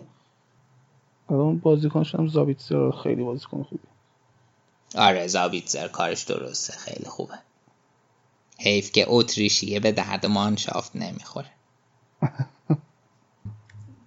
[1.27, 3.84] اون بازیکنش هم زابیتزر خیلی بازیکن خوبه.
[4.95, 6.73] آره زابیتزر کارش درسته.
[6.73, 7.40] خیلی خوبه.
[8.60, 11.52] حیف که اتریشیه به درد مانشافت نمی‌خوره.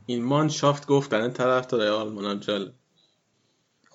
[0.06, 2.72] این مانشافت گفتن طرف داره آلمان جالب.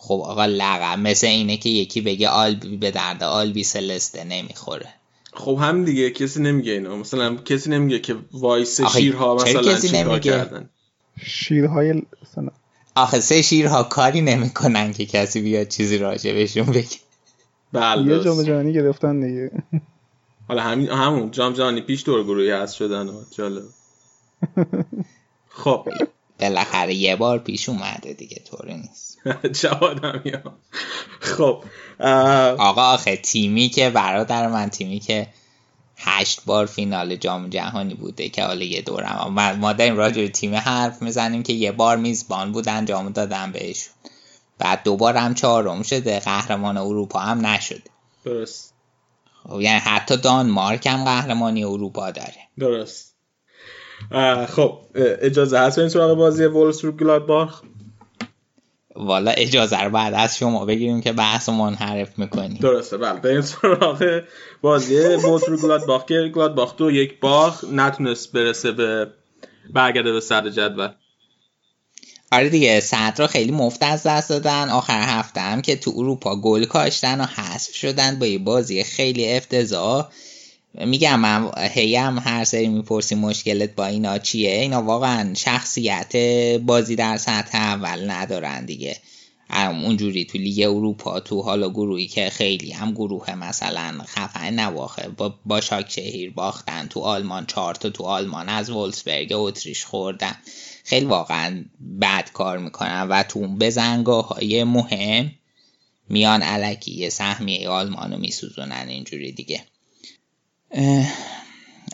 [0.04, 4.90] خب آقا لقب مثل اینه که یکی بگه آلبی به درد آلبی سلسته نمی‌خوره.
[5.34, 6.98] خب هم دیگه کسی نمیگه اینو.
[6.98, 10.70] مثلا کسی نمیگه که وایس شیرها مثلا کسی نمیگه؟ کردن؟
[11.26, 12.02] شیرهای
[12.96, 16.98] آخه سه شیرها کاری نمی‌کنن که کسی بیاد چیزی راجع بهشون بگه.
[17.74, 19.52] بله یه جام جهانی گرفتن دیگه.
[20.48, 23.64] حالا همین همون جام جهانی پیش دور گروهی هست شدن و جالب.
[25.64, 25.90] خب.
[26.40, 29.11] بالاخره یه بار پیش اومده دیگه طوری نیست.
[29.62, 30.42] جوادم یا.
[31.20, 31.64] خب
[32.60, 35.28] آقا آخه تیمی که برادر من تیمی که
[35.98, 39.58] هشت بار فینال جام جهانی بوده که حالا یه دورم.
[39.60, 43.94] ما داریم راجع تیم حرف می‌زنیم که یه بار میزبان بودن جام دادن بهشون.
[44.60, 47.82] بعد دوبار هم چهارم شده قهرمان اروپا هم نشده.
[48.26, 48.74] درست.
[49.50, 52.48] خب یعنی حتی دانمارک هم قهرمانی اروپا داره.
[52.60, 53.16] درست.
[54.48, 57.62] خب اجازه هست این سراغ بازی وولس رو گلادباخ؟
[58.96, 62.58] والا اجازه رو بعد از شما بگیریم که بحث منحرف می‌کنیم.
[62.58, 63.20] درسته بله.
[63.20, 64.22] بریم سراغ
[64.62, 64.98] بازی
[65.48, 69.08] رو گلادباخ که گلادباخ دو یک باخ نتونست برسه به
[69.74, 70.90] برگرده به سر جدول.
[72.32, 74.70] آره دیگه صدر خیلی مفت از دست دادن.
[74.70, 79.34] آخر هفته هم که تو اروپا گل کاشتن و حذف شدن با یه بازی خیلی
[79.34, 80.10] افتضاح.
[80.74, 86.16] میگم من هیم هر سری می‌پرسی مشکلت با اینا چیه؟ اینا واقعا شخصیت
[86.58, 88.98] بازی در سطح اول ندارن دیگه.
[89.54, 95.36] اونجوری تو لیگ اروپا تو حالا گروهی که خیلی هم گروه مثلا خفن نواخه با,
[95.46, 100.36] با شاک شهیر باختن تو آلمان چهار تا تو آلمان از ولسبرگ اتریش خوردن.
[100.84, 101.66] خیلی واقعا
[102.02, 105.32] بد کار می‌کنن و تو بزنگاه های مهم
[106.10, 109.64] میان علکی یه سهمیه آلمانو میسوزونن اینجوری دیگه.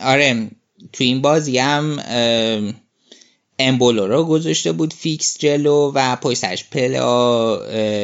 [0.02, 0.50] آره
[0.94, 2.00] تو این بازی هم
[3.60, 7.58] امبولو رو گذاشته بود فیکس جلو و پشتش پلا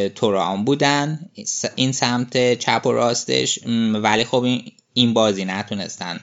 [0.09, 1.29] توران بودن.
[1.75, 3.59] این سمت چپ و راستش
[3.93, 4.45] ولی خب
[4.93, 6.19] این بازی نتونستن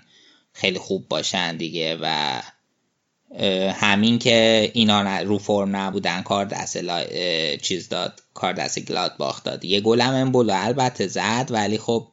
[0.52, 2.40] خیلی خوب باشن دیگه و
[3.72, 6.78] همین که اینا رو فرم نبودن کار دست
[7.56, 9.64] چیز داد کار دست گلاد باخت داد.
[9.64, 12.09] یه گلم امبولو البته زد ولی خب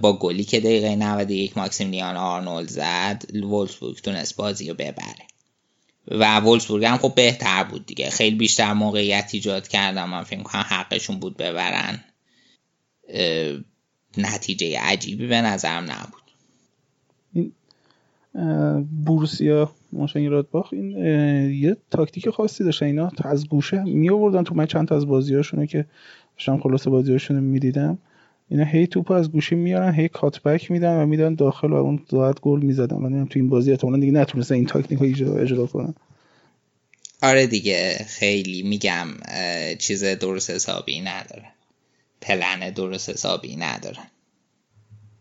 [0.00, 5.28] با گلی که دقیقه 91 ماکسیمیلیان آرنولد زد وولسبورگ تونست بازی رو ببره.
[6.10, 8.10] و وولسبورگ هم خب بهتر بود دیگه.
[8.10, 10.08] خیلی بیشتر موقعیت ایجاد کردم.
[10.08, 12.00] من فکر کنم حقشون بود ببرن.
[14.18, 16.22] نتیجه عجیبی به نظرم نبود.
[17.32, 17.52] این
[19.04, 19.72] بورسیا
[20.14, 20.90] رادباخ این
[21.50, 25.66] یه تاکتیک خاصی داشتن اینا از گوشه می آوردن تو من چند تا از بازیاشونو
[25.66, 25.86] که
[26.36, 27.98] داشتم خلاص بازیاشونو می‌دیدم.
[28.50, 32.40] اینا هی توپ از گوشی میارن هی کاتبک میدن و میدن داخل و اون راحت
[32.40, 32.96] گل می‌زدن.
[32.96, 35.94] من تو این بازی احتمالاً دیگه نتونستن این تاکتیک رو اجرا کنن.
[37.22, 39.08] آره دیگه خیلی میگم
[39.78, 41.44] چیز درست حسابی نداره.
[42.20, 43.98] پلن درست حسابی نداره.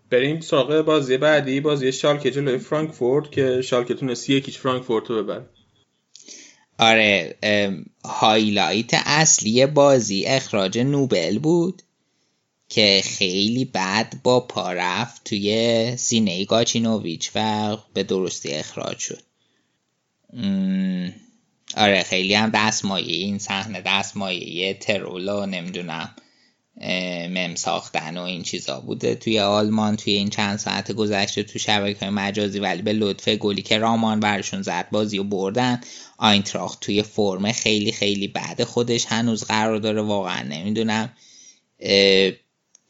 [0.10, 5.24] بریم سراغ بازی بعدی بازی شالکه جلوی فرانکفورت که شالکه تونست یک هیچ فرانکفورت رو
[5.24, 5.42] ببر
[6.80, 7.36] آره
[8.06, 11.82] highlight اصلی بازی اخراج نوبل بود.
[12.70, 19.24] که خیلی بد با پا رفت توی سینه گاچینوویچ و به درستی اخراج شد.
[21.78, 26.16] آره خیلی هم دستمایه این صحنه دستمایه ترولا نمی‌دونم
[27.30, 32.00] مم ساختن و این چیزا بوده توی آلمان توی این چند ساعت گذشته تو شبکه
[32.00, 35.82] های مجازی ولی به لطف گلی که رامان برشون زد بازی و بردن.
[36.18, 41.14] آینتراخت توی فرم خیلی خیلی بعد خودش هنوز قرار داره واقعا نمی‌دونم.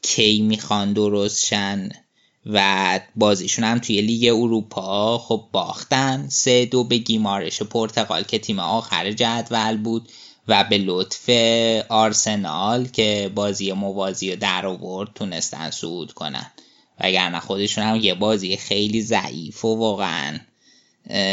[0.01, 1.89] کی می‌خوان درست شن
[2.45, 6.27] و بازیشون هم توی لیگ اروپا خب باختن.
[6.29, 10.09] سه دو به گیمارش پرتغال که تیم آخر جدول بود
[10.47, 11.29] و به لطف
[11.89, 16.51] آرسنال که بازی موازی در آورد تونستن صعود کنن.
[16.99, 20.39] وگرنه خودشون هم یه بازی خیلی ضعیف و واقعا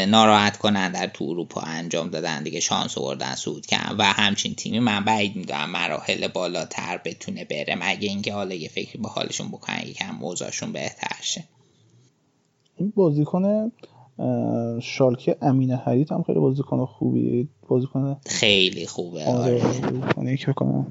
[0.07, 2.43] ناراحت کنن در تو اروپا انجام دادن.
[2.43, 7.75] دیگه شانس آوردن سود کردن و همچین تیمی من بعید می‌دونم مراحل بالاتر بتونه بره.
[7.75, 11.43] مگه اینکه حالا یه فکری به حالشون بکنن یکم اوضاعشون بهتر شه.
[12.77, 13.71] این بازیکن
[14.81, 17.49] شالکه امین حرید هم خیلی بازیکن خوبی.
[17.67, 19.61] بازیکن خیلی خوبه آره
[20.47, 20.87] بکنم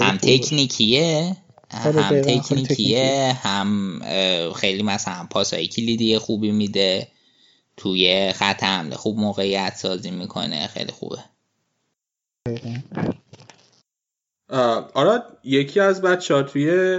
[0.00, 1.36] هم تکنیکیه
[1.84, 4.00] آره، هم تکنیکیه هم
[4.56, 7.08] خیلی مثلا پاسای کلیدی خوبی میده.
[7.76, 8.96] توی خط حمله.
[8.96, 10.66] خوب موقعیت سازی می‌کنه.
[10.66, 11.18] خیلی خوبه.
[14.94, 16.98] آره یکی از بچه ها توی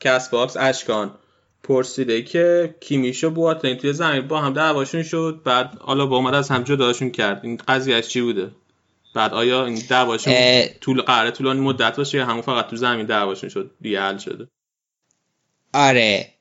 [0.00, 1.14] Castbox اشکان
[1.62, 5.40] پرسیده که کیمیش و بواتن توی زمین با هم دعواشون شد.
[5.44, 7.40] بعد حالا با اومد از هم جداشون کرد.
[7.44, 8.50] این قضیه از چی بوده؟
[9.14, 10.34] بعد آیا این دعواشون
[10.80, 14.48] طول قراره طولانی مدت باشه یا همون فقط تو زمین دعواشون شد دیگه شده؟
[15.74, 16.33] آره.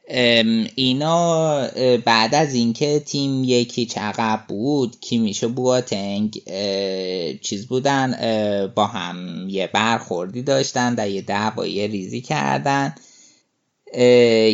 [0.75, 1.67] اینا
[2.05, 6.41] بعد از اینکه تیم یکی چقب بود کیمیش و بواتنگ
[7.41, 8.11] چیز بودن
[8.75, 12.95] با هم یه برخوردی داشتن در یه دعوایی ریزی کردن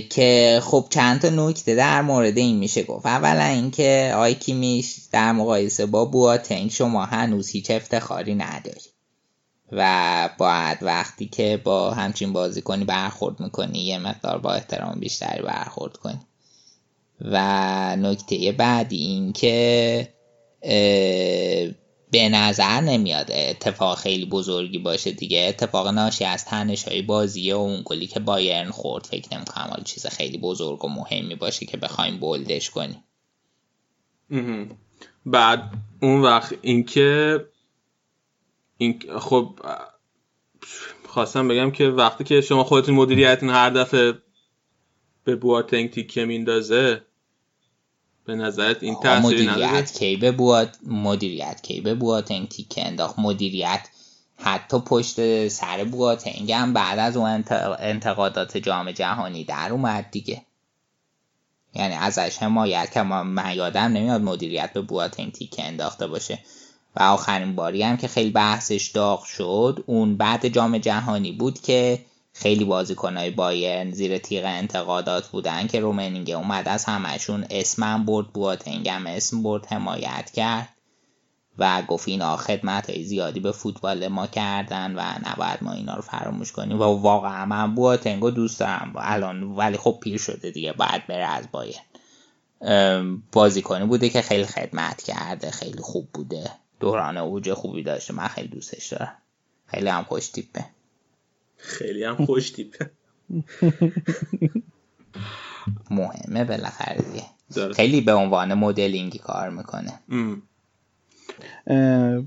[0.10, 3.06] که خب چند تا نکته در مورد این میشه گفت.
[3.06, 8.82] اولا اینکه آی کیمیش در مقایسه با بواتنگ شما هنوز هیچ افتخاری نداری
[9.72, 13.80] و باید وقتی که با همچین بازی کنی برخورد می‌کنی.
[13.80, 16.20] یه مقدار با احترام بیشتری برخورد کنی.
[17.22, 20.14] و نکته بعدی این که
[22.12, 25.46] به نظر نمیاد اتفاق خیلی بزرگی باشه دیگه.
[25.50, 29.06] اتفاق ناشی از تنش های بازی و اون گلی که بایرن خورد.
[29.06, 33.04] فکر نمی‌کنم حال چیز خیلی بزرگ و مهمی باشه که بخوایم بولدش کنیم.
[35.26, 35.64] بعد
[36.02, 37.40] اون وقت اینکه
[38.82, 39.60] این خب
[41.08, 44.14] خواستم بگم که وقتی که شما خودتون مدیریتون هر دفعه
[45.24, 47.02] به بواتنگ تیکه میندازه
[48.26, 53.90] به نظرت این تاثیری مدیریت کی به بوات مدیریت کی به بواتنگ تیکه انداخت؟ مدیریت
[54.38, 57.44] حتی پشت سر بواتنگ هم بعد از اون
[57.80, 60.42] انتقادات جام جهانی در اومد دیگه.
[61.74, 66.40] یعنی ازش حمایت که من یادم نمیاد مدیریت به بواتنگ تیکه انداخته باشه.
[66.96, 72.06] و آخرین باری هم که خیلی بحثش داغ شد اون بعد جام جهانی بود که
[72.34, 79.08] خیلی بازیکنهای بایرن زیر تیغ انتقادات بودن که رومنینگه اومد از همشون اسمم برد بواتنگم
[79.08, 80.70] اسم برد حمایت کرد
[81.60, 86.02] و گفت اینا خدمت های زیادی به فوتبال ما کردن و نباید ما اینا رو
[86.02, 86.80] فراموش کنیم.
[86.80, 88.94] و واقعا من بواتنگو دوست دارم.
[88.96, 91.84] الان ولی خب پیر شده دیگه بعد بره از بایرن.
[93.32, 96.52] بازیکنی بوده که خیلی خدمت کرده خیلی خوب بوده.
[96.80, 98.14] دوران اوج خوبی داشته.
[98.14, 99.16] من خیلی دوستش دارم.
[99.68, 100.66] خیلی هم خوش تیپه.
[101.58, 102.90] خیلی هم خوش تیپه.
[105.92, 107.26] مهمه بالاخره دیگه.
[107.74, 110.00] خیلی به عنوان مدلینگی کار می‌کنه.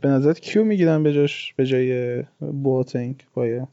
[0.01, 3.69] به نظرت کیو می‌گیرن به جاش به جای بوتنگ باید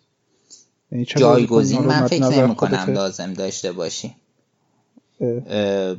[0.92, 4.16] یعنی جایگزین من فکر نمی کنم لازم داشته باشی.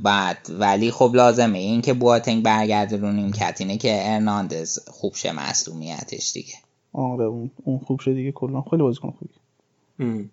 [0.02, 0.46] بعد.
[0.50, 1.58] ولی خب لازمه.
[1.58, 6.54] این که بواتنگ برگرده رو نیمکت اینه که ارناندز خوب شه مصدومیتش دیگه.
[6.92, 8.32] آره اون خوب شه دیگه.
[8.32, 10.30] کلا خیلی بازیکن خوبی.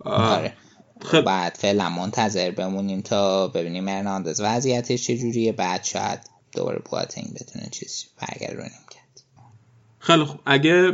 [0.00, 0.52] آره.
[1.00, 1.20] خب.
[1.20, 5.52] بعد فعلا منتظر بمونیم تا ببینیم ارناندز وضعیتش چجوریه.
[5.52, 6.20] بعد شاید
[6.52, 9.24] دوباره بواتنگ بتونه چیز برگرده رو نیمکت.
[9.98, 10.40] خیلی خوب.
[10.46, 10.92] اگه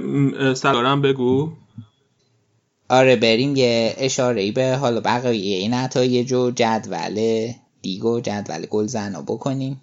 [0.54, 1.52] سلارم بگو.
[2.88, 7.52] آره بریم یه اشاره ای به حالا بقیه این نتایج و جدول
[7.82, 9.80] دیگه و جدول گل زنا بکنیم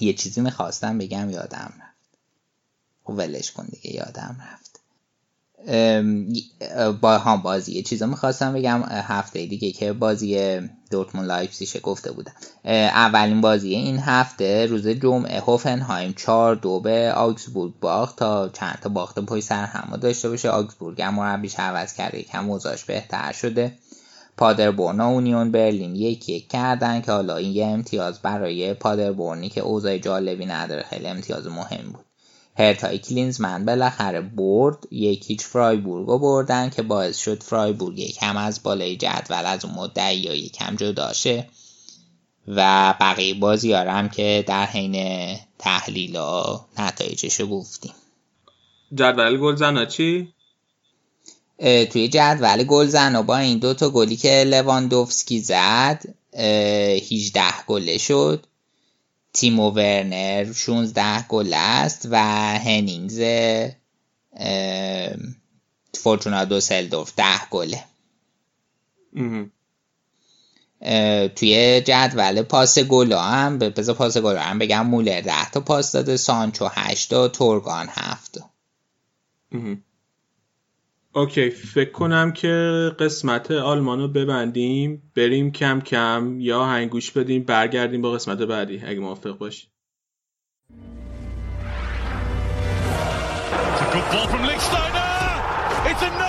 [0.00, 2.18] یه چیزی می‌خواستم بگم یادم رفت.
[3.04, 4.67] خب ولش کن دیگه یادم رفت.
[7.00, 7.72] با هم بازی.
[7.72, 10.60] یه چیزا می‌خواستم بگم هفته دیگه که بازی
[10.90, 12.32] دورتموند لایپزیگ گفته بودم.
[12.64, 18.88] اولین بازی این هفته روز جمعه هوفنهایم 4 دو به آگزبورگ باخت تا چند تا
[18.88, 20.48] باخت پای سر هم داشته باشه.
[20.48, 23.72] آگزبورگ هم مربیش عوض کرده یکم موضوعش بهتر شده.
[24.36, 29.60] پادربورن و اونیون برلین یک یک کردن که حالا این یه امتیاز برای پادربورنی که
[29.60, 30.82] اوضاع جالبی نداره.
[30.82, 32.07] خیلی امتیاز مهم بود.
[32.58, 38.96] هرتای کلینزمن بالاخره برد یک هیچ فرایبورگ بردن که باعث شد فرایبورگ یکم از بالای
[38.96, 41.48] جدول از اون مدعی یا یکم جداشه
[42.48, 47.92] و بقیه بازی هم که در حین تحلیل ها نتایجشو گفتیم.
[48.94, 50.32] جدول گلزن چی؟
[51.58, 58.46] توی جدول گلزن با این دوتا گلی که لواندوفسکی زد 18 گله شد.
[59.38, 62.16] تیمو ورنر 16 گل است و
[62.58, 63.20] هنینگز
[65.94, 67.84] فورتونا دوسلدورف 10 گله.
[71.28, 76.16] توی جدول پاس گل هم بذار پاس گل هم بگم مولر 10 تا پاس داده
[76.16, 78.38] سانچو 8 تا تورگان 7
[81.18, 82.48] اوکی فکر کنم که
[82.98, 89.38] قسمت آلمانو ببندیم بریم کم کم یا هنگوش بدیم برگردیم با قسمت بعدی اگه موافق
[89.38, 89.68] باشی.
[95.90, 96.27] It's a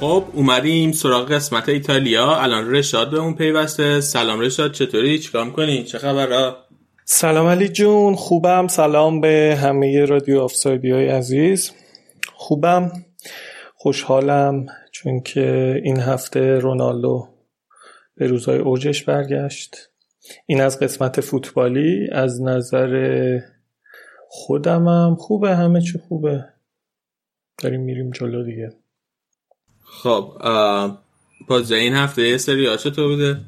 [0.00, 2.36] خب اومدیم سراغ قسمت ایتالیا.
[2.36, 4.00] الان رشاد به اون پیوسته.
[4.00, 6.54] سلام رشاد چطوری؟ چیکار می‌کنی؟ چه خبر
[7.04, 8.66] سلام علی جون خوبم.
[8.66, 11.72] سلام به همه رادیو آفسایدی های عزیز.
[12.32, 12.92] خوبم.
[13.74, 17.28] خوشحالم چون که این هفته رونالدو
[18.16, 19.76] به روزهای اوجش برگشت.
[20.46, 22.08] این از قسمت فوتبالی.
[22.12, 23.40] از نظر
[24.28, 26.44] خودمم خوبه همه چی خوبه.
[27.62, 28.77] داریم میریم جلو دیگه.
[29.90, 30.32] خب
[31.48, 33.40] بازی این هفته یه سری ها چطور بوده؟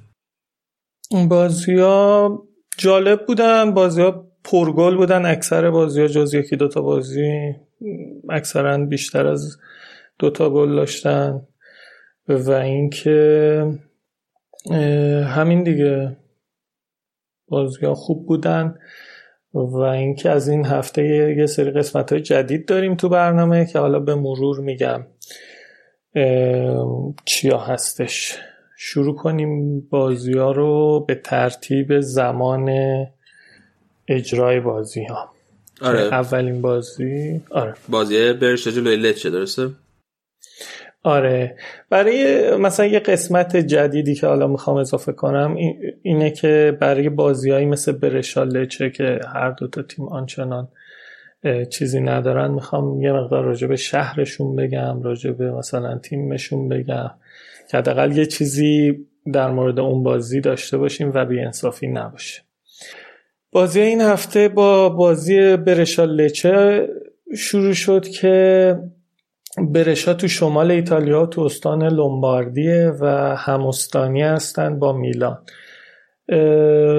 [1.28, 2.42] بازی ها
[2.78, 7.54] جالب بودن بازی ها پرگل بودن اکثر بازی ها جز یکی دوتا بازی
[8.30, 9.56] اکثرا بیشتر از
[10.18, 11.46] دوتا گل داشتن.
[12.28, 13.78] و اینکه
[15.26, 16.16] همین دیگه.
[17.48, 18.74] بازی ها خوب بودن
[19.54, 23.98] و اینکه از این هفته یه سری قسمت های جدید داریم تو برنامه که حالا
[23.98, 25.06] به مرور میگم.
[27.24, 28.38] چیا هستش؟
[28.76, 32.70] شروع کنیم بازی ها رو به ترتیب زمان
[34.08, 35.32] اجرای بازی ها
[35.82, 36.00] آره.
[36.00, 37.74] اولین بازی آره.
[37.88, 39.70] بازی برش جلوی چه درسته؟
[41.02, 41.56] آره.
[41.90, 45.56] برای مثلا یه قسمت جدیدی که حالا می‌خوام اضافه کنم
[46.02, 50.68] اینه که برای بازیهایی مثل برشا لچه که هر دوتا تیم آنچنان
[51.70, 52.50] چیزی ندارن.
[52.50, 57.10] می‌خوام یه مقدار راجع به شهرشون بگم راجع به مثلا تیمشون بگم.
[57.70, 62.42] که حداقل یه چیزی در مورد اون بازی داشته باشیم و انصافی نباشه.
[63.52, 66.88] بازی این هفته با بازی برشا لچه
[67.36, 68.78] شروع شد که
[69.58, 73.06] برشا تو شمال ایتالیا تو استان لومباردیه و
[73.36, 75.38] همستانی هستند با میلان.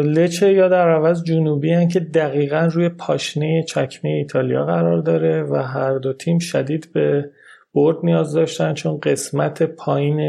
[0.03, 5.55] لچه یا در عوض جنوبی هن که دقیقا روی پاشنه چکمه ایتالیا قرار داره و
[5.55, 7.29] هر دو تیم شدید به
[7.73, 10.19] برد نیاز داشتن چون قسمت پایین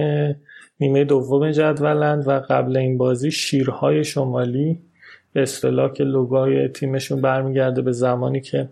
[0.81, 4.79] نیمه دوم جدولند و قبل این بازی شیرهای شمالی
[5.33, 8.69] به اصطلاح که لوگوهای تیمشون برمیگرده به زمانی که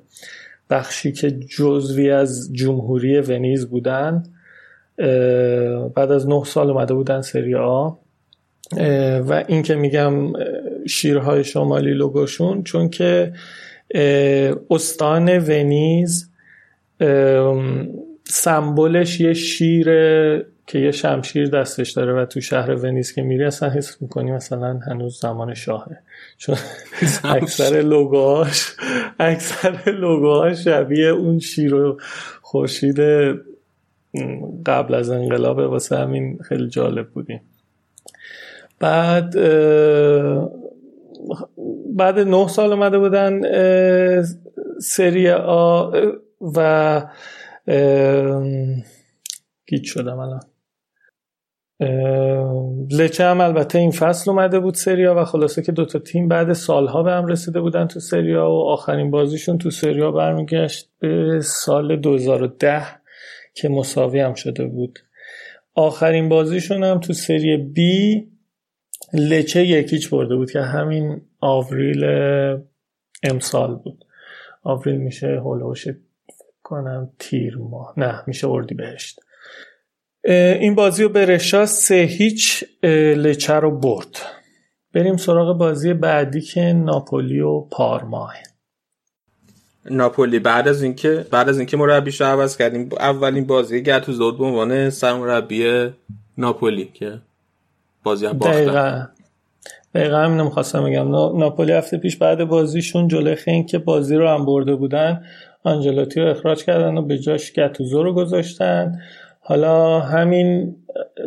[0.71, 4.23] بخشی که جزوی از جمهوری ونیز بودن
[5.95, 7.91] بعد از نه سال اومده بودن سری آ.
[9.29, 10.33] و این که میگم
[10.87, 13.33] شیرهای شمالی لوگوشون چون که
[14.71, 16.31] استان ونیز
[18.25, 19.87] سمبلش یه شیر
[20.67, 24.81] که یه شمشیر دستش داره و تو شهر ونیز که میری اصلا حس می‌کنی مثلا
[24.87, 25.99] هنوز زمان شاهه.
[26.39, 26.57] چون
[27.25, 28.77] اکثر لوگوهاش
[29.19, 32.01] اکثر لوگوهاش شبیه اون شیر و
[32.43, 33.01] خورشید
[34.67, 37.41] قبل از انقلاب واسه همین خیلی جالب بودیم.
[38.81, 39.35] بعد
[41.97, 43.41] بعد نه سال اومده بودن
[44.81, 45.91] سری آ
[46.55, 47.03] و
[49.67, 50.41] گیت شدم الان.
[52.91, 57.03] لچه هم البته این فصل اومده بود سریا و خلاصه که دوتا تیم بعد سالها
[57.03, 62.83] به هم رسیده بودن تو سریا و آخرین بازیشون تو سریا برمیگشت به سال 2010
[63.55, 64.99] که مساوی هم شده بود.
[65.75, 68.29] آخرین بازیشون هم تو سری بی
[69.15, 72.05] لچه یکیچ برده بود که همین آوریل
[73.23, 74.05] امسال بود.
[74.63, 75.87] آوریل میشه هولوش
[76.63, 77.95] کنم تیر ماه.
[77.97, 79.21] نه میشه اردی بهشت
[80.25, 82.65] این بازی رو به رشا سه هیچ
[83.17, 84.17] لچه رو برد.
[84.95, 88.35] بریم سراغ بازی بعدی که ناپولی و پارماه.
[89.91, 94.91] ناپولی بعد از اینکه بعد از اینکه مربیش عوض کردیم اولین بازی گرتوزو به عنوان
[94.91, 95.91] سرمربی
[96.39, 97.19] ناپولی که
[98.05, 98.57] بازی هم باختن.
[98.57, 99.07] دقیقا.
[99.95, 101.11] دقیقا همینو می‌خواستم بگم.
[101.39, 105.23] ناپولی هفته پیش بعد بازیشون جلوی خین که بازی رو هم برده بودن
[105.65, 108.99] آنجلاتی رو اخراج کردن و به جاش گتوزو رو گذاشتن.
[109.41, 110.77] حالا همین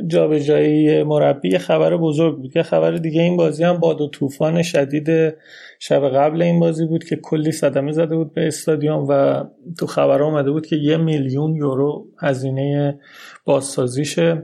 [0.07, 2.51] جابجایی مربی خبر بزرگ بود.
[2.51, 5.35] که خبر دیگه این بازی هم باد و طوفان شدید
[5.79, 9.43] شب قبل این بازی بود که کلی صدمه زده بود به استادیوم و
[9.79, 12.99] تو خبر اومده بود که یه میلیون یورو هزینه
[13.45, 14.43] بازسازیشه.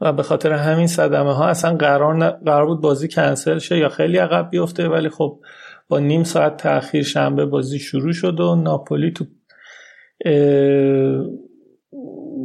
[0.00, 4.18] و به خاطر همین صدمه ها اصلا قرار, قرار بود بازی کنسل شه یا خیلی
[4.18, 5.40] عقب بیفته ولی خب
[5.88, 9.24] با نیم ساعت تاخیر شنبه بازی شروع شد و ناپولی تو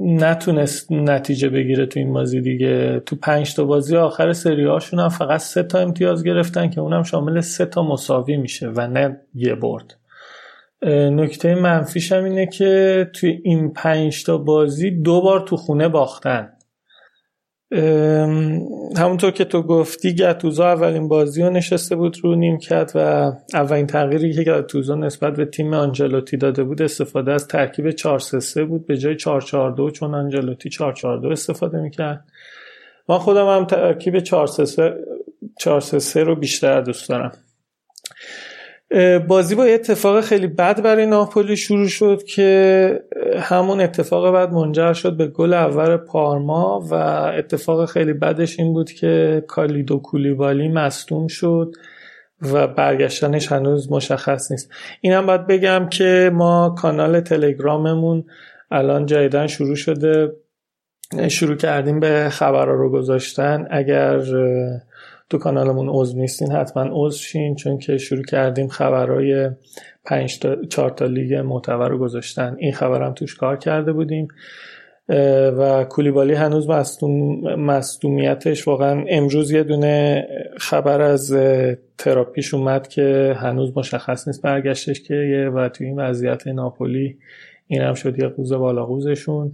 [0.02, 3.00] نتونست نتیجه بگیره تو این بازی دیگه.
[3.06, 7.04] تو پنج تا بازی آخر سری هاشون هم فقط سه تا امتیاز گرفتن که اونم
[7.04, 9.96] شامل سه تا مساوی میشه و نه یه برد.
[11.12, 16.50] نکته منفیش هم اینه که توی این پنج تا بازی دو بار تو خونه باختن.
[18.98, 23.88] همونطور که تو گفتی گتوزا اولین بازی رو نشسته بود رو نیم کرد و اولین
[23.88, 28.86] تغییری که گتوزا نسبت به تیم آنجلوتی داده بود استفاده از ترکیب 4 3 بود.
[28.88, 32.26] به جای 4 4 2 چون آنجلوتی 4 4 2 استفاده می‌کرد.
[33.10, 34.94] من خودم هم ترکیب 4 3
[35.60, 37.32] 4 3 رو بیشتر دوست دارم.
[39.28, 43.04] بازی با اتفاق خیلی بد برای ناپولی شروع شد که
[43.40, 46.94] همون اتفاق بعد منجر شد به گل اول پارما و
[47.38, 51.76] اتفاق خیلی بدش این بود که کالیدو کولیبالی مستوم شد
[52.42, 54.72] و برگشتنش هنوز مشخص نیست.
[55.02, 58.26] اینم باید بگم که ما کانال تلگراممون
[58.72, 60.32] الان جایدن شروع شده.
[61.28, 63.68] شروع کردیم به خبرها رو گذاشتن.
[63.72, 64.22] اگر
[65.30, 69.50] تو کانالمون عضو نیستین حتما عضو شین چون که شروع کردیم خبرهای
[70.06, 72.56] پنج تا چهار تا لیگ معتبر رو گذاشتن.
[72.60, 74.28] این خبرم توش کار کرده بودیم.
[75.58, 80.28] و کولیبالی هنوز مصدوم مصدومیتش واقعا امروز یه دونه
[80.58, 81.38] خبر از
[81.98, 87.18] تراپیش اومد که هنوز مشخص نیست برگشتش که و توی این وضعیت ناپولی
[87.68, 89.52] این هم شد یه قوز بالا قوزشون.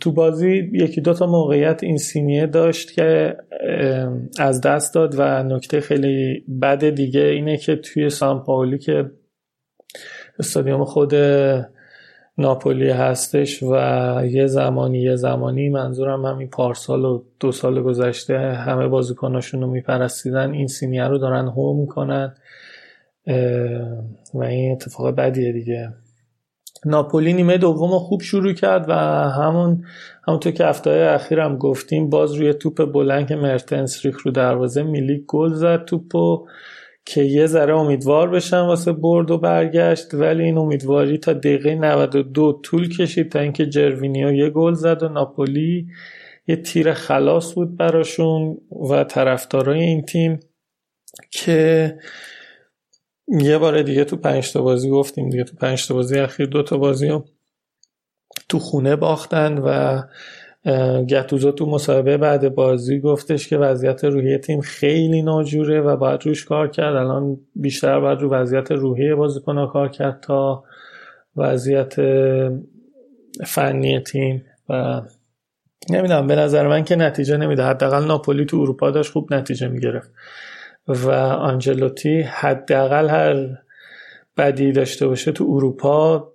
[0.00, 3.36] تو بازی یکی دو تا موقعیت این سینیه داشت که
[4.38, 8.44] از دست داد و نکته خیلی بد دیگه اینه که توی سان
[8.78, 9.10] که
[10.38, 11.14] استادیوم خود
[12.38, 13.74] ناپولی هستش و
[14.30, 20.52] یه زمانی یه زمانی منظورم همین پارسال و دو سال گذشته همه بازیکناشون رو میپرستیدن
[20.52, 22.34] این سینیه رو دارن هو می‌کنن
[24.34, 25.92] و این اتفاق بدیه دیگه.
[26.86, 28.92] ناپولی نیمه دوم خوب شروع کرد و
[29.30, 29.84] همون
[30.28, 35.52] همونطور که هفته اخیرم گفتیم باز روی توپ بلنگ مرتنس ریخ رو دروازه میلی گل
[35.52, 36.46] زد توپو
[37.04, 42.60] که یه ذره امیدوار بشن واسه برد و برگشت ولی این امیدواری تا دقیقه 92
[42.64, 45.86] طول کشید تا اینکه جروینیو یه گل زد و ناپولی
[46.46, 48.58] یه تیر خلاص بود براشون
[48.90, 50.40] و طرفدارای این تیم
[51.30, 51.98] که
[53.28, 56.62] یه بار دیگه تو پنج تا بازی گفتیم دیگه تو پنج تا بازی اخیر دو
[56.62, 57.24] تا بازی هم
[58.48, 60.02] تو خونه باختن و
[61.02, 66.44] گتوزو تو مصاحبه بعد بازی گفتش که وضعیت روحی تیم خیلی ناجوره و باید روش
[66.44, 66.96] کار کرد.
[66.96, 70.64] الان بیشتر باید رو وضعیت روحی بازیکنها کار کرد تا
[71.36, 71.94] وضعیت
[73.46, 75.02] فنی تیم و
[75.90, 77.62] نمی‌دونم به نظر من که نتیجه نمیده.
[77.64, 80.10] حداقل ناپولی تو اروپا داشت خوب نتیجه می‌گرفت.
[80.88, 83.58] و آنجلوتی حداقل هر
[84.36, 86.28] بدی داشته باشه تو اروپا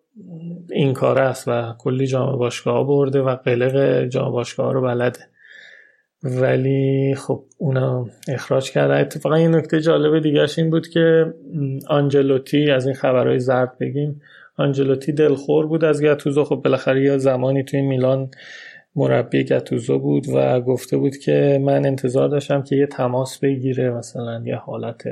[0.71, 5.19] این کار است و کلی جام باشگاه برده و قلق جام باشگاه رو بلده.
[6.23, 8.93] ولی خب اونا اخراج کرده.
[8.93, 11.33] اتفاقا یه نکته جالب دیگرش این بود که
[11.87, 14.21] آنجلوتی از این خبرهای زرد بگیم
[14.57, 18.31] آنجلوتی دلخور بود از گتوزو خب بالاخره یه زمانی توی میلان
[18.95, 24.43] مربی گتوزو بود و گفته بود که من انتظار داشتم که یه تماس بگیره مثلا
[24.45, 25.03] یه حالت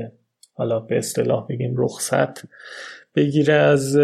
[0.54, 2.42] حالا به اصطلاح بگیم رخصت
[3.16, 3.96] بگیره از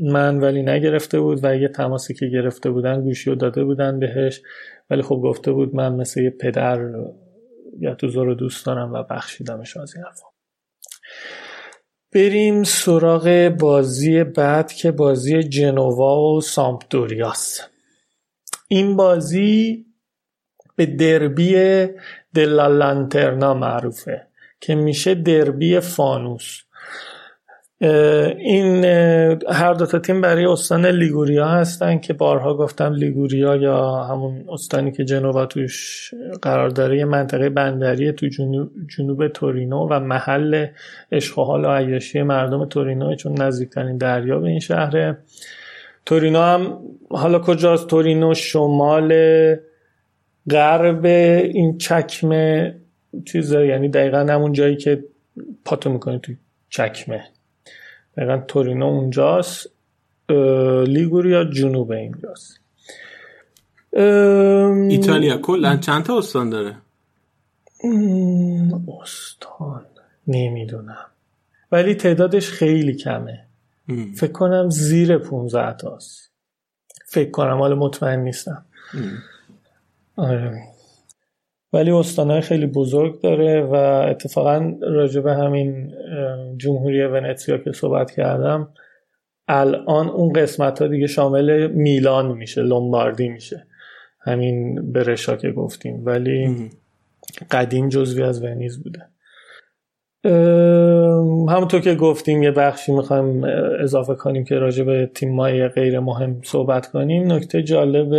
[0.00, 4.42] من ولی نگرفته بود و یه تماسی که گرفته بودن گوشی رو داده بودن بهش.
[4.90, 6.90] ولی خب گفته بود من مثل یه پدر
[7.82, 10.26] گتوزو رو دوست دارم و بخشیدمش از این حرفا.
[12.12, 17.70] بریم سراغ بازی بعد که بازی جنوا و سامپدوریاست.
[18.72, 19.86] این بازی
[20.76, 21.86] به دربی
[22.34, 24.26] دلالانترنا معروفه
[24.60, 26.62] که میشه دربی فانوس.
[28.38, 28.84] این
[29.48, 34.92] هر دو تا تیم برای استان لیگوریا هستن که بارها گفتم لیگوریا یا همون استانی
[34.92, 36.10] که جنوا توش
[36.42, 40.66] قرار داره یه منطقه بندری تو جنوب, جنوب تورینو و محل
[41.36, 45.18] حال و عیاشی مردم تورینو چون نزدیکترین دریا به این شهره.
[46.06, 46.78] تورینو هم
[47.10, 49.12] حالا کجاست؟ تورینو شمال
[50.50, 52.76] غرب این چکمه
[53.24, 55.04] چیزه یعنی دقیقا همون جایی که
[55.64, 56.36] پاتو می‌کنه توی
[56.70, 57.24] چکمه.
[58.16, 59.70] دقیقا تورینو اونجاست.
[60.86, 62.60] لیگوریا جنوب اینجاست.
[64.90, 66.76] ایتالیا کلا چند تا استان داره؟
[69.02, 69.86] استان
[70.26, 71.06] نمی‌دونم.
[71.72, 73.44] ولی تعدادش خیلی کمه.
[74.16, 76.32] فکر کنم زیر 15 تاست.
[77.06, 78.64] فکر کنم حالا مطمئن نیستم.
[80.16, 80.62] آره.
[81.72, 83.74] ولی استانهای خیلی بزرگ داره و
[84.10, 85.92] اتفاقا راجع به همین
[86.56, 88.72] جمهوری ونتسیا که صحبت کردم.
[89.48, 93.66] الان اون قسمت ها دیگه شامل میلان میشه لومباردی میشه.
[94.20, 96.06] همین برشا که گفتیم.
[96.06, 96.70] ولی
[97.50, 99.06] قدیم جزوی از ونیز بوده.
[101.48, 103.44] همونطور که گفتیم یه بخشی می‌خوایم
[103.82, 107.32] اضافه کنیم که راجع به تیم غیر مهم صحبت کنیم.
[107.32, 108.12] نکته جالب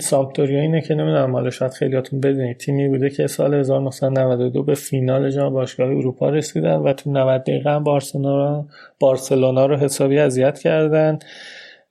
[0.00, 5.30] سامپدوریا اینه که نمی‌دونم حالا شاید خیلیاتون بدونید تیمی بوده که سال 1992 به فینال
[5.30, 8.66] جام باشگاه اروپا رسیدن و تو 90 دقیقه هم بارسلونا
[9.00, 11.18] بارسلونا رو حسابی اذیت کردن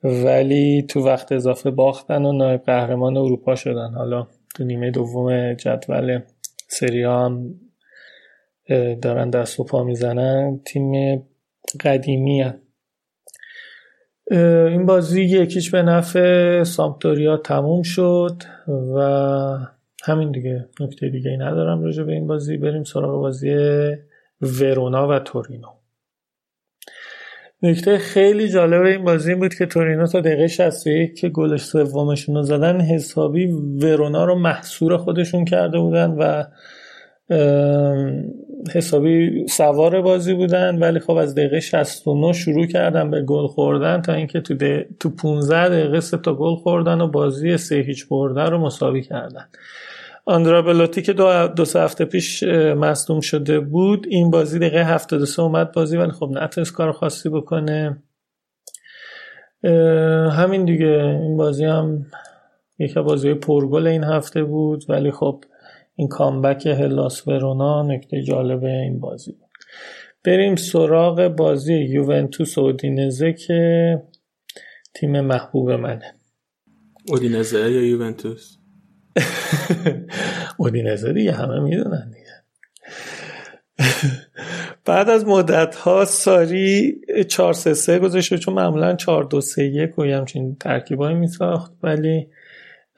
[0.04, 3.94] ولی تو وقت اضافه باختن و نایب قهرمان اروپا شدن.
[3.96, 6.20] حالا تو نیمه دوم جدول
[6.68, 7.06] سری
[9.02, 11.24] دارن دست و پا می‌زنن تیم
[11.80, 12.60] قدیمی هم.
[14.68, 18.44] این بازی یکیش به نفع سامپدوریا تموم شد
[18.96, 19.00] و
[20.04, 23.56] همین دیگه نکته دیگه ای ندارم راجع به این بازی بریم سراغ بازی
[24.42, 25.68] ورونا و تورینو
[27.62, 32.44] نکته خیلی جالب این بازی بود که تورینو تا دقیقه 61 که گل سومشون رو
[32.44, 33.46] زدن حسابی
[33.82, 36.44] ورونا رو محصور خودشون کرده بودن و
[38.74, 44.14] حسابی سوار بازی بودن ولی خب از دقیقه 69 شروع کردن به گل خوردن تا
[44.14, 44.56] اینکه تو
[45.00, 49.48] تو 15 دقیقه سه تا گل خوردن و بازی سه هیچ برده رو مساوی کردن.
[50.26, 52.44] آندرا بلوتی که دو, دو سه هفته پیش
[52.78, 58.04] مصدوم شده بود این بازی دقیقه 73 اومد بازی ولی خب نتونست کار خاصی بکنه.
[60.32, 62.06] همین دیگه این بازی هم
[62.80, 65.44] یکی بازی پرگل این هفته بود ولی خب
[66.00, 69.50] این کامبک هلاس ورونا نکته جالب این بازی بود.
[70.24, 74.02] بریم سراغ بازی یوونتوس و اودینزه که
[74.94, 76.14] تیم محبوب منه.
[77.08, 78.58] اودینزه یا یوونتوس؟
[80.58, 82.44] اودینزه دیگه همه می‌دونن دیگه.
[84.86, 90.00] بعد از مدت ها ساری 4 3 3 گذاشته چون معمولا 4 2 3 1
[90.00, 92.28] و همچین ترکیبایی میساخت ولی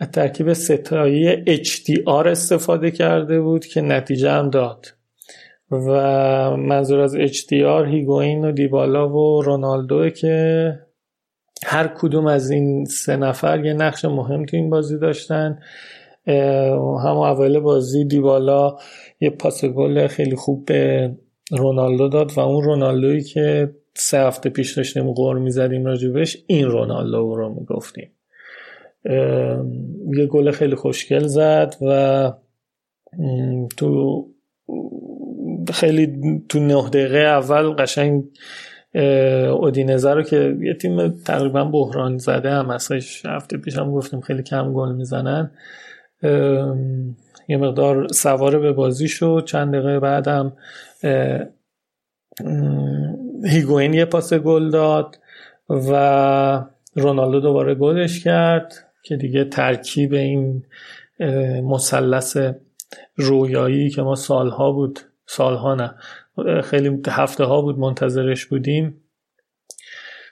[0.01, 4.85] از ترکیب ستایی HDR استفاده کرده بود که نتیجه هم داد.
[5.71, 5.87] و
[6.57, 10.79] منظور از HDR هیگوین و دیبالا و رونالدو که
[11.65, 15.59] هر کدوم از این سه نفر یه نقش مهم تو این بازی داشتن.
[17.03, 18.75] هم اول بازی دیبالا
[19.19, 21.11] یه پاس گل خیلی خوب به
[21.51, 27.35] رونالدو داد و اون رونالدویی که سه هفته پیش داشتیم غور می‌زدیم راجبش این رونالدو
[27.35, 28.11] رو می‌گفتیم.
[29.05, 32.31] یه گل خیلی خوشگل زد و
[33.77, 34.25] تو
[35.73, 38.23] خیلی تو نه دقیقه اول قشنگ
[39.49, 44.43] اودینزه رو که یه تیم تقریبا بحران زده هم هستش هفته پیش هم گفتیم خیلی
[44.43, 45.51] کم گل می‌زنن.
[47.47, 49.43] یه مقدار سواره به بازی شد.
[49.47, 50.53] چند دقیقه بعدم
[53.45, 55.19] هیگوین یه پاس گل داد
[55.69, 56.63] و
[56.95, 58.90] رونالدو دوباره گلش کرد.
[59.03, 60.65] که دیگه ترکیب این
[61.63, 62.37] مثلث
[63.15, 65.95] رویایی که ما سالها بود سالها نه
[66.61, 69.01] خیلی هفته ها بود منتظرش بودیم.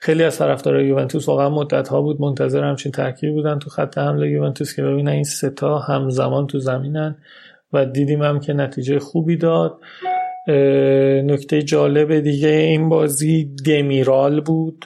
[0.02, 4.30] خیلی از طرفدارای یوونتوس واقعا مدت ها بود منتظر همچین ترکیب بودن تو خط حمله
[4.30, 7.18] یوونتوس که ببینن این ستا همزمان تو زمینن
[7.74, 9.80] و دیدیم هم که نتیجه خوبی داد.
[11.24, 14.86] نکته جالب دیگه این بازی دمیرال بود.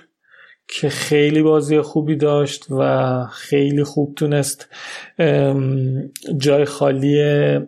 [0.80, 4.70] که خیلی بازی خوبی داشت و خیلی خوب تونست
[6.38, 7.60] جای خالی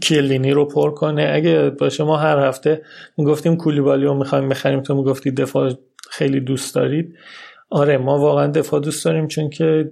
[0.00, 1.30] کیلینی رو پر کنه.
[1.32, 2.82] اگه باشه ما هر هفته
[3.16, 5.72] می‌گفتیم کولیبالی رو می‌خوایم بخریم تو می‌گفتی دفاع
[6.10, 7.14] خیلی دوست دارید.
[7.70, 9.90] آره ما واقعا دفاع دوست داریم چون که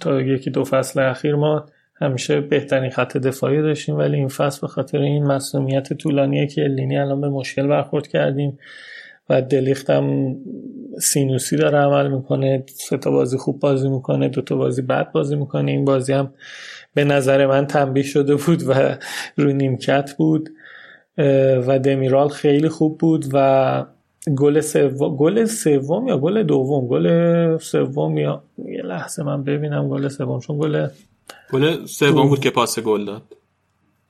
[0.00, 1.66] تا یکی دو فصل اخیر ما
[2.00, 3.96] همیشه بهترین خط دفاعی داشتیم.
[3.96, 8.58] ولی این فصل به خاطر این مسئولیت طولانی که الینی الان به مشکل برخورد کردیم.
[9.32, 10.36] و دلیخت هم
[11.00, 15.36] سینوسی داره عمل می‌کنه سه تا بازی خوب بازی می‌کنه دو تا بازی بد بازی
[15.36, 15.70] می‌کنه.
[15.70, 16.34] این بازی هم
[16.94, 18.98] به نظر من تنبیه شده بود و
[19.36, 20.50] رو نیمکت بود
[21.66, 23.86] و دمیرال خیلی خوب بود و
[24.36, 30.08] گل سوم گل سوم یا گل دوم؟ گل سوم یا یه لحظه من ببینم گل
[30.08, 30.88] سوم چون گل
[31.52, 33.22] گل سوم بود که پاس گل داد.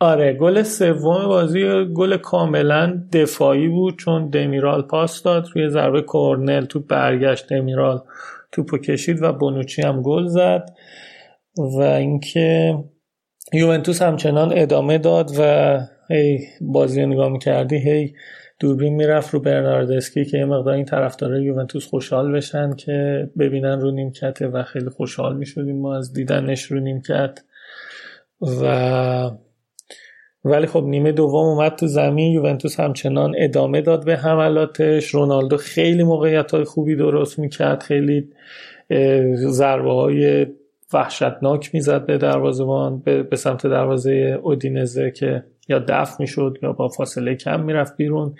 [0.03, 6.65] آره گل سوم بازی گل کاملا دفاعی بود چون دمیرال پاس داد روی ضربه کورنل
[6.65, 8.01] تو برگشت دمیرال
[8.53, 10.69] توپو کشید و بونوچی هم گل زد
[11.57, 12.79] و اینکه
[13.53, 15.81] یوونتوس همچنان ادامه داد و
[16.11, 18.15] هی بازی نگاه می‌کردی هی
[18.61, 23.91] دوربین می‌رفت رو برناردسکی که یه مقدار این طرفدارای یوونتوس خوشحال بشن که ببینن رو
[23.91, 27.39] نیمکته و خیلی خوشحال می‌شدیم ما از دیدنش رو نیمکت
[28.63, 29.31] و
[30.45, 35.15] ولی خب نیمه دوم اومد تو زمین یوونتوس همچنان ادامه داد به حملاتش.
[35.15, 38.29] رونالدو خیلی موقعیت های خوبی درست می‌کرد خیلی
[39.35, 40.47] ضربه های
[40.93, 46.89] وحشتناک می‌زد به دروازه‌بان به،, به سمت دروازه اودینزه که یا دفع می‌شد یا با
[46.89, 48.35] فاصله کم می‌رفت بیرون.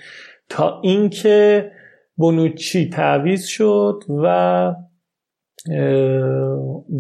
[0.49, 1.71] تا اینکه
[2.17, 4.75] بونوچی تعویز شد و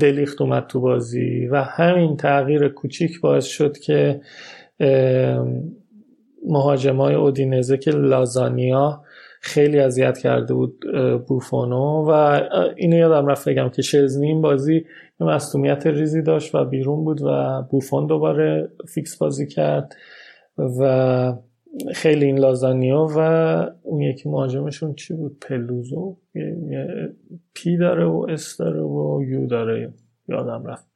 [0.00, 4.20] دلیخت اومد تو بازی و همین تغییر کوچیک باعث شد که
[6.46, 9.02] مهاجمای اودینزه که لازانیا
[9.40, 10.84] خیلی اذیت کرده بود
[11.26, 12.40] بوفونو و
[12.76, 14.84] اینو یادم رفت بگم که شزنی این بازی
[15.20, 19.94] مصومیت ریزی داشت و بیرون بود و بوفون دوباره فیکس بازی کرد
[20.80, 21.34] و
[21.94, 23.18] خیلی این لازانیا و
[23.82, 26.16] اون یکی مهاجمشون چی بود؟ پلوزو؟
[27.54, 29.94] پی داره و اس داره و یو داره
[30.28, 30.91] یادم رفت.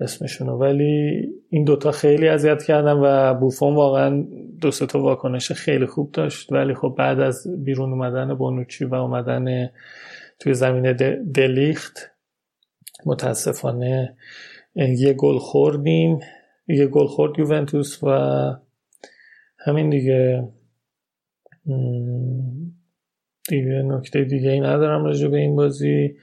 [0.00, 0.52] اسمشونو.
[0.52, 4.26] ولی این دوتا خیلی اذیت کردن و بوفون واقعا
[4.60, 6.52] دو تا واکنش خیلی خوب داشت.
[6.52, 9.70] ولی خب بعد از بیرون اومدن بونوچی و اومدن
[10.38, 10.92] توی زمین
[11.34, 12.10] دلیخت
[13.06, 14.16] متاسفانه
[14.74, 16.18] یه گل خوردیم.
[16.68, 18.08] یه گل خورد یوونتوس و
[19.58, 20.48] همین دیگه.
[23.48, 26.16] دیگه نکته دیگه ای ندارم راجع به این بازی.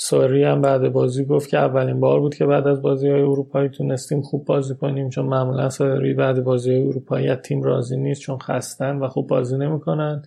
[0.00, 3.68] ساری هم بعد بازی گفت که اولین بار بود که بعد از بازی های اروپایی
[3.68, 8.38] تونستیم خوب بازی کنیم چون معمولا ساری بعد بازی های اروپایی تیم راضی نیست چون
[8.38, 10.22] خستن و خوب بازی نمی‌کنن.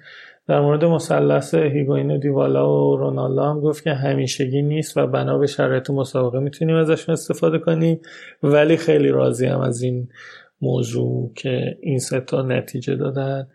[0.48, 5.48] در مورد مثلث هیگوین دیوالا و رونالدو هم گفت که همیشگی نیست و بنا به
[5.48, 8.02] شرایط مسابقه می‌تونیم ازشون استفاده کنیم.
[8.44, 10.10] ولی خیلی راضی هم از این
[10.62, 13.48] موضوع که این سه تا نتیجه دادن.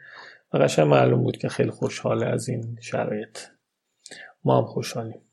[0.53, 3.39] و قشنگ معلوم بود که خیلی خوشحاله از این شرایط.
[4.45, 5.26] ما هم خوشحالیم.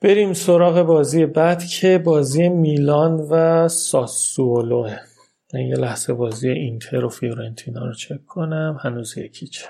[0.00, 4.98] بریم سراغ بازی بعد که بازی میلان و ساسولوه
[5.54, 8.78] من یه لحظه بازی اینتر و فیورنتینا رو چک کنم.
[8.82, 9.64] هنوز یکیچه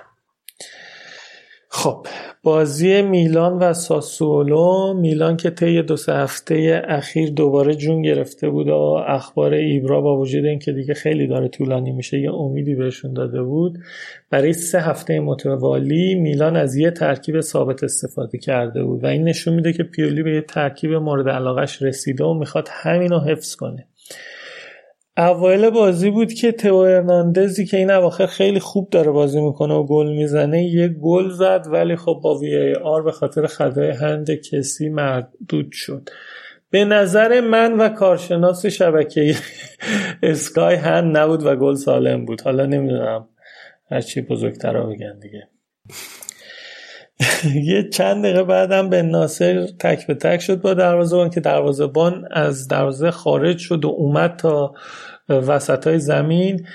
[1.70, 2.06] خب
[2.42, 8.68] بازی میلان و ساسولو میلان که طی دو سه هفته اخیر دوباره جون گرفته بود
[8.68, 8.74] و
[9.06, 13.78] اخبار ایبرا با وجود اینکه دیگه خیلی داره طولانی میشه یه امیدی بهشون داده بود.
[14.30, 19.54] برای سه هفته متوالی میلان از یه ترکیب ثابت استفاده کرده بود و این نشون
[19.54, 23.86] میده که پیولی به یه ترکیب مورد علاقش رسیده و می‌خواد همینو حفظ کنه.
[25.18, 29.86] اوایل بازی بود که تو ارناندزی که این اواخر خیلی خوب داره بازی می‌کنه و
[29.86, 34.88] گل می‌زنه یه گل زد ولی خب با وی آر به خاطر خطای هند کسی
[34.88, 36.08] مردود شد.
[36.70, 39.34] به نظر من و کارشناس شبکه
[40.22, 42.40] اسکای هند نبود و گل سالم بود.
[42.40, 43.28] حالا نمی‌دونم
[43.90, 45.48] هرچی بزرگتر رو بگن دیگه.
[47.54, 51.90] یه چند دقیقه بعدم به ناصر تک به تک شد با دروازه که دروازه
[52.30, 54.74] از دروازه خارج شد و اومد تا
[55.28, 56.66] وسط های زمین.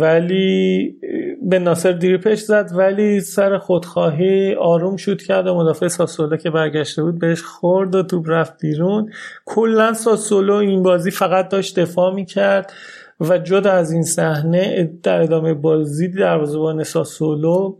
[0.00, 0.96] ولی
[1.42, 7.02] به ناصر دیریپش زد ولی سر خودخواهی آروم شد کرد و مدافع ساسولو که برگشته
[7.02, 9.10] بود بهش خورد و توپ رفت بیرون.
[9.44, 12.72] کلا ساسولو این بازی فقط داشت دفاع می‌کرد
[13.20, 17.76] و جدا از این صحنه در ادامه بازی دروازه‌بان ساسولو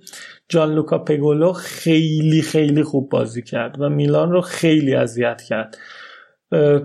[0.53, 5.79] جان لوکا پگولو خیلی خیلی خوب بازی کرد و میلان رو خیلی اذیت کرد.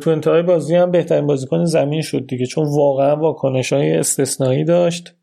[0.02, 5.14] تو انتهای بازی هم بهترین بازیکن زمین شد دیگه چون واقعا واکنش های استثنایی داشت.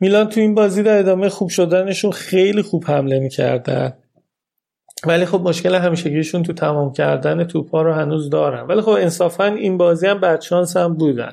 [0.00, 3.92] میلان تو این بازی در ادامه خوب شدنشون خیلی خوب حمله می‌کردن.
[5.06, 8.66] ولی خب مشکل همیشگیشون تو تمام کردن توپا رو هنوز دارن.
[8.66, 11.32] ولی خب انصافا این بازی هم بدشانس هم بودن.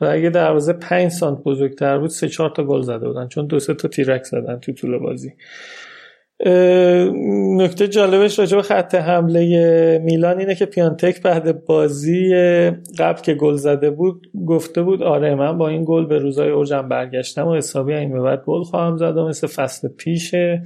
[0.00, 3.58] و اگه دروازه 5 سانت بزرگتر بود سه چهار تا گل زده بودن چون دو
[3.58, 5.32] سه تا تیرک زدن تو طول بازی.
[7.56, 12.34] نکته جالبش راجع به خط حمله میلان اینه که پیانتک بعد بازی
[12.98, 16.88] قبل که گل زده بود گفته بود آره من با این گل به روزای اوجم
[16.88, 20.62] برگشتم و حسابی این به بعد گل خواهم زد و مثل فصل پیشه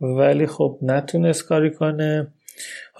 [0.00, 2.32] ولی خب نتونست کاری کنه.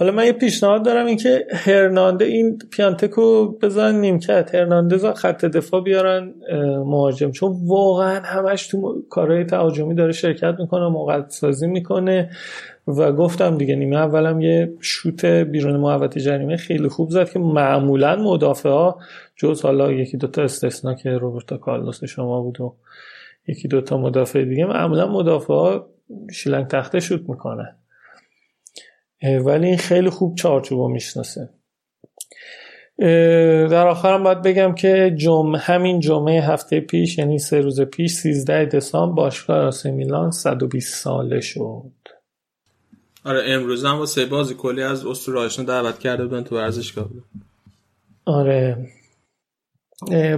[0.00, 4.54] حالا من یه پیشنهاد دارم اینکه هرنانده این پیانتکو بزن نیمکت.
[4.54, 6.34] هرناندز خط دفاع بیارن
[6.86, 7.30] مهاجم.
[7.30, 12.30] چون واقعا همش تو کارهای تهاجمی داره شرکت می‌کنه موقع سازی می‌کنه.
[12.86, 18.16] و گفتم دیگه نیمه اولم یه شوت بیرون محوطه جریمه خیلی خوب زد که معمولا
[18.16, 18.98] مدافع ها
[19.36, 22.74] جز حالا یکی دوتا استثنا که روبرتا کارلوس شما بود و
[23.48, 25.86] یکی دوتا مدافع دیگه معمولا مدافع ها
[26.32, 27.79] شیلنگ تخته شوت می‌کنه
[29.22, 31.50] ولی این خیلی خوب چارچوبو می‌شناسه.
[33.70, 38.64] در آخرم باید بگم که جمع همین جمعه هفته پیش یعنی سه روز پیش 13
[38.64, 41.92] دسامبر باشگاه آسه میلان 120 ساله شد.
[43.24, 47.08] آره امروز هم واسه بازی کلی از استرالشون دعوت کرده بودن تو ورزشگاه
[48.24, 48.88] آره.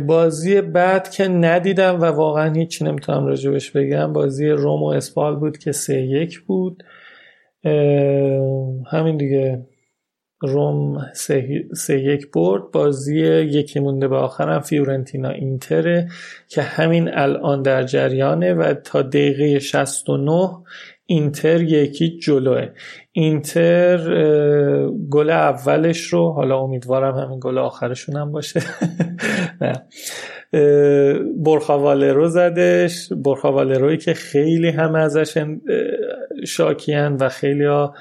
[0.06, 5.58] بازی بعد که ندیدم و واقعا هیچی نمی‌تونم راجبش بگم بازی روم و اسپال بود
[5.58, 6.84] که سه یک بود.
[8.86, 9.66] همین دیگه.
[10.42, 11.06] روم
[11.72, 12.70] سه, یک برد.
[12.72, 16.08] بازی یکی مونده به آخرم فیورنتینا اینتره
[16.48, 20.48] که همین الان در جریانه و تا دقیقه 69
[21.06, 22.68] اینتر یکی جلوه.
[23.12, 23.98] اینتر
[25.10, 28.60] گل اولش رو حالا امیدوارم همین گل آخرشون هم باشه.
[29.60, 29.72] نه.
[31.44, 33.12] برخاوالرو زدش.
[33.12, 35.44] برخاوالروی که خیلی همه ازش
[36.46, 37.94] شاکیان و خیلی ها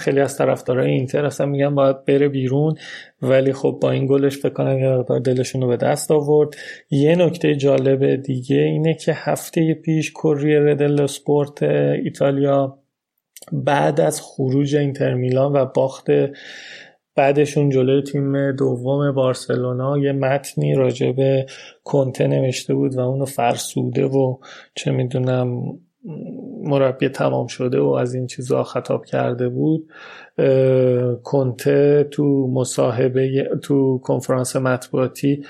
[0.00, 2.74] خیلی از طرفدارای اینتر اصلا میگن باید بره بیرون.
[3.22, 6.48] ولی خب با این گلش فکر کنم یه مقدار دلشون رو به دست آورد.
[6.90, 12.79] یه نکته جالب دیگه اینه که هفته پیش کوریر دل سپورت ایتالیا
[13.52, 16.06] بعد از خروج اینتر میلان و باخت
[17.16, 21.46] بعدشون جلوی تیم دوم بارسلونا یه متنی راجع به
[21.84, 24.36] کنته نوشته بود و اونو فرسوده و
[24.74, 25.62] چه می‌دونم
[26.62, 29.88] مربی تمام شده و از این چیزها خطاب کرده بود.
[31.22, 35.44] کنته تو مصاحبه تو کنفرانس مطبوعاتی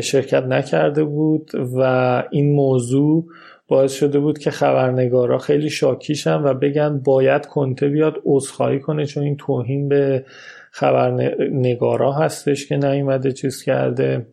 [0.00, 3.26] شرکت نکرده بود و این موضوع
[3.68, 9.22] باعث شده بود که خبرنگارا خیلی شاکیشن و بگن باید کنته بیاد عذرخواهی کنه چون
[9.22, 10.24] این توهین به
[10.70, 14.26] خبرنگارا هستش که نیومده چیز کرده.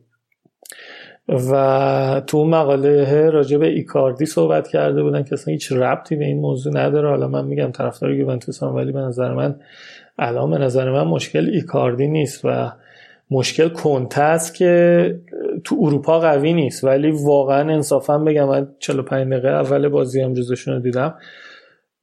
[1.52, 6.40] و تو مقاله راجع به ایکاردی صحبت کرده بودن که اصلا هیچ ربطی به این
[6.40, 7.10] موضوع نداره.
[7.10, 9.56] حالا من میگم طرفدار یوونتوس ولی به نظر من
[10.18, 12.72] الان به نظر من مشکل ایکاردی نیست و
[13.32, 15.20] مشکل کنته است که
[15.64, 16.84] تو اروپا قوی نیست.
[16.84, 20.34] ولی واقعا انصافا بگم من 45 دقیقه اول بازی هم
[20.68, 21.16] رو دیدم.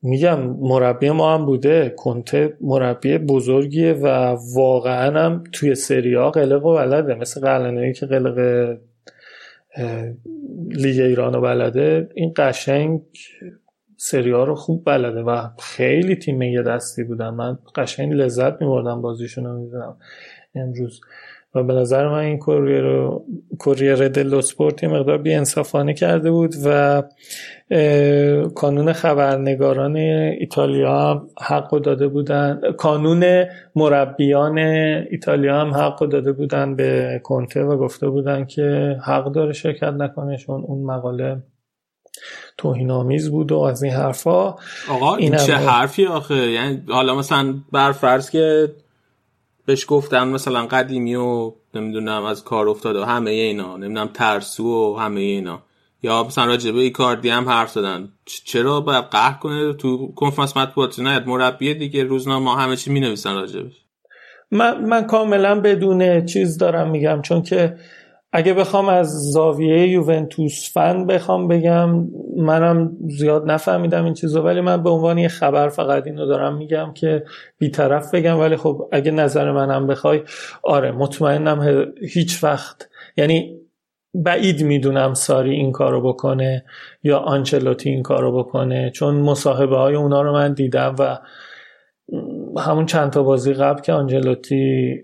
[0.03, 1.95] میگم مربی ما هم بوده.
[1.97, 7.15] کنته مربی بزرگیه و واقعا هم توی سریا قلق و بلده.
[7.15, 8.39] مثل قلنهایی که قلق
[10.71, 12.09] لیگ ایران و بلده.
[12.15, 13.01] این قشنگ
[13.97, 17.29] سریا رو خوب بلده و خیلی تیم یه دستی بودن.
[17.29, 19.97] من قشنگ لذت میبردم بازیشون رو می‌دونم
[20.55, 21.01] امروز.
[21.55, 23.11] و به نظر من این کوریر
[23.59, 27.03] کوریر دلو سپورت یه مقدار بی انصافانه کرده بود و
[28.55, 32.61] کانون خبرنگاران ایتالیا هم حق داده بودن.
[32.79, 33.45] کانون
[33.77, 39.93] مربیان ایتالیا هم حق داده بودن به کنته و گفته بودن که حق داره شرکت
[39.93, 41.43] نکنه چون اون مقاله
[42.59, 44.55] توهین آمیز بود و از این حرفا.
[44.91, 48.69] آقا این چه حرفی آخه؟ یعنی حالا مثلا بر فرض که
[49.67, 55.21] بهش گفتم مثلا قدیمی و نمی‌دونم از کار افتاده همه اینا نمی‌دونم ترسو و همه
[55.21, 55.63] اینا.
[56.03, 58.13] یا مثلا راجبه ایکاردی هم حرف زدن.
[58.45, 63.35] چرا باید قهر کنه؟ تو کنفرانس مطبوعاتی نه مربی دیگه روزنامه همه چی می نویسن
[63.35, 63.85] راجبش.
[64.51, 67.77] من, من کاملا بدون چیز دارم میگم چون که
[68.33, 74.83] اگه بخوام از زاویه یوونتوس فن بخوام بگم منم زیاد نفهمیدم این چیزو ولی من
[74.83, 77.25] به عنوان یه خبر فقط اینو دارم میگم که
[77.59, 78.41] بیطرف بگم.
[78.41, 80.23] ولی خب اگه نظر منم بخوای
[80.63, 83.61] آره مطمئنم هیچ وقت یعنی
[84.15, 86.65] بعید می‌دونم ساری این کارو بکنه
[87.03, 91.19] یا آنچلوتی این کارو بکنه چون مصاحبه های اونا رو من دیدم و
[92.61, 94.95] همون چند تا بازی قبل که آنجلوتی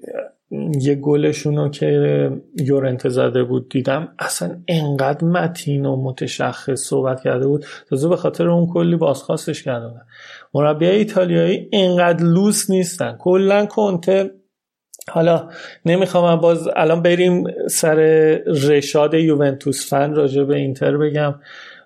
[0.80, 7.64] یه گلشونو که یورنت زده بود دیدم اصلا انقدر متین و متشخص صحبت کرده بود.
[7.90, 10.06] تازه به خاطر اون کلی بازخواستش کرده بودن.
[10.54, 13.16] مربی ایتالیایی انقدر لوس نیستن.
[13.18, 14.30] کلا کنته.
[15.10, 15.48] حالا
[15.84, 17.96] نمی‌خوام باز الان بریم سر
[18.68, 21.34] رشاد یوونتوس فن راجع به اینتر بگم.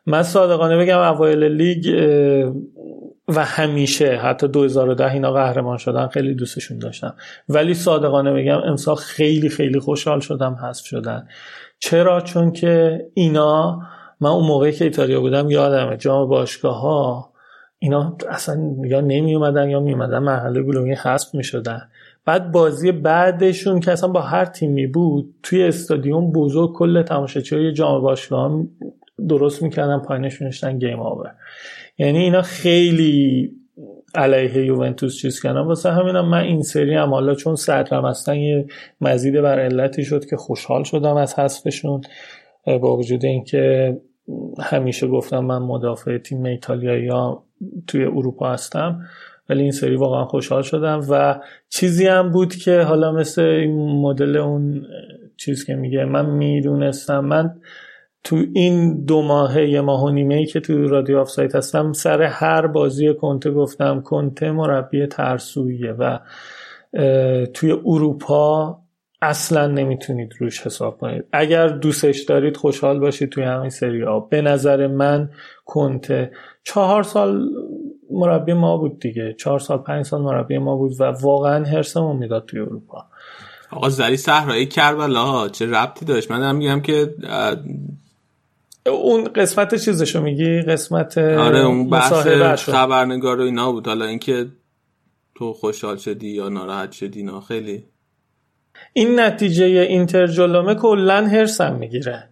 [0.06, 1.86] من صادقانه بگم اوایل لیگ
[3.36, 7.14] و همیشه حتی 2010 اینا قهرمان شدن خیلی دوستشون داشتم.
[7.48, 11.28] ولی صادقانه بگم امسال خیلی خیلی خوشحال شدم حذف شدن.
[11.78, 13.82] چرا؟ چون که اینا
[14.20, 17.32] من اون موقعی که ایتالیا بودم یادمه جام باشگاه ها
[17.78, 21.88] اینا اصلا یا نمی اومدن یا می اومدن مرحله گلومی حذف می شدن
[22.24, 28.02] بعد بازی بعدشون که اصلا با هر تیمی بود توی استادیوم بزرگ کل تماشاچی جام
[28.02, 28.64] باشگاه
[29.28, 31.34] درست می‌کردن پایینش نوشتن گیم آور.
[32.00, 33.50] یعنی اینا خیلی
[34.14, 35.60] علیه یوونتوس چیز کردن.
[35.60, 38.66] واسه همینم من این سری هم حالا چون صدرم هستن یه
[39.00, 42.00] مزید بر علتی شد که خوشحال شدم از حذفشون.
[42.66, 43.96] با وجود اینکه
[44.60, 47.44] همیشه گفتم من مدافع تیم ایتالیایی ها
[47.86, 49.00] توی اروپا هستم
[49.48, 51.00] ولی این سری واقعا خوشحال شدم.
[51.10, 54.86] و چیزی هم بود که حالا مثل این مدل اون
[55.36, 57.60] چیز که میگه من می‌دونستم من
[58.24, 61.92] تو این دو ماه یه ماه و نیمه ای که تو رادیو آف سایت هستم
[61.92, 66.18] سر هر بازی کنته گفتم کنته مربی ترسویه و
[67.54, 68.78] توی اروپا
[69.22, 71.24] اصلا نمی‌تونید روش حساب کنید.
[71.32, 75.30] اگر دوستش دارید خوشحال باشید توی همین سری ها به نظر من
[75.64, 76.32] کنته
[76.64, 77.48] چهار سال
[78.10, 79.34] مربی ما بود دیگه.
[79.38, 83.06] چهار سال پنج سال مربی ما بود و واقعا هرسمون می‌داد توی اروپا.
[83.70, 87.14] آقا زری صحرایی کربلا چه ربطی داشت؟ من دارم میگم که
[88.86, 92.12] اون قسمت چیزشو میگی؟ قسمت آره اون بحث
[92.68, 93.86] خبرنگار و اینا بود.
[93.86, 94.46] حالا اینکه
[95.34, 97.84] تو خوشحال شدی یا ناراحت شدی نه خیلی.
[98.92, 102.28] این نتیجه اینتر جلومه کلا هرسم می‌گیره.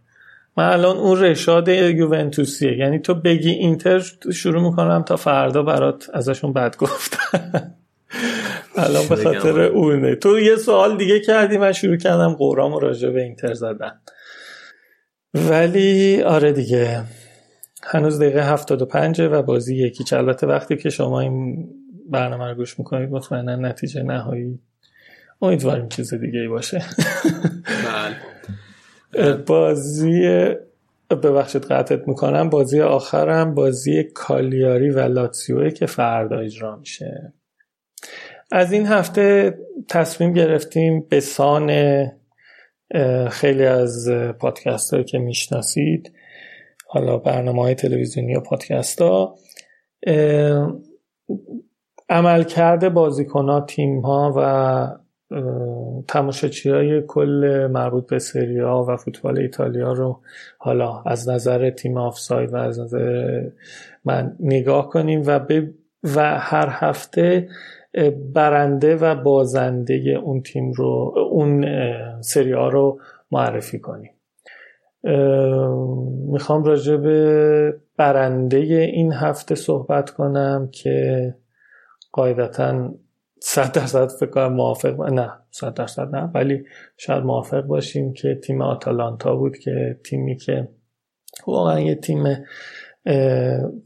[0.56, 2.76] من الان اون رشاد یوونتوسیه.
[2.76, 4.02] یعنی تو بگی اینتر
[4.34, 7.74] شروع می‌کنم تا فردا برات ازشون بد گفتم
[8.76, 10.14] الان به خاطر اونه.
[10.14, 14.00] تو یه سوال دیگه کردی من شروع کردم قرام راجع به اینتر زدن.
[15.34, 17.04] ولی آره دیگه.
[17.82, 21.68] هنوز دقیقه 75 و بازی یکی البته وقتی که شما این
[22.10, 24.58] برنامه رو گوش می‌کنید مطمئنا نتیجه نهایی.
[25.42, 26.82] امیدواریم چیز دیگه ای باشه.
[29.14, 29.34] بله.
[29.34, 30.28] بازی
[31.10, 32.50] ببخشید قطعت می‌کنم.
[32.50, 37.32] بازی آخرم بازی کالیاری و لاتسیوه که فردا اجرا میشه.
[38.52, 41.70] از این هفته تصمیم گرفتیم به سان
[43.30, 46.12] خیلی از پادکست هایی که می‌شناسید
[46.86, 49.34] حالا برنامه های تلویزیونی و پادکست ها
[52.08, 55.08] عمل کرده بازیکن ها تیم ها و
[56.08, 60.20] تماشاچی های کل مربوط به سری ها و فوتبال ایتالیا رو
[60.58, 63.42] حالا از نظر تیم آفساید و از نظر
[64.04, 65.40] من نگاه کنیم و,
[66.16, 67.48] و هر هفته
[68.34, 71.66] برنده و بازنده اون تیم رو اون
[72.20, 73.00] سری ها رو
[73.30, 74.12] معرفی کنیم.
[76.32, 81.34] می‌خوام راجع به برنده این هفته صحبت کنم که
[82.12, 82.94] قاعدتا
[83.40, 86.64] صد درصد فکر کنم موافق نه صد درصد نه ولی
[86.96, 90.68] شاید موافق باشیم که تیم آتالانتا بود که تیمی که
[91.46, 92.24] واقعا یه تیم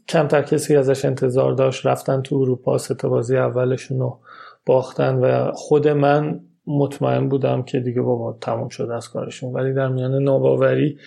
[0.08, 4.20] کمتر کسی ازش انتظار داشت رفتن تو اروپا ستا بازی اولشون رو
[4.66, 9.52] باختن و خود من مطمئن بودم که دیگه بابا تموم شده از کارشون.
[9.52, 10.98] ولی در میان ناباوری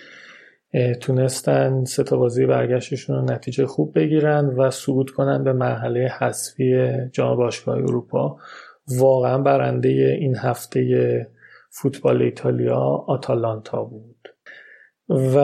[1.00, 7.36] تونستن ستا بازی برگشتشون رو نتیجه خوب بگیرن و صعود کنن به مرحله حذفی جام
[7.36, 8.36] باشگاه اروپا.
[8.98, 9.88] واقعا برنده
[10.20, 11.26] این هفته
[11.70, 14.15] فوتبال ایتالیا آتالانتا بود.
[15.08, 15.34] و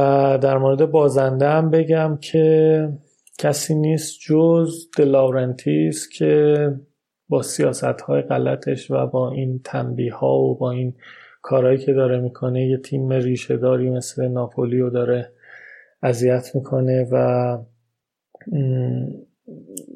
[0.43, 2.89] در مورد بازنده هم بگم که
[3.39, 6.57] کسی نیست جز دلاورنتیس که
[7.29, 10.95] با سیاست های غلطش و با این تنبیه ها و با این
[11.43, 15.33] کارهایی که داره می‌کنه یه تیم ریشه داری مثل ناپولی رو داره
[16.03, 17.59] اذیت می‌کنه و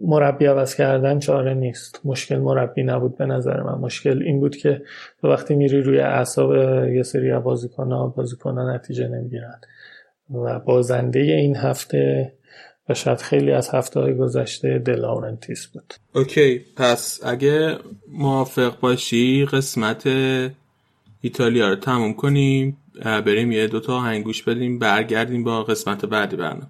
[0.02, 2.00] مربی عوض کردن چاره نیست.
[2.04, 3.78] مشکل مربی نبود به نظر من.
[3.78, 4.82] مشکل این بود که
[5.20, 6.54] تو وقتی میری روی اعصاب
[6.94, 9.60] یه سری بازیکن ها بازیکن نتیجه نمی‌گیرن.
[10.34, 12.32] و بازنده این هفته
[12.88, 15.94] و شاید خیلی از هفته های گذشته دلاورنتیس بود.
[16.14, 17.76] اوکی پس اگه
[18.12, 20.08] موافق باشی قسمت
[21.20, 26.66] ایتالیا رو تموم کنیم بریم یه دوتا هنگوش بدیم برگردیم با قسمت بعدی برنامه.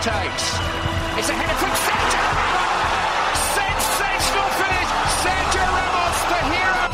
[0.00, 0.46] Takes.
[1.18, 3.38] It's a header from Sergio Ramos.
[3.60, 4.90] Sensational finish.
[5.24, 6.84] Sergio Ramos, the hero.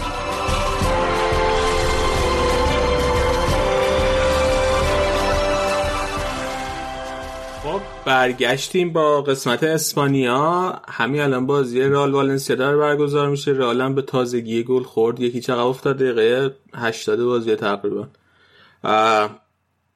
[7.63, 14.03] خب برگشتیم با قسمت اسپانیا همین الان بازی رال والنسیا داره برگزار میشه رال به
[14.03, 18.09] تازگی گل خورد یکی چقدر افتاد دقیقه 80 بازی تقریبا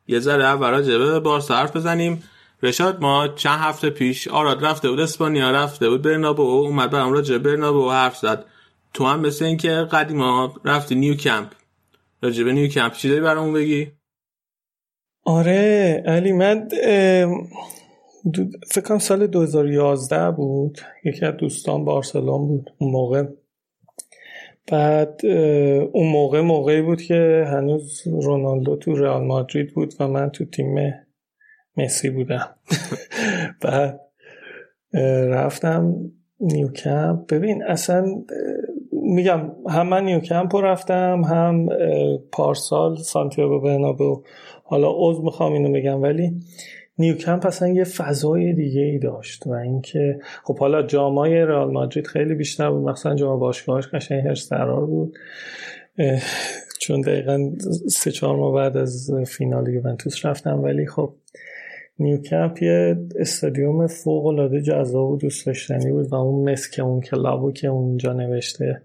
[0.09, 2.23] یه ذره اول راجبه به بارسا حرف بزنیم
[2.63, 7.39] رشاد ما چند هفته پیش آراد رفته بود اسپانیا رفته بود برنابو اومد برام راجع
[7.39, 8.45] برنابو حرف زد.
[8.95, 11.49] تو هم مثل اینکه قدیما رفتی نیو کمپ.
[12.23, 13.93] راجع به نیو کمپ چی داری برامون بگی؟
[15.25, 16.69] آره علی من
[18.71, 20.79] فکر کنم سال 2011 بود.
[21.05, 23.25] یکی از دوستان بارسلون بود اون موقع.
[24.73, 25.21] بعد
[25.93, 30.75] اون موقع موقعی بود که هنوز رونالدو تو رئال مادرید بود و من تو تیم
[31.77, 32.49] مسی بودم
[33.63, 34.01] بعد
[35.29, 35.95] رفتم
[36.41, 38.23] نیوکمپ ببین اصلا
[38.93, 41.69] میگم هم من نیوکمپ رفتم هم
[42.33, 44.23] پارسال سانتیاگو برنابو
[44.65, 46.41] حالا عضو می‌خوام اینو بگم ولی
[47.01, 52.35] نیوکمپ اصلا یه فضای دیگه ای داشت و اینکه خب حالا جامای رئال مادرید خیلی
[52.35, 52.89] بیشتر بود.
[52.89, 55.19] مثلا جام باشگاهش قشنگ هرس درار بود.
[56.81, 57.51] چون دقیقا
[57.89, 60.63] سه چهار ماه بعد از فینال یوونتوس رفتم.
[60.63, 61.15] ولی خب
[62.01, 67.01] نیوکمپ یه استادیوم فوق العاده جذاب و دوست داشتنی بود و اون مس که اون
[67.01, 68.83] کلابو که اونجا نوشته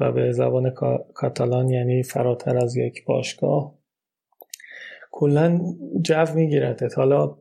[0.00, 0.70] و به زبان
[1.14, 3.74] کاتالان یعنی فراتر از یک باشگاه
[5.10, 5.60] کلا
[6.02, 7.36] جو میگیردت حالا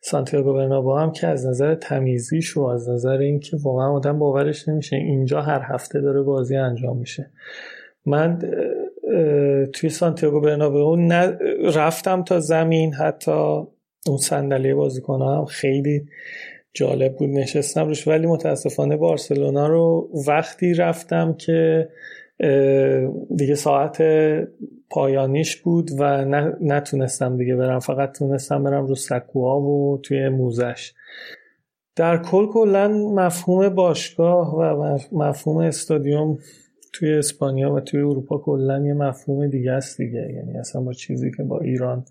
[0.00, 4.96] سانتیاگو برنابو هم که از نظر تمیزیش و از نظر اینکه واقعا آدم باورش نمیشه
[4.96, 7.30] اینجا هر هفته داره بازی انجام میشه.
[8.06, 8.38] من
[9.72, 10.96] توی سانتیاگو برنابو
[11.74, 13.66] رفتم تا زمین حتی
[14.06, 16.06] اون صندلی بازیکنها خیلی
[16.74, 18.08] جالب بود نشستم روش.
[18.08, 21.88] ولی متاسفانه بارسلونا رو وقتی رفتم که
[23.36, 24.02] دیگه ساعت
[24.90, 26.24] پایانیش بود و
[26.60, 30.92] نتونستم دیگه برم فقط تونستم برم رو سکوها و توی موزش.
[31.96, 36.38] در کل کلا مفهوم باشگاه و مفهوم استادیوم
[36.92, 40.32] توی اسپانیا و توی اروپا کلا یه مفهوم دیگه است دیگه.
[40.36, 42.04] یعنی اصلا با چیزی که با ایران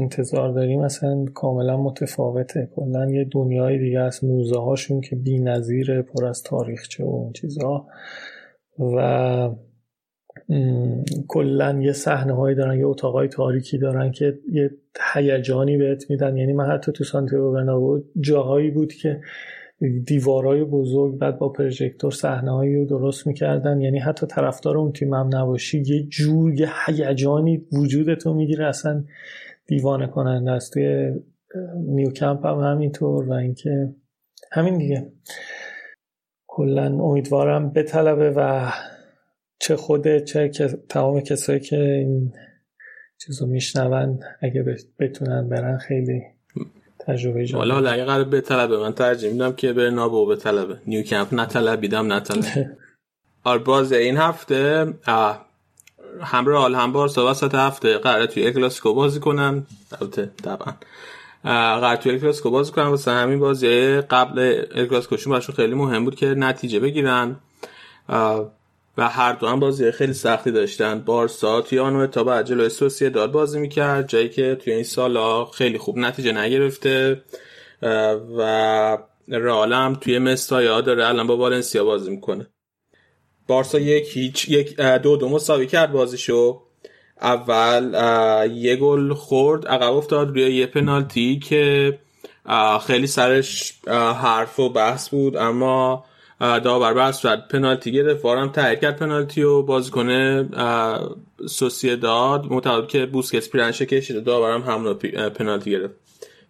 [0.00, 2.68] انتظار داریم اصلا کاملا متفاوته.
[2.76, 7.32] کلا یه دنیای دیگه است موزه هاشون که بی نظیر پر از تاریخچه و اون
[7.32, 7.86] چیزها.
[8.96, 9.50] و
[11.28, 14.70] کلا یه صحنه هایی دارن یه اتاقای تاریکی دارن که یه
[15.14, 16.36] هیجانی بهت میدن.
[16.36, 19.20] یعنی من حتی تو سانتیاگو برنابو جاهایی بود که
[20.06, 23.80] دیوارای بزرگ بعد با پروژکتور صحنه هایی رو درست می‌کردن.
[23.80, 28.66] یعنی حتی طرفدار اون تیم هم نباشی یه جور یه هیجانی وجودتو می‌گیره.
[28.66, 29.04] اصلا
[29.70, 30.72] دیوانه کننده است.
[30.72, 31.12] توی
[31.76, 33.94] نیوکمپ هم همینطور و اینکه
[34.52, 35.12] همین دیگه.
[36.46, 38.70] کلا امیدوارم بطلبه و
[39.60, 40.48] چه خوده چه
[40.88, 42.32] تمام کسایی که این
[43.18, 44.64] چیزو میشنون اگه
[44.98, 46.22] بتونن برن خیلی
[46.98, 47.58] تجربه جالب.
[47.58, 50.76] حالا حالا اگه قرار بطلبه من ترجیح میدم که به نابو بطلبه.
[50.86, 52.70] نیوکمپ نطلبیدم نطلبه
[53.44, 54.86] آر باز این هفته
[56.22, 59.66] هم رئال هم بارسا وسط هفته قراره توی اکلاسیکو بازی کنن.
[60.00, 60.74] البته طبعا.
[61.44, 62.86] قرار توی اکلاسیکو بازی کنن.
[62.86, 67.36] واسه همین بازی قبل اکلاسیکوشون براشون خیلی مهم بود که نتیجه بگیرن.
[68.98, 71.00] و هر دو هم بازی خیلی سختی داشتن.
[71.00, 74.08] بارسا توی آن تا بعد جلوی داد بازی می‌کرد.
[74.08, 77.22] جایی که توی این سالا خیلی خوب نتیجه نگرفته.
[78.36, 82.46] و رئال هم توی مستایا داره الان با والنسیا بازی می‌کنه.
[83.50, 86.62] بارسا یک هیچ یک دو دو مساوی کرد بازیشو.
[87.22, 87.94] اول
[88.54, 91.98] یه گل خورد عقب افتاد روی یه پنالتی که
[92.86, 93.74] خیلی سرش
[94.22, 96.04] حرف و بحث بود اما
[96.40, 98.24] داور بحث شد پنالتی گرفت.
[98.24, 100.08] وارم تغییر کرد پنالتی و بازیکن
[101.46, 104.94] سوسیداد معتقد که بوسکتس پیرنشه کشید داورم همون
[105.30, 105.94] پنالتی گرفت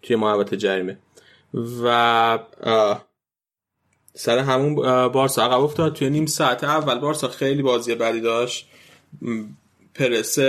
[0.01, 0.97] توی محوطه جریمه.
[1.83, 2.39] و
[4.13, 4.75] سر همون
[5.07, 5.93] بارسا عقب افتاد.
[5.93, 8.67] توی نیم ساعت اول بارسا خیلی بازی بدی داشت.
[9.95, 10.39] پرس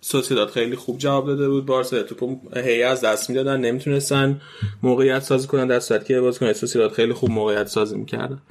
[0.00, 1.66] سوسیداد خیلی خوب جواب داده بود.
[1.66, 4.40] بارسا توپ هی از دست می‌دادن نمی‌تونستن
[4.82, 5.66] موقعیت سازی کنن.
[5.66, 8.42] در صورتی که بازیکن سوسیداد خیلی خوب موقعیت سازی می‌کردن.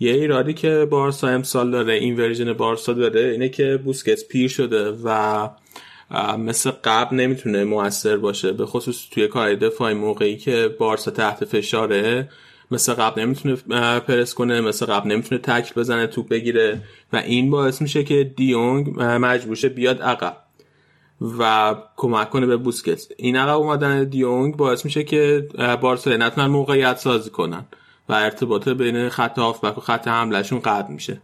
[0.00, 4.90] یه ایرادی که بارسا امسال داره این ورژن بارسا داره اینه که بوسکت پیر شده
[5.04, 5.48] و
[6.38, 8.52] مثل قبل نمی‌تونه موثر باشه.
[8.52, 12.28] به خصوص توی کار دفاعی موقعی که بارسا تحت فشاره.
[12.70, 13.56] مثل قبل نمی‌تونه
[14.00, 16.82] پرس کنه مثل قبل نمی‌تونه تکل بزنه توپ بگیره.
[17.12, 20.36] و این باعث میشه که دیونگ مجبورشه بیاد عقب
[21.38, 25.48] و کمک کنه به بوسکت این عقب اومدن دیونگ باعث میشه که
[25.80, 27.64] بارسا نتونن موقعیت سازی کنن
[28.08, 31.20] و ارتباط بین خط هافبک و خط حملهشون قطع میشه.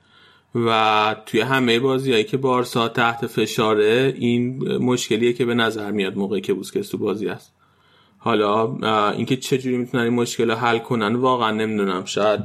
[0.55, 6.41] و توی همه بازیهایی که بارسا تحت فشاره این مشکلیه که به نظر میاد موقعی
[6.41, 7.56] که بوسکس تو بازی است
[8.27, 8.77] حالا
[9.11, 12.05] اینکه چجوری می‌تونن این مشکل رو حل کنن واقعا نمی‌دونم.
[12.05, 12.41] شاید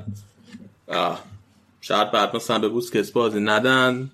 [1.82, 4.12] شاید بعد مثلا به بوسکس بازی ندن.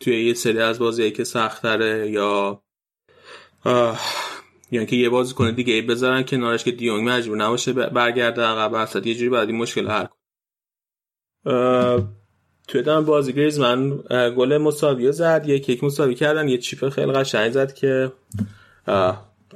[0.00, 2.62] توی یه سری از بازیهایی که سختره یا
[4.70, 9.02] یعنی که یه بازی کنه دیگه بذارن کنارش که دیونگ مجبور نباشه برگرده عقب اصلا
[9.04, 10.06] یه جوری بعد این مشکل حل
[12.68, 13.98] توی دم بازی من
[14.36, 18.12] گل مساوی زد یک یک مساوی کردن یه چیپ خیلی قشنگ زد که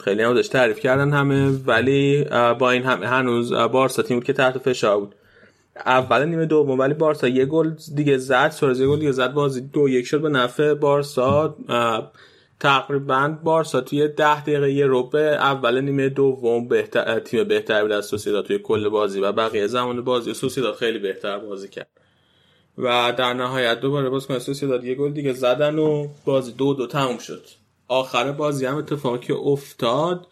[0.01, 2.25] خیلی هم داشت تعریف کردن همه ولی
[2.59, 5.15] با این همه هنوز بارسا تیم بود که تحت فشار بود.
[5.87, 9.61] اول نیمه دوم ولی بارسا یه گل دیگه زد سورز یه گل دیگه زد بازی
[9.61, 11.57] دو یک شد به نفع بارسا.
[12.61, 18.07] تقریبا بارسا توی ده دقیقه یه روبه اول نیمه دوم بهتر تیم بهتر بود از
[18.07, 21.89] سوسیداد توی کل بازی و بقیه زمان بازی سوسیداد خیلی بهتر بازی کرد.
[22.79, 26.87] و در نهایت دوباره باز کنه سوسیداد یه گل دیگه زدن و بازی دو دو
[26.87, 27.45] تموم شد.
[27.89, 30.27] آخر بازی هم اتفاقی که افتاد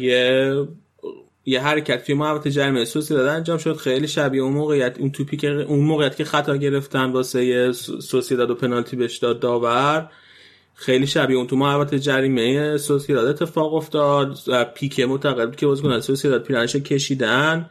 [0.00, 0.68] یه
[1.44, 3.76] یه حرکت توی محوطه جریمه سوسیداد انجام شد.
[3.76, 8.54] خیلی شبیه اون موقعیت اون توپی که اون موقعیت که خطا گرفتن واسه سوسیداد و
[8.54, 10.10] پنالتی بهش داد داور.
[10.74, 14.38] خیلی شبیه اون تو محوطه جریمه سوسیداد اتفاق افتاد.
[14.74, 17.70] پیکه معتقد که بازیکن سوسیداد پیرنش کشیدن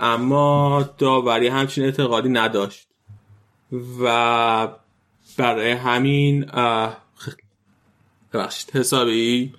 [0.00, 2.88] اما داوری همچین اعتقادی نداشت.
[4.02, 4.68] و
[5.38, 6.46] برای همین
[8.32, 8.76] ببخشید.
[8.76, 9.52] حسابی؟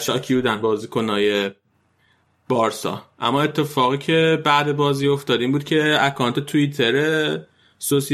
[0.00, 1.50] شاکی بودن بازیکنای
[2.48, 3.02] بارسا.
[3.20, 6.92] اما اتفاقی که بعد بازی افتاد این بود که اکانت توییتر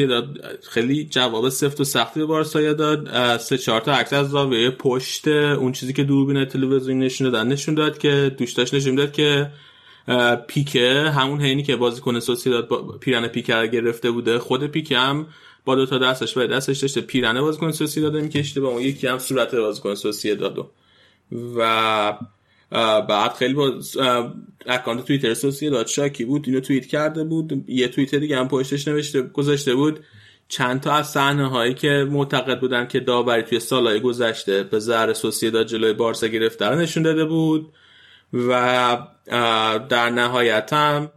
[0.06, 0.39] داد
[0.70, 3.36] خیلی جواب سفت و سختی به بارسا داد.
[3.39, 7.74] سه چهار تا عکس از زاویه پشت اون چیزی که دوربین تلویزیون نشون دادن نشون
[7.74, 9.51] داد که دوستاش نشون داد که
[10.48, 15.27] پیکه همون هینی که بازیکن داد پیرن پیکه گرفته بوده خود پیکه هم
[15.66, 19.18] با دو تا دستش و دستش داشته پیرنه بازیکن داده میکشیده با اون یکی هم
[19.18, 19.94] صورت بازیکن
[20.34, 20.70] دادو
[21.56, 22.18] و
[23.01, 23.72] بعد خیلی با
[24.66, 25.34] اکانت توییتر
[25.70, 25.86] داد.
[25.86, 27.64] شاکی بود اینو توییت کرده بود.
[27.68, 30.01] یه توییت دیگه هم پشتش نوشته گذاشته بود.
[30.48, 35.12] چند تا از صحنه هایی که معتقد بودن که داوری توی سالهای گذشته به ذره
[35.51, 37.72] داد جلوی بارسا گرفته نشون داده بود
[38.32, 38.98] و
[39.88, 41.10] در نهایت هم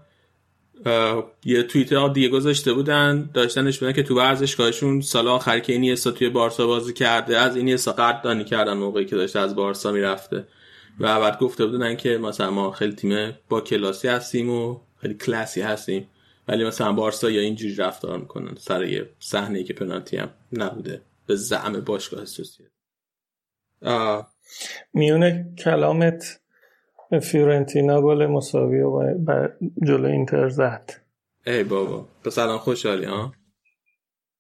[1.45, 6.29] یه توییتر دیگه گذاشته بودن داشتنش بودن که تو ورزشگاهشون سال آخر که اینیستا توی
[6.29, 10.47] بارسا بازی کرده از اینیستا قدردانی کردن موقعی که داشته از بارسا می‌رفته.
[10.99, 15.61] و بعد گفته بودن که مثلا ما خیلی تیم با کلاسی هستیم و خیلی کلاسی
[15.61, 16.07] هستیم
[16.47, 21.35] ولی مثلا بارسا یا اینجوری رفتار می‌کنن سر یه صحنه که پنالتی هم نبوده به
[21.35, 22.67] زعم باشگاه سوسیه.
[24.93, 26.38] میونه کلامت
[27.21, 29.51] فیورنتینا گل مساوی و بر
[29.83, 30.91] جلو اینتر زد.
[31.47, 33.33] ای بابا پس الان خوشحالی ها؟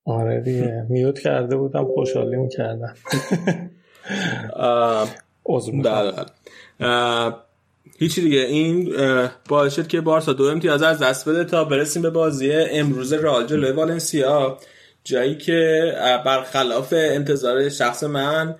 [0.05, 0.85] آره دیگه.
[0.89, 2.93] میوت کرده بودم خوشحالی می‌کردم.
[5.83, 6.13] بله
[7.99, 8.39] هیچی دیگه.
[8.39, 8.95] این
[9.49, 13.45] باعث شد که بارسا دو امتیاز از دست بده تا برسیم به بازی امروز رئال
[13.45, 14.57] جلوی والنسیا
[15.03, 15.91] جایی که
[16.25, 18.55] برخلاف انتظار شخص من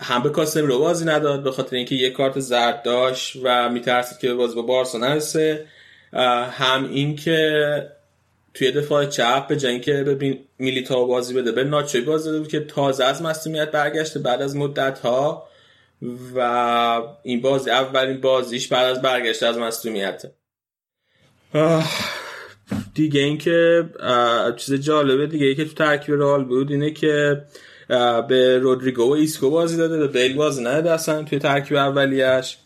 [0.00, 4.34] هم به رو بازی نداد به خاطر اینکه یک کارت زرد داشت و میترسید که
[4.34, 5.66] بازی با بارسا نرسه.
[6.50, 7.86] هم اینکه
[8.54, 12.60] توی دفاع چپ به جنگ که به میلیتا بازی بده به ناچوی بازی بود که
[12.60, 15.48] تازه از مصومیت برگشته بعد از مدت ها
[16.34, 16.40] و
[17.22, 20.22] این بازی اولین بازیش بعد از برگشت از مصومیت
[22.94, 23.84] دیگه اینکه
[24.56, 27.42] چیز جالبه دیگه ای که تو ترکیب رئال بود اینه که
[28.28, 32.56] به رودریگو و ایسکو بازی داده به بیل بازی نده اصلا توی ترکیب اولیش.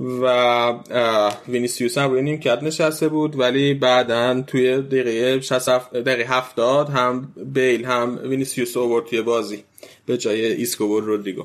[0.00, 0.74] و
[1.48, 7.84] وینیسیوس هم روی نیمکت نشسته بود ولی بعدا توی دقیقه 60 دقیقه 70 هم بیل
[7.84, 9.64] هم وینیسیوس آورد توی بازی
[10.06, 11.44] به جای ایسکو و رودریگو.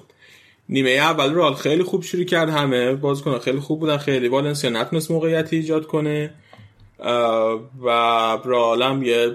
[0.70, 5.12] نیمه اول رئال خیلی خوب شروع کرد همه بازیکن خیلی خوب بودن خیلی والنسیا نتونست
[5.12, 6.34] موقعیتی ایجاد کنه.
[7.82, 7.90] و
[8.46, 9.32] رال هم یه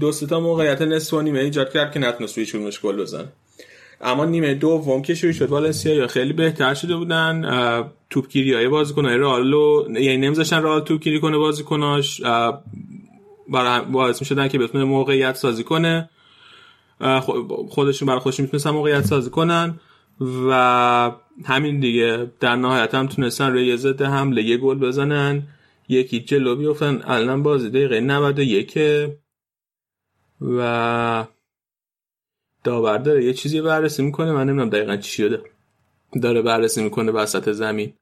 [0.00, 3.24] دو تا موقعیت نصف و نیمه ایجاد کرد که نتونست روی چونش گل بزن
[4.00, 7.90] اما نیمه دوم که شروع شد والنسیا یا خیلی بهتر شده بودن.
[8.10, 12.20] توپگیری های بازیکنای رئالو یعنی نمیذاشتن رئال توپگیری کنه بازیکناش.
[13.48, 16.10] برای باعث می‌شدن که بتونه موقعیت سازی کنه.
[17.68, 19.80] خودشون برای خودشون می‌تونستن موقعیت سازی کنن
[20.48, 21.12] و
[21.44, 22.30] همین دیگه.
[22.40, 25.42] در نهایت هم تونستن روی ضد حمله یه گل بزنن.
[25.88, 27.02] یکی جلو بیفتن.
[27.04, 28.78] الان بازی دقیقه 91
[30.40, 31.26] و
[32.64, 34.32] داور داره یه چیزی بررسی می‌کنه.
[34.32, 35.42] من نمی‌دونم دقیقا چی شده.
[36.22, 37.94] داره بررسی می‌کنه وسط زمین.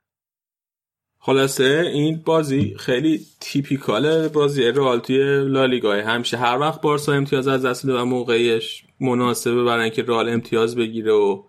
[1.20, 6.36] خلاصه این بازی خیلی تیپیکال بازی رئال توی لالیگا همیشه.
[6.36, 11.42] هر وقت بارسا امتیاز از دست و موقعیش مناسبه برای اینکه رئال امتیاز بگیره و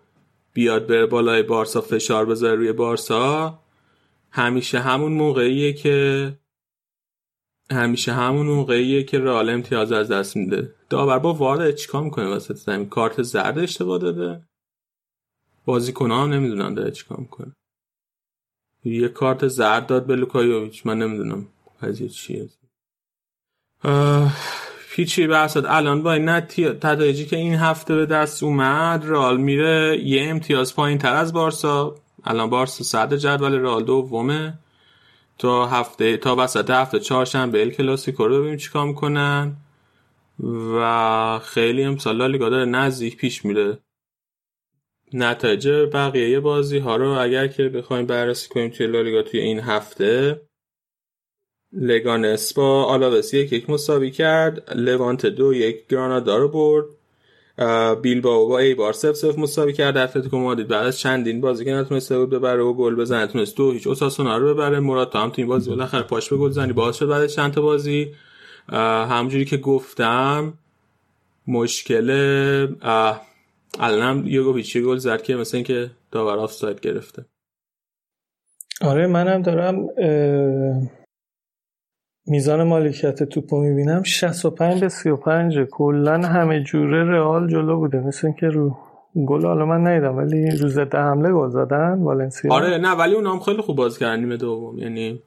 [0.53, 3.59] بیاد بره بالای بارسا فشار بذاره روی بارسا
[4.31, 6.33] همیشه همون موقعیه که
[7.71, 10.75] همیشه همون موقعیه که رئال امتیاز از دست میده.
[10.89, 14.43] داور با وارد چیکار می‌کنه وسط زمین؟ کارت زرد اشتباه داده؟
[15.65, 17.51] بازیکن هم نمی‌دونن داره چیکار می‌کنه.
[18.85, 20.85] یه کارت زرد داد به لوکایوویچ.
[20.85, 21.47] من نمی‌دونم
[21.81, 22.49] قضیه چیه.
[24.95, 30.29] هیچی بحثت الان با این نتایجی که این هفته به دست اومد رئال میره یه
[30.29, 31.95] امتیاز پایین تر از بارسا.
[32.23, 34.59] الان بارسا صد جدول رال دومه.
[35.37, 39.55] تا هفته تا وسط هفته چهارشنبه ال کلاسیکو رو ببینیم چیکار می‌کنن.
[40.43, 43.77] و خیلی امسال لالیگا داره نزدیک پیش میره.
[45.13, 46.77] نتایج بقیه بازی.
[46.77, 50.41] ها رو اگر که بخوایم بررسی کنیم توی لالیگا توی این هفته
[51.73, 54.73] لگانس با آلاوس یک یک مساوی کرد.
[54.75, 56.85] لوانت دو یک گرانادا رو برد.
[58.01, 59.97] بیلباو با ای بار سف سف مساوی کرد.
[59.97, 63.71] اتلتیکو مادرید بعد از چندین بازی که نتونسته بود ببره و گل بزنه تونست دو
[63.71, 63.87] هیچ.
[63.87, 64.79] اوساسونا رو ببره.
[64.79, 66.73] مراد هم تو این بازی بالاخره پاش به گل زنی.
[66.73, 68.15] باز شد بعد چند تا بازی.
[68.71, 70.53] همونجوری که گفتم
[71.47, 72.09] مشکل
[73.79, 77.25] الان یوگوویچ گل زد که مثل اینکه داور آفساید گرفته.
[78.81, 79.87] آره منم دارم
[82.27, 84.03] میزان مالکیت توپو می‌بینم.
[84.03, 87.99] 65 به 35 کلا همه جوره رئال جلو بوده.
[87.99, 88.77] مثل اینکه رو
[89.15, 92.53] گل حالا من ندیدم ولی روز ضد حمله گل زدن والنسیا.
[92.53, 94.79] آره نه ولی اونام خیلی خوب بازی کردن نیمه دوم.
[94.79, 95.23] یعنی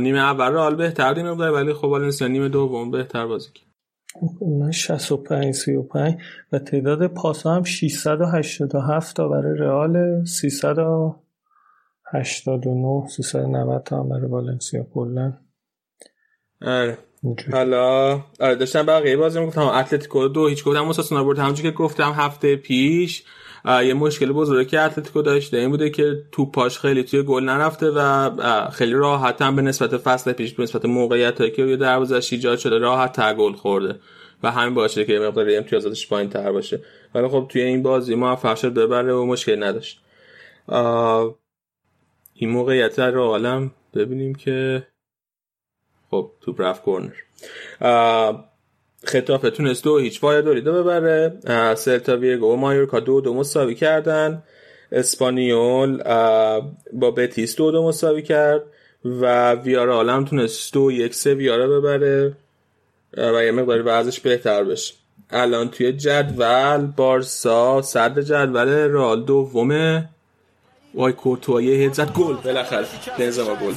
[0.00, 3.66] نیمه اول رئال بهتر دیم ولی خب والنسیا نیمه دوم بهتر بازی کرد.
[4.60, 6.16] من 65 35
[6.52, 15.32] و تعداد پاس هم 687 تا برای رئال 389 390 تا هم برای والنسیا کلا.
[16.62, 16.98] آره.
[17.52, 19.60] حالا آره داشتم بقیه بازی می‌گفتم.
[19.60, 21.38] اتلتیکو دو هیچ گفتم اوساسونا برد.
[21.38, 23.22] همونجوری که گفتم هفته پیش
[23.66, 26.22] یه مشکل بزرگی که اتلتیکو داشته این بوده که
[26.52, 28.30] پاش خیلی توی گل نرفته و
[28.70, 32.78] خیلی راحت هم به نسبت فصل پیش به نسبت موقعیت هایی که دروازش ایجاد شده
[32.78, 34.00] راحت تا گل خورده.
[34.42, 36.82] و همین باشه که مقدار امتیازاتش پایین تر باشه.
[37.14, 40.00] ولی خب توی این بازی موفق شد ببره و مشکل نداشت.
[42.34, 44.86] این موقعیت رو عالم ببینیم که
[46.10, 47.12] خب تو رفت کورنر.
[49.04, 51.38] خطافه تونست دو هیچ دوریده ببره.
[51.74, 54.42] سلتا ویگو و مایورکا دو دو مساوی کردن.
[54.92, 56.02] اسپانیول
[56.92, 58.62] با بتیس دو دو مساوی کرد
[59.04, 62.32] و ویارا هم تونست دو یک سه ویارا ببره.
[63.16, 64.94] و یه مقداری ورزش بهتر بشه.
[65.30, 70.08] الان توی جدول بارسا صد جدول رال دومه.
[70.94, 72.34] وای کورتوا یه هد زد گل.
[72.34, 72.86] بالاخره
[73.18, 73.74] بنزما گل.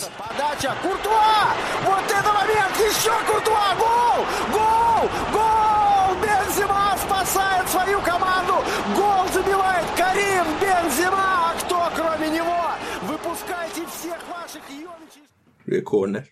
[15.82, 16.24] کرنر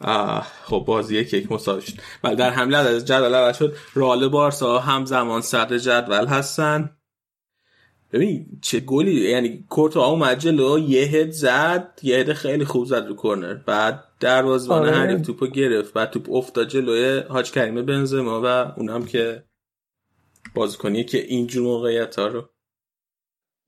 [0.00, 3.76] آه خب بازی یک یک مساوی شد بله، ولی در حمله از جدول اول شد.
[3.94, 6.96] رال بارسا همزمان صدر جدول هستن.
[8.12, 13.06] ببین چه گلی یعنی کورتو اومد جلو یه هد زد یه هد خیلی خوب زد
[13.06, 14.96] رو کورنر بعد دروازه‌بان آره.
[14.96, 15.92] حریف توپو گرفت.
[15.92, 18.46] بعد توپ افتاد جلوی حاج کریم بنزما و
[18.76, 19.44] اونم که
[20.54, 22.48] بازیکنی که اینجور موقعیت ها رو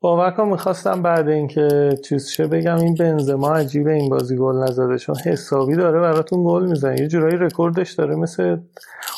[0.00, 4.98] باور کن می‌خواستم بعد اینکه چیز چه بگم این بنزما عجیبه این بازی گل نزده
[4.98, 7.00] چون حسابی داره براتون گل می‌زنه.
[7.00, 8.56] یه جورایی رکوردش داره مثل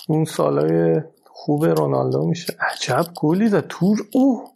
[0.09, 2.57] اون سالای خوب رونالدو میشه.
[2.61, 3.67] عجب گلی زد.
[3.69, 4.51] تور اوه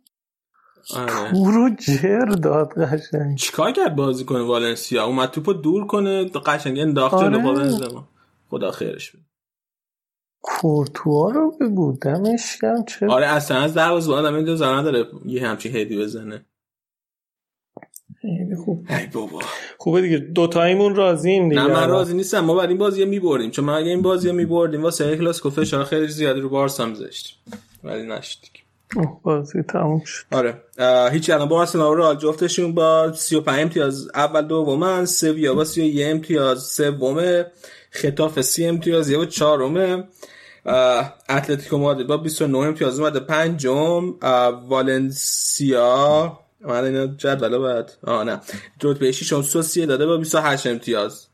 [0.97, 1.31] آره.
[1.33, 3.39] رو جر داد قشنگ.
[3.39, 7.39] چیکار کرد بازی کنه والنسیا؟ اومد توپو دور کنه قشنگ انداخت آره.
[7.39, 8.09] جلو بنزما.
[8.51, 9.23] خدا خیرش بده.
[10.47, 15.47] کورتوا رو بگو دمش کم چه آره اصلا از دروازه آدم این دو نداره یه
[15.49, 16.45] همچین هدی بزنه.
[18.65, 18.87] خوب.
[18.91, 19.39] ای بابا.
[19.79, 21.61] خوبه دیگه دو تایمون راضیم دیگه.
[21.63, 24.83] نه من راضی نیستم ما بعد این بازی میبردیم چون من اگه این بازی میبردیم
[24.83, 27.37] واسه کلاسیکو فشار خیلی زیادی رو بارسا میذاشتیم
[27.85, 28.39] ولی نشد
[29.23, 30.25] بازی تموم شد.
[30.33, 30.63] آره.
[31.13, 36.63] هیچ الان با آرسنال رو جفتشون با 35 امتیاز اول دومن سویا با 31 امتیاز
[36.63, 37.47] سومه
[37.91, 40.05] خطاف 30 امتیاز یه چهارمه.
[41.29, 42.07] اتلتیکو مادرید.
[42.07, 43.21] با 29 امتیاز اومده.
[43.21, 44.15] پنجم
[44.69, 46.39] والنسیا.
[46.61, 47.93] من اینا جدول بعد.
[48.07, 48.41] آه نه.
[48.83, 49.43] رتبه ششم.
[49.43, 51.27] سوسیه داده با 28 امتیاز.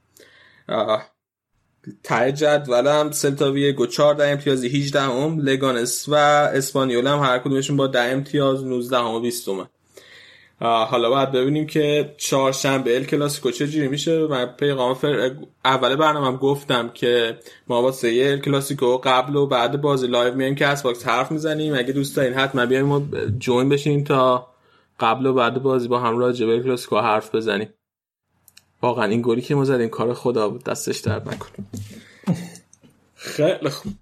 [2.03, 7.77] ته جدول هم سلتا ویگو 14 امتیاز 18 ام لگانس و اسپانیول هم هر کدومشون
[7.77, 8.65] با 10 امتیاز.
[8.65, 9.69] 19 ام و 20 ام
[10.61, 15.31] حالا باید ببینیم که چهارشنبه ال کلاسیکو چه میشه من پیغام فر...
[15.65, 17.39] اول برنامه گفتم که
[17.69, 21.75] ما واسه ال کلاسیکو قبل و بعد بازی live میایم که از باکس حرف می‌زنیم.
[21.75, 23.01] اگه دوست دارین حتما بیاین و
[23.39, 24.47] join بشین تا
[25.01, 27.69] قبل و بعد بازی با هم راجع به کلاسیکو حرف بزنیم.
[28.83, 30.65] واقعا این گلی که ما زدیم کار خدا بود.
[30.65, 31.67] دستش درد نکنه.
[33.15, 33.93] خیلی خوب.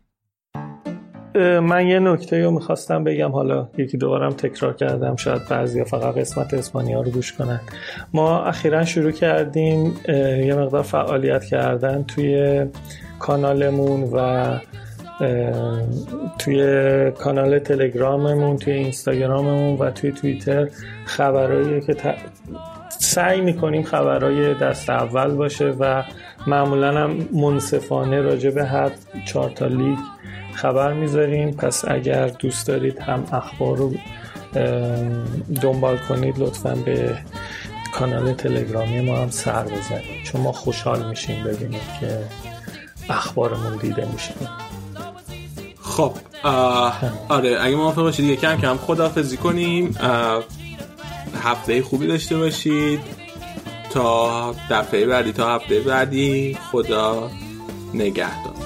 [1.62, 6.55] من یه نکته رو می‌خواستم بگم حالا یکی دوبارم تکرار کردم شاید بعضی فقط قسمت
[6.55, 7.60] اسپانیا رو گوش کنن.
[8.12, 9.94] ما اخیرا شروع کردیم
[10.46, 12.64] یه مقدار فعالیت کردن توی
[13.18, 14.59] کانالمون و
[16.38, 20.68] توی کانال تلگراممون توی اینستاگراممون و توی توییتر
[21.05, 21.96] خبرهایی که
[22.88, 26.02] سعی می‌کنیم خبرهای دست اول باشه و
[26.46, 28.90] معمولا هم منصفانه راجع به هر
[29.26, 29.98] چهار تا لیگ
[30.62, 31.51] خبر می‌ذاریم.
[31.51, 33.94] پس اگر دوست دارید هم اخبار رو
[35.62, 37.18] دنبال کنید لطفا به
[37.93, 40.24] کانال تلگرامی ما هم سر بزنید.
[40.24, 42.18] چون ما خوشحال میشیم ببینید که
[43.10, 44.35] اخبارمون دیده میشه.
[45.82, 46.12] خب
[47.28, 49.94] آره اگه موافق باشید دیگه کم کم خدافزی کنیم
[51.43, 53.01] هفته خوبی داشته باشید.
[53.90, 57.30] تا دفعه بعدی تا هفته بعدی خدا
[57.94, 58.57] نگهدار.